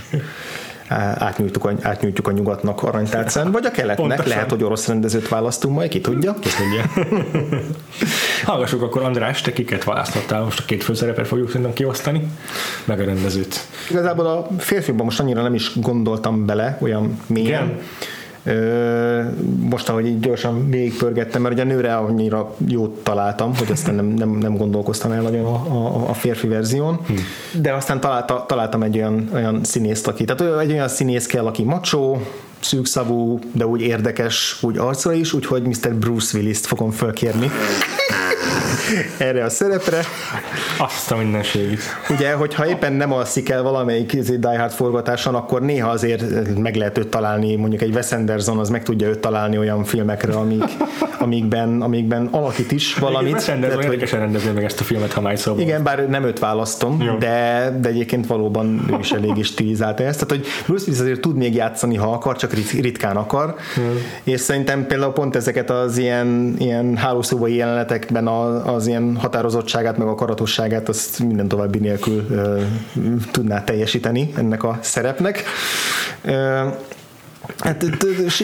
átnyújtjuk 0.96 1.66
a, 1.66 1.72
átnyújtjuk 1.82 2.28
a 2.28 2.32
nyugatnak 2.32 2.84
aranytárcán, 2.84 3.52
vagy 3.52 3.66
a 3.66 3.72
keletnek, 3.72 4.08
Pontosan. 4.08 4.28
lehet, 4.28 4.50
hogy 4.50 4.64
orosz 4.64 4.88
rendezőt 4.88 5.28
választunk 5.28 5.76
majd, 5.76 5.90
ki 5.90 6.02
tudja. 6.02 6.34
Ki 6.34 6.50
tudja. 6.58 7.06
Hallgassuk 8.46 8.82
akkor 8.82 9.04
András, 9.04 9.42
te 9.42 9.54
kiket 9.54 9.84
választottál, 9.84 10.44
most 10.44 10.60
a 10.60 10.64
két 10.66 10.84
főszerepet 10.84 11.28
fogjuk 11.28 11.48
szerintem 11.48 11.74
kiosztani, 11.74 12.28
meg 12.86 13.00
a 13.00 13.06
rendezőt. 13.06 13.60
Igazából 13.90 14.26
a 14.26 14.48
férfiakban 14.58 15.06
most 15.06 15.20
annyira 15.20 15.42
nem 15.42 15.54
is 15.54 15.80
gondoltam 15.80 16.46
bele, 16.46 16.78
olyan 16.82 17.20
mélyen. 17.28 17.64
Igen 17.66 17.80
most, 19.60 19.90
ahogy 19.90 20.06
így 20.06 20.20
gyorsan 20.20 20.70
végigpörgettem, 20.70 21.42
mert 21.42 21.54
ugye 21.54 21.64
a 21.64 21.66
nőre 21.66 21.96
annyira 21.96 22.56
jót 22.68 23.04
találtam, 23.04 23.56
hogy 23.58 23.72
aztán 23.72 23.96
nem, 23.96 24.06
nem, 24.06 24.30
nem 24.30 24.58
gondolkoztam 24.58 25.12
el 25.12 25.22
nagyon 25.22 25.46
a, 25.46 25.54
a, 25.54 26.10
a 26.10 26.14
férfi 26.14 26.48
verzión, 26.48 27.00
hmm. 27.08 27.18
de 27.62 27.74
aztán 27.74 28.00
találta, 28.00 28.46
találtam 28.48 28.84
egy 28.84 28.98
olyan, 28.98 29.30
olyan 29.34 29.64
színészt, 29.64 30.08
aki, 30.08 30.26
tehát 30.26 30.60
egy 30.60 30.72
olyan 30.72 30.88
színész 30.88 31.26
kell, 31.26 31.46
aki 31.46 31.64
macsó, 31.64 32.22
szűkszavú, 32.60 33.40
de 33.52 33.68
úgy 33.68 33.82
érdekes, 33.82 34.58
úgy 34.62 34.78
arcra 34.78 35.14
is, 35.14 35.34
úgyhogy 35.34 35.64
Mr. 35.64 35.94
Bruce 35.94 36.38
Willis-t 36.38 36.66
fogom 36.66 36.92
fölkérni 36.92 37.52
erre 39.18 39.44
a 39.44 39.50
szerepre. 39.50 40.02
Azt 40.78 41.12
a 41.12 41.18
mindenségét. 41.18 41.80
Ugye, 42.10 42.34
hogyha 42.34 42.68
éppen 42.68 42.94
nem 42.94 43.14
alszik 43.14 43.50
el 43.50 43.64
valamelyik 43.64 44.14
izé 44.14 44.36
Die 44.36 44.60
Hard 44.60 44.72
forgatáson, 44.72 45.36
akkor 45.36 45.62
néha 45.62 45.90
azért 45.90 46.24
meg 46.58 46.76
lehet 46.76 46.98
őt 46.98 47.08
találni, 47.08 47.56
mondjuk 47.56 47.82
egy 47.82 47.94
Wes 47.96 48.12
Anderson 48.12 48.58
az 48.58 48.70
meg 48.70 48.84
tudja 48.84 49.08
őt 49.08 49.20
találni 49.20 49.58
olyan 49.58 49.84
filmekre, 49.84 50.34
amik, 50.34 50.64
amikben, 51.20 51.82
amikben 51.82 52.28
alakít 52.32 52.72
is 52.72 52.96
valamit. 52.96 53.34
Wes 53.34 53.48
Anderson 53.48 53.82
érdekesen 53.82 54.20
rendezni 54.20 54.52
meg 54.52 54.64
ezt 54.64 54.80
a 54.80 54.84
filmet, 54.84 55.14
ha 55.14 55.22
már 55.22 55.40
szóval. 55.40 55.62
Igen, 55.62 55.84
bár 55.84 56.10
nem 56.10 56.24
őt 56.24 56.40
választom, 56.40 57.18
de, 57.20 57.78
de 57.82 57.90
egyébként 57.90 58.28
valóban 58.28 58.86
ő 58.92 58.98
is 59.00 59.12
elég 59.12 59.38
is 59.38 59.48
stilizálta 59.48 60.04
ezt. 60.04 60.26
Tehát, 60.26 60.44
hogy 60.44 60.54
Bruce 60.66 60.84
Willis 60.84 61.02
azért 61.02 61.20
tud 61.20 61.36
még 61.36 61.56
játszani, 61.56 61.96
ha 61.96 62.12
akar, 62.12 62.36
csak 62.36 62.54
ritkán 62.54 63.16
akar. 63.16 63.56
Hmm. 63.76 63.98
És 64.24 64.40
szerintem 64.40 64.88
például 64.88 65.14
pont 65.14 65.36
ezeket 65.36 65.70
az 65.70 65.98
ilyen, 65.98 66.56
ilyen 66.58 66.98
hálószobai 66.98 67.56
jelenetekben 67.56 68.28
a, 68.28 68.74
az 68.80 68.88
ilyen 68.88 69.16
határozottságát, 69.16 69.98
meg 69.98 70.08
a 70.08 70.16
karatosságát, 70.16 70.90
azt 70.90 71.20
minden 71.20 71.48
további 71.48 71.78
nélkül 71.80 72.26
uh, 72.30 72.62
tudná 73.32 73.64
teljesíteni 73.64 74.32
ennek 74.36 74.64
a 74.64 74.80
szerepnek. 74.82 75.44
Uh, 76.26 76.74
Hát 77.58 77.86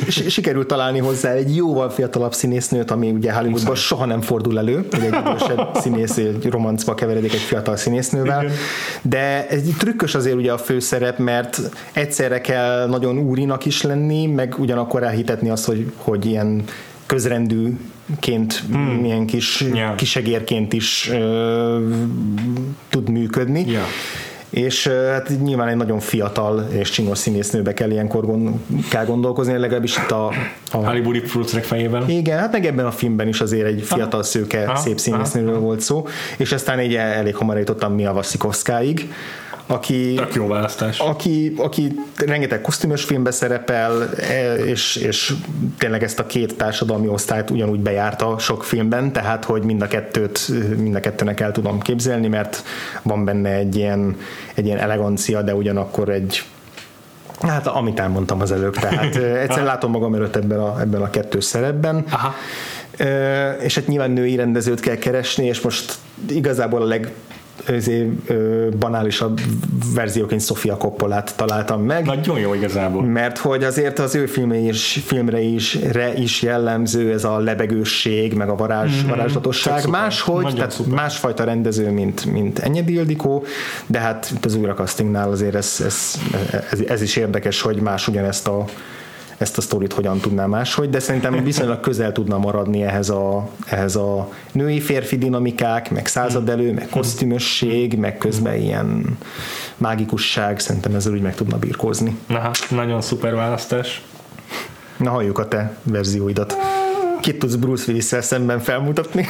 sikerült 0.07 0.67
találni 0.67 0.99
hozzá 0.99 1.31
egy 1.31 1.55
jóval 1.55 1.89
fiatalabb 1.89 2.33
színésznőt, 2.33 2.91
ami 2.91 3.09
ugye 3.09 3.33
Hollywoodban 3.33 3.75
soha 3.75 4.05
nem 4.05 4.21
fordul 4.21 4.57
elő, 4.57 4.85
hogy 4.91 5.03
egy 5.03 5.15
idősebb 5.27 5.69
színész 5.81 6.17
egy 6.17 6.49
romancba 6.49 6.93
keveredik 6.93 7.33
egy 7.33 7.39
fiatal 7.39 7.75
színésznővel, 7.75 8.43
Igen. 8.43 8.55
de 9.01 9.47
ez 9.47 9.67
így 9.67 9.77
trükkös 9.77 10.15
azért 10.15 10.35
ugye 10.35 10.51
a 10.51 10.57
főszerep, 10.57 11.17
mert 11.17 11.61
egyszerre 11.93 12.41
kell 12.41 12.87
nagyon 12.87 13.17
úrinak 13.17 13.65
is 13.65 13.81
lenni, 13.81 14.25
meg 14.25 14.55
ugyanakkor 14.59 15.03
elhitetni 15.03 15.49
azt, 15.49 15.65
hogy, 15.65 15.91
hogy 15.97 16.25
ilyen 16.25 16.63
közrendűként, 18.05 18.63
hmm. 18.71 19.01
milyen 19.01 19.25
kis 19.25 19.65
Ja. 19.73 19.93
kisegérként 19.95 20.73
is 20.73 21.09
ö, 21.11 21.89
tud 22.89 23.09
működni. 23.09 23.65
Ja. 23.71 23.83
És 24.49 24.87
hát 24.87 25.31
nyilván 25.43 25.67
egy 25.67 25.75
nagyon 25.75 25.99
fiatal 25.99 26.67
és 26.71 26.89
csinos 26.89 27.17
színésznőbe 27.17 27.73
kell 27.73 27.91
ilyenkor 27.91 28.25
gond, 28.25 28.49
kell 28.89 29.05
gondolkozni, 29.05 29.57
legalábbis 29.57 29.97
itt 29.97 30.11
a, 30.11 30.31
a 30.71 30.77
Hollywoodi 30.77 31.19
producerek 31.19 31.63
fejében. 31.63 32.09
igen, 32.09 32.39
hát 32.39 32.51
meg 32.51 32.65
ebben 32.65 32.85
a 32.85 32.91
filmben 32.91 33.27
is 33.27 33.41
azért 33.41 33.65
egy 33.65 33.81
fiatal 33.81 34.23
szőke, 34.23 34.63
Aha, 34.63 34.75
szép 34.75 34.99
színésznőről 34.99 35.59
volt 35.59 35.79
szó, 35.81 36.07
és 36.37 36.51
aztán 36.51 36.81
így 36.81 36.95
el- 36.95 37.11
elég 37.13 37.35
hamar 37.35 37.57
jutottam 37.57 37.93
Mia 37.93 38.11
Wasikowskáig, 38.11 39.13
aki, 39.67 40.13
Tök 40.13 40.33
jó 40.33 40.47
választás. 40.47 40.99
aki, 40.99 41.53
aki 41.57 41.99
rengeteg 42.25 42.61
kosztümös 42.61 43.03
filmbe 43.03 43.31
szerepel, 43.31 44.09
e, 44.17 44.55
és, 44.55 44.95
és 44.95 45.33
tényleg 45.77 46.03
ezt 46.03 46.19
a 46.19 46.25
két 46.25 46.55
társadalmi 46.57 47.07
osztályt 47.07 47.49
ugyanúgy 47.49 47.79
bejárta 47.79 48.37
sok 48.37 48.63
filmben, 48.63 49.11
tehát 49.11 49.45
hogy 49.45 49.63
mind 49.63 49.81
a 49.81 49.87
kettőt, 49.87 50.47
mind 50.77 50.95
a 50.95 50.99
kettőnek 50.99 51.39
el 51.39 51.51
tudom 51.51 51.79
képzelni, 51.79 52.27
mert 52.27 52.63
van 53.01 53.25
benne 53.25 53.49
egy 53.49 53.75
ilyen, 53.75 54.17
egy 54.53 54.65
ilyen 54.65 54.79
elegancia, 54.79 55.41
de 55.41 55.55
ugyanakkor 55.55 56.09
egy 56.09 56.43
Hát 57.39 57.67
amit 57.67 57.99
elmondtam 57.99 58.41
az 58.41 58.51
előbb, 58.51 58.75
tehát 58.75 59.15
ö, 59.23 59.35
egyszerűen 59.35 59.65
látom 59.65 59.91
magam 59.91 60.13
előtt 60.13 60.35
ebben 60.35 60.59
a, 60.59 60.81
ebben 60.81 61.01
a 61.01 61.09
kettős 61.09 61.43
szerepben. 61.43 62.05
Aha. 62.09 62.33
Ö, 62.97 63.49
és 63.51 63.75
hát 63.75 63.87
nyilván 63.87 64.11
női 64.11 64.35
rendezőt 64.35 64.79
kell 64.79 64.95
keresni, 64.95 65.45
és 65.45 65.61
most 65.61 65.93
igazából 66.29 66.81
a 66.81 66.85
leg 66.85 67.11
azért, 67.67 68.29
ö, 68.29 68.69
banálisabb 68.79 69.39
verzióként 69.93 70.41
Sofia 70.41 70.77
Coppolát 70.77 71.33
találtam 71.35 71.83
meg. 71.83 72.05
Nagyon 72.05 72.39
jó 72.39 72.53
igazából. 72.53 73.03
Mert 73.03 73.37
hogy 73.37 73.63
azért 73.63 73.99
az 73.99 74.15
ő 74.15 74.25
filmre 74.25 74.57
is, 74.57 75.01
filmre 75.05 75.41
is, 75.41 75.77
re 75.91 76.13
is 76.13 76.41
jellemző 76.41 77.13
ez 77.13 77.23
a 77.23 77.39
lebegősség, 77.39 78.33
meg 78.33 78.49
a 78.49 78.55
varázs, 78.55 78.97
mm-hmm. 78.97 79.09
Varázslatosság. 79.09 79.87
Máshogy, 79.89 80.43
Nagyon 80.43 80.55
tehát 80.55 80.71
szuper. 80.71 80.93
másfajta 80.93 81.43
rendező, 81.43 81.89
mint, 81.89 82.25
mint 82.25 82.59
Enyedi 82.59 82.93
Ildikó, 82.93 83.43
de 83.85 83.99
hát 83.99 84.31
itt 84.35 84.45
az 84.45 84.55
újrakasztingnál 84.55 85.29
azért 85.31 85.55
ez, 85.55 85.81
ez, 85.85 86.19
ez, 86.71 86.79
ez, 86.87 87.01
is 87.01 87.15
érdekes, 87.15 87.61
hogy 87.61 87.81
más 87.81 88.07
ugyanezt 88.07 88.47
a 88.47 88.65
ezt 89.37 89.57
a 89.57 89.61
sztorit 89.61 89.93
hogyan 89.93 90.19
tudná 90.19 90.45
máshogy, 90.45 90.89
de 90.89 90.99
szerintem 90.99 91.43
viszonylag 91.43 91.79
közel 91.79 92.11
tudna 92.11 92.37
maradni 92.37 92.83
ehhez 92.83 93.09
a, 93.09 93.49
ehhez 93.65 93.95
a 93.95 94.29
női-férfi 94.51 95.17
dinamikák, 95.17 95.91
meg 95.91 96.07
századelő, 96.07 96.73
meg 96.73 96.87
kosztümösség, 96.89 97.97
meg 97.97 98.17
közben 98.17 98.55
ilyen 98.55 99.17
mágikusság, 99.77 100.59
szerintem 100.59 100.95
ezzel 100.95 101.13
úgy 101.13 101.21
meg 101.21 101.35
tudna 101.35 101.57
birkózni. 101.57 102.17
Aha, 102.27 102.51
nagyon 102.69 103.01
szuper 103.01 103.35
választás. 103.35 104.01
Na 104.97 105.09
halljuk 105.09 105.37
a 105.37 105.47
te 105.47 105.77
verzióidat. 105.83 106.74
Kit 107.25 107.39
tudsz 107.39 107.55
Bruce 107.55 107.83
willis 107.87 108.03
szemben 108.03 108.59
felmutatni? 108.59 109.27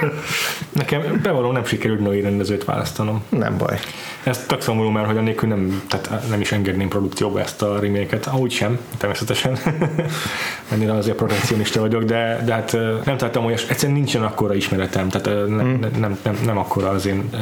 Nekem 0.72 1.20
bevallom 1.22 1.52
nem 1.52 1.64
sikerült 1.64 2.00
női 2.00 2.20
rendezőt 2.20 2.64
választanom. 2.64 3.22
Nem 3.28 3.56
baj. 3.58 3.78
Ez 4.22 4.44
tök 4.46 4.60
szomorú, 4.60 4.88
mert 4.88 5.06
hogy 5.06 5.16
annélkül 5.16 5.48
nem, 5.48 5.82
tehát 5.88 6.28
nem 6.28 6.40
is 6.40 6.52
engedném 6.52 6.88
produkcióba 6.88 7.40
ezt 7.40 7.62
a 7.62 7.78
remake-et. 7.80 8.26
Ahogy 8.26 8.50
sem, 8.50 8.78
természetesen. 8.96 9.58
Ennyire 10.72 10.92
azért 10.92 11.16
protekcionista 11.16 11.80
vagyok, 11.80 12.02
de, 12.02 12.42
de 12.44 12.52
hát 12.52 12.72
nem 13.04 13.16
találtam, 13.16 13.44
hogy 13.44 13.66
egyszerűen 13.68 13.98
nincsen 13.98 14.22
akkora 14.22 14.54
ismeretem, 14.54 15.08
tehát 15.08 15.48
nem, 15.48 15.78
nem, 15.80 15.90
nem, 15.98 16.18
nem, 16.22 16.38
nem 16.44 16.58
akkora 16.58 16.88
az 16.88 17.06
én 17.06 17.28
ö, 17.32 17.36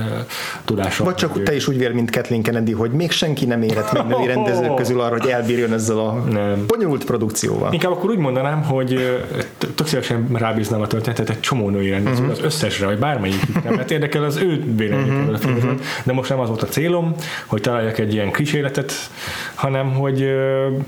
tudásom. 0.64 1.06
Vagy 1.06 1.14
csak 1.14 1.32
hogy- 1.32 1.42
te 1.42 1.54
is 1.54 1.68
úgy 1.68 1.78
vél, 1.78 1.92
mint 1.92 2.10
Kathleen 2.10 2.42
Kennedy, 2.42 2.72
hogy 2.72 2.90
még 2.90 3.10
senki 3.10 3.44
nem 3.44 3.62
érett 3.62 3.92
még 3.92 4.02
női 4.16 4.26
rendezők 4.26 4.74
közül 4.74 5.00
arra, 5.00 5.20
hogy 5.20 5.30
elbírjon 5.30 5.72
ezzel 5.72 5.98
a 5.98 6.12
Nem. 6.12 6.64
bonyolult 6.66 7.04
produkcióval. 7.04 7.72
Inkább 7.72 7.92
akkor 7.92 8.10
úgy 8.10 8.18
mondanám, 8.18 8.62
hogy 8.62 9.18
tök 9.74 9.86
szívesen 9.86 10.28
rábíznám 10.32 10.80
a 10.80 10.86
történetet 10.86 11.30
egy 11.30 11.40
csomó 11.40 11.68
női 11.70 11.90
rendező, 11.90 12.14
Mhm. 12.20 12.30
uh-huh. 12.30 12.38
az 12.38 12.44
összesre, 12.44 12.86
vagy 12.86 12.98
bármelyik 12.98 13.62
nem, 13.64 13.74
mert 13.74 13.90
érdekel 13.90 14.24
az 14.24 14.36
ő 14.36 14.64
véleményük 14.76 15.10
Mhm. 15.12 15.20
uh-huh. 15.20 15.34
a 15.34 15.38
filmről, 15.38 15.78
de 16.04 16.12
most 16.12 16.28
nem 16.30 16.40
az 16.40 16.48
volt 16.48 16.62
a 16.62 16.66
célom, 16.66 17.14
hogy 17.46 17.60
találjak 17.60 17.98
egy 17.98 18.12
ilyen 18.12 18.32
kísérletet, 18.32 18.92
hanem 19.54 19.92
hogy, 19.92 20.28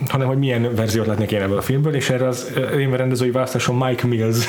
hanem 0.08 0.26
hogy 0.26 0.38
milyen 0.38 0.74
verziót 0.74 1.06
látnék 1.06 1.30
én 1.32 1.40
ebből 1.42 1.58
a 1.58 1.60
filmből, 1.62 1.94
és 1.94 2.10
erre 2.10 2.26
az 2.26 2.52
én 2.78 2.96
rendezői 2.96 3.30
választásom 3.30 3.76
Mike 3.84 4.06
Mills, 4.06 4.46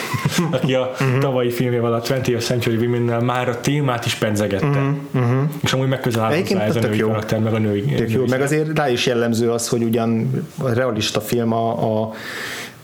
aki 0.50 0.74
a 0.74 0.90
Mhm. 1.00 1.18
tavalyi 1.18 1.50
filmjével 1.50 1.92
a 1.94 2.00
20th 2.00 2.40
Century 2.40 2.76
Women-nel 2.76 3.20
már 3.20 3.48
a 3.48 3.60
témát 3.60 4.06
is 4.06 4.14
pedzegette, 4.14 4.66
uh-huh. 5.14 5.30
és 5.62 5.72
amúgy 5.72 5.88
megközel 5.88 6.28
Mhm, 6.28 6.40
hozzá 6.40 6.64
ez 6.64 6.76
a 6.76 6.80
női 6.80 6.96
jó. 6.98 7.08
karakter, 7.08 7.38
meg 7.38 7.54
a 7.54 7.58
női 7.58 7.82
Tök 7.82 8.10
jó, 8.10 8.24
meg 8.28 8.40
azért 8.40 8.78
rá 8.78 8.88
is 8.90 9.06
jellemző 9.06 9.50
az, 9.50 9.68
hogy 9.68 9.82
ugyan 9.82 10.30
a 10.62 10.68
realista 10.72 11.20
film 11.20 11.52
a, 11.52 12.00
a 12.02 12.12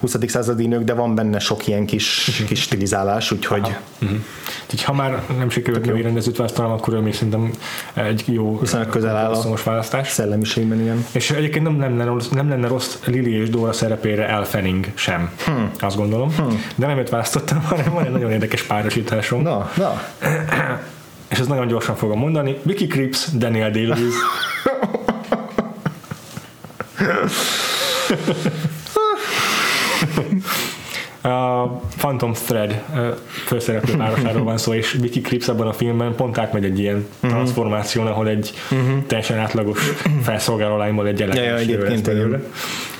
20. 0.02 0.16
századi 0.26 0.66
nők, 0.66 0.84
de 0.84 0.94
van 0.94 1.14
benne 1.14 1.38
sok 1.38 1.66
ilyen 1.66 1.86
kis, 1.86 2.42
kis 2.46 2.60
stilizálás, 2.60 3.30
úgyhogy 3.30 3.76
Uh-huh. 4.02 4.18
Úgyhogy 4.62 4.82
ha 4.82 4.92
már 4.92 5.22
nem 5.38 5.50
sikerült 5.50 5.84
női 5.84 6.02
rendezőt 6.02 6.36
választanom, 6.36 6.72
akkor 6.72 6.94
ő 6.94 6.98
még 6.98 7.14
szerintem 7.14 7.50
egy 7.94 8.24
jó 8.26 8.58
Viszonylag 8.60 8.88
közel 8.88 9.16
áll 9.16 9.32
a- 9.32 9.58
választás. 9.64 10.10
szellemiségben 10.10 10.80
igen. 10.80 11.06
És 11.12 11.30
egyébként 11.30 11.64
nem 11.64 11.80
lenne, 11.80 12.04
rossz, 12.04 12.28
nem 12.28 12.48
lenne 12.48 12.68
rossz 12.68 12.96
Lily 13.04 13.40
és 13.40 13.50
Dora 13.50 13.72
szerepére 13.72 14.24
Al 14.24 14.44
Fanning 14.44 14.86
sem, 14.94 15.30
hmm. 15.44 15.70
azt 15.80 15.96
gondolom. 15.96 16.34
Hmm. 16.36 16.64
De 16.74 16.86
nem 16.86 16.98
őt 16.98 17.08
választottam, 17.08 17.62
hanem 17.68 17.92
van 17.92 18.04
egy 18.04 18.10
nagyon 18.12 18.30
érdekes 18.30 18.62
párosításom. 18.62 19.42
Na, 19.42 19.70
na. 19.76 20.02
És 21.30 21.38
ezt 21.38 21.48
nagyon 21.48 21.66
gyorsan 21.66 21.96
fogom 21.96 22.18
mondani. 22.18 22.56
Vicky 22.62 22.86
Krieps, 22.86 23.26
Daniel 23.32 23.70
Day-Lewis. 23.70 24.14
A 31.22 31.66
Phantom 31.96 32.32
Thread 32.32 32.82
főszereplő 33.46 33.96
párosáról 33.96 34.42
van 34.44 34.58
szó, 34.58 34.72
és 34.74 34.92
Vicky 35.00 35.20
Krieps 35.20 35.48
abban 35.48 35.66
a 35.66 35.72
filmben 35.72 36.14
pont 36.14 36.38
átmegy 36.38 36.64
egy 36.64 36.78
ilyen 36.78 37.06
Mhm. 37.20 37.30
transformáción, 37.32 38.06
ahol 38.06 38.28
egy 38.28 38.52
teljesen 39.06 39.38
átlagos 39.38 39.78
felszolgáló 40.22 40.76
lányból 40.76 41.06
egy 41.06 41.18
Ja, 41.18 41.42
ja, 41.42 41.60
igen. 41.60 42.44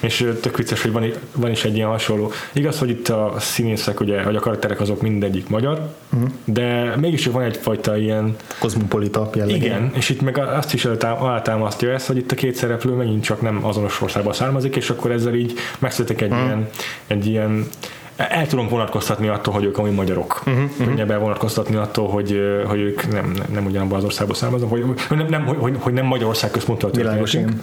És 0.01 0.27
tök 0.43 0.57
vicces, 0.57 0.83
hogy 0.83 0.93
van, 0.93 1.11
van 1.37 1.51
is 1.51 1.65
egy 1.65 1.75
ilyen 1.77 1.89
hasonló. 1.89 2.31
Igaz, 2.53 2.79
hogy 2.79 2.91
itt 2.91 3.09
a 3.09 3.35
színészek, 3.39 4.01
ugye, 4.01 4.23
vagy 4.23 4.37
a 4.37 4.41
karakterek 4.41 4.81
azok 4.81 5.01
mindegyik 5.03 5.49
magyar, 5.49 5.95
Mhm. 6.09 6.25
de 6.45 6.97
mégis 6.97 7.27
van 7.27 7.43
egyfajta 7.43 7.97
ilyen 7.97 8.37
Kozmopolita 8.59 9.31
jellegű. 9.35 9.57
igen, 9.57 9.91
és 9.95 10.09
itt 10.09 10.21
meg 10.21 10.39
azt 10.39 10.75
is 10.75 10.85
alátámasztja 11.01 11.91
ezt, 11.93 12.07
hogy 12.07 12.17
itt 12.17 12.33
a 12.33 12.35
két 12.35 12.55
szereplő 12.55 12.93
megint 12.93 13.23
csak 13.25 13.41
nem 13.41 13.65
azonos 13.65 14.01
országból 14.01 14.33
származik, 14.33 14.77
és 14.77 14.91
akkor 14.91 15.11
ezzel 15.11 15.35
így 15.35 15.53
megszületik 15.79 16.21
egy, 16.21 16.31
Mhm. 16.31 16.45
ilyen, 16.45 16.69
egy 17.07 17.27
ilyen 17.27 17.67
el 18.29 18.47
tudom 18.47 18.69
vonatkoztatni 18.69 19.29
attól, 19.29 19.55
hogy 19.55 19.65
ők 19.65 19.79
amúgy 19.79 19.95
magyarok. 19.95 20.43
Mhm, 20.45 20.61
Uh-huh, 20.63 20.87
Könnyebb 20.87 21.11
elvonatkoztatni 21.11 21.77
attól, 21.77 22.09
hogy, 22.09 22.41
hogy 22.67 22.81
ők 22.81 23.13
nem, 23.13 23.31
nem, 23.31 23.47
nem 23.53 23.67
ugyanabban 23.67 23.99
az 23.99 24.05
országból 24.05 24.37
származnak, 24.37 24.71
hogy, 24.71 24.85
nem, 25.09 25.27
nem, 25.29 25.45
hogy, 25.45 25.77
hogy 25.79 25.93
nem 25.93 26.07
Magyarország 26.07 26.51
központtal 26.51 26.91
igen. 27.35 27.63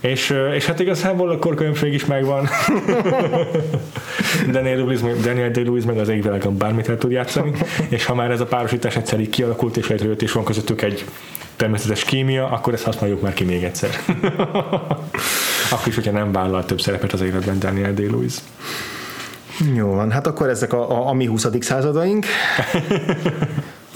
És, 0.00 0.34
és 0.54 0.66
hát 0.66 0.80
igazából 0.80 1.30
a 1.30 1.38
korkölönbség 1.38 1.92
is 1.92 2.04
megvan. 2.04 2.48
Daniel 4.50 4.76
Day-Lewis, 4.76 5.00
Daniel 5.22 5.50
Day-Lewis 5.50 5.84
meg 5.84 5.98
az 5.98 6.08
égvilágon 6.08 6.56
bármit 6.56 6.88
el 6.88 6.98
tud 6.98 7.10
játszani, 7.10 7.52
és 7.88 8.04
ha 8.04 8.14
már 8.14 8.30
ez 8.30 8.40
a 8.40 8.46
párosítás 8.46 8.96
egyszer 8.96 9.20
így 9.20 9.30
kialakult 9.30 9.76
és 9.76 9.88
létrejött, 9.88 10.22
és 10.22 10.32
van 10.32 10.44
közöttük 10.44 10.82
egy 10.82 11.04
természetes 11.56 12.04
kémia, 12.04 12.48
akkor 12.48 12.72
ezt 12.72 12.84
használjuk 12.84 13.20
már 13.20 13.32
ki 13.32 13.44
még 13.44 13.62
egyszer. 13.64 13.90
akkor 15.72 15.86
is, 15.86 15.94
hogyha 15.94 16.12
nem 16.12 16.32
vállal 16.32 16.64
több 16.64 16.80
szerepet 16.80 17.12
az 17.12 17.20
életben 17.20 17.58
Daniel 17.58 17.94
Day-Lewis. 17.94 18.34
Jó 19.74 19.94
van, 19.94 20.10
hát 20.10 20.26
akkor 20.26 20.48
ezek 20.48 20.72
a, 20.72 20.90
a, 20.90 21.08
a 21.08 21.12
mi 21.12 21.26
20. 21.26 21.46
századaink. 21.60 22.26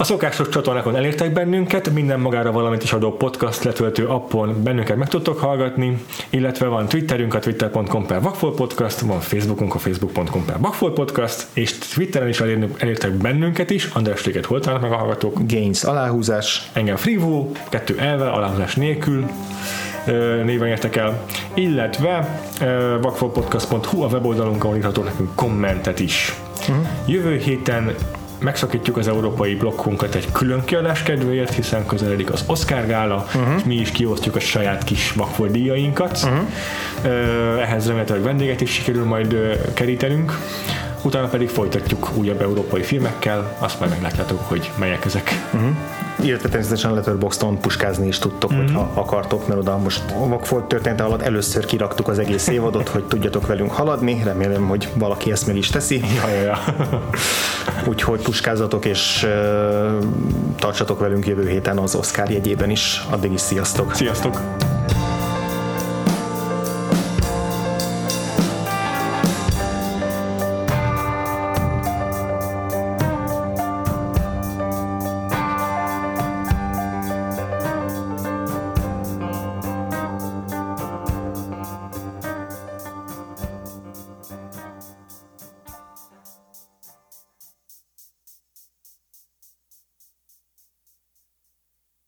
A 0.01 0.03
szokásos 0.03 0.49
csatornákon 0.49 0.95
elértek 0.95 1.33
bennünket, 1.33 1.93
minden 1.93 2.19
magára 2.19 2.51
valamit 2.51 2.83
is 2.83 2.93
adó 2.93 3.11
podcast 3.11 3.63
letöltő 3.63 4.07
appon 4.07 4.63
bennünket 4.63 4.97
meg 4.97 5.07
tudtok 5.07 5.39
hallgatni, 5.39 6.03
illetve 6.29 6.67
van 6.67 6.87
Twitterünk 6.87 7.33
a 7.33 7.39
twitter.com 7.39 8.05
per 8.05 8.21
Podcast, 8.55 8.99
van 8.99 9.19
Facebookunk 9.19 9.75
a 9.75 9.77
facebook.com 9.77 10.45
per 10.45 10.91
Podcast, 10.93 11.47
és 11.53 11.77
Twitteren 11.77 12.27
is 12.27 12.41
elértek 12.77 13.11
bennünket 13.11 13.69
is, 13.69 13.85
András 13.85 14.21
téged 14.21 14.45
hol 14.45 14.59
meg 14.81 14.91
a 14.91 14.95
hallgatók? 14.95 15.37
Gains 15.47 15.83
aláhúzás. 15.83 16.69
Engem 16.73 16.95
Frivo, 16.95 17.51
kettő 17.69 17.97
elve, 17.97 18.29
aláhúzás 18.29 18.75
nélkül 18.75 19.25
néven 20.43 20.67
értek 20.67 20.95
el, 20.95 21.25
illetve 21.53 22.39
ö, 22.61 22.97
vakfoltpodcast.hu 23.01 24.03
a 24.03 24.07
weboldalunk, 24.07 24.63
ahol 24.63 24.75
írhatok 24.75 25.03
nekünk 25.03 25.35
kommentet 25.35 25.99
is. 25.99 26.33
Uh-huh. 26.59 26.87
Jövő 27.05 27.37
héten 27.37 27.95
megszakítjuk 28.39 28.97
az 28.97 29.07
európai 29.07 29.55
blokkunkat 29.55 30.15
egy 30.15 30.31
külön 30.31 30.63
kiadás 30.65 31.03
kedvéért, 31.03 31.53
hiszen 31.53 31.85
közeledik 31.85 32.31
az 32.31 32.43
Oscar 32.47 32.85
gála, 32.85 33.25
uh-huh. 33.35 33.55
és 33.57 33.63
mi 33.63 33.75
is 33.75 33.91
kiosztjuk 33.91 34.35
a 34.35 34.39
saját 34.39 34.83
kis 34.83 35.13
Makford 35.13 35.51
díjainkat. 35.51 36.19
Uh-huh. 36.23 37.61
Ehhez 37.61 37.85
remélhetőleg 37.85 38.23
vendéget 38.23 38.61
is 38.61 38.71
sikerül 38.71 39.05
majd 39.05 39.35
kerítenünk 39.73 40.37
utána 41.01 41.27
pedig 41.27 41.49
folytatjuk 41.49 42.09
újabb 42.15 42.41
európai 42.41 42.83
filmekkel, 42.83 43.55
azt 43.59 43.79
majd 43.79 43.91
meglátjátok, 43.91 44.39
hogy 44.47 44.71
melyek 44.77 45.05
ezek. 45.05 45.31
Uh-huh. 45.53 45.69
Illetve 46.21 46.49
természetesen 46.49 46.93
Letterboxdon 46.93 47.59
puskázni 47.59 48.07
is 48.07 48.19
tudtok, 48.19 48.51
uh-huh. 48.51 48.65
hogyha 48.65 48.91
akartok, 48.93 49.47
mert 49.47 49.59
oda 49.59 49.77
most 49.77 50.01
a 50.21 50.27
Vagfolt 50.27 50.65
története 50.65 51.03
alatt 51.03 51.21
először 51.21 51.65
kiraktuk 51.65 52.07
az 52.07 52.19
egész 52.19 52.47
évadot, 52.47 52.87
hogy 52.87 53.03
tudjatok 53.03 53.47
velünk 53.47 53.71
haladni, 53.71 54.21
remélem, 54.23 54.67
hogy 54.67 54.89
valaki 54.93 55.31
ezt 55.31 55.47
meg 55.47 55.55
is 55.55 55.69
teszi. 55.69 56.01
Ja, 56.15 56.29
ja, 56.29 56.41
ja. 56.41 56.57
Úgyhogy 57.89 58.21
puskázatok 58.21 58.85
és 58.85 59.23
uh, 59.23 60.03
tartsatok 60.57 60.99
velünk 60.99 61.27
jövő 61.27 61.47
héten 61.47 61.77
az 61.77 61.95
Oscar 61.95 62.29
jegyében 62.29 62.69
is. 62.69 63.01
Addig 63.09 63.31
is 63.31 63.41
sziasztok! 63.41 63.95
Sziasztok! 63.95 64.41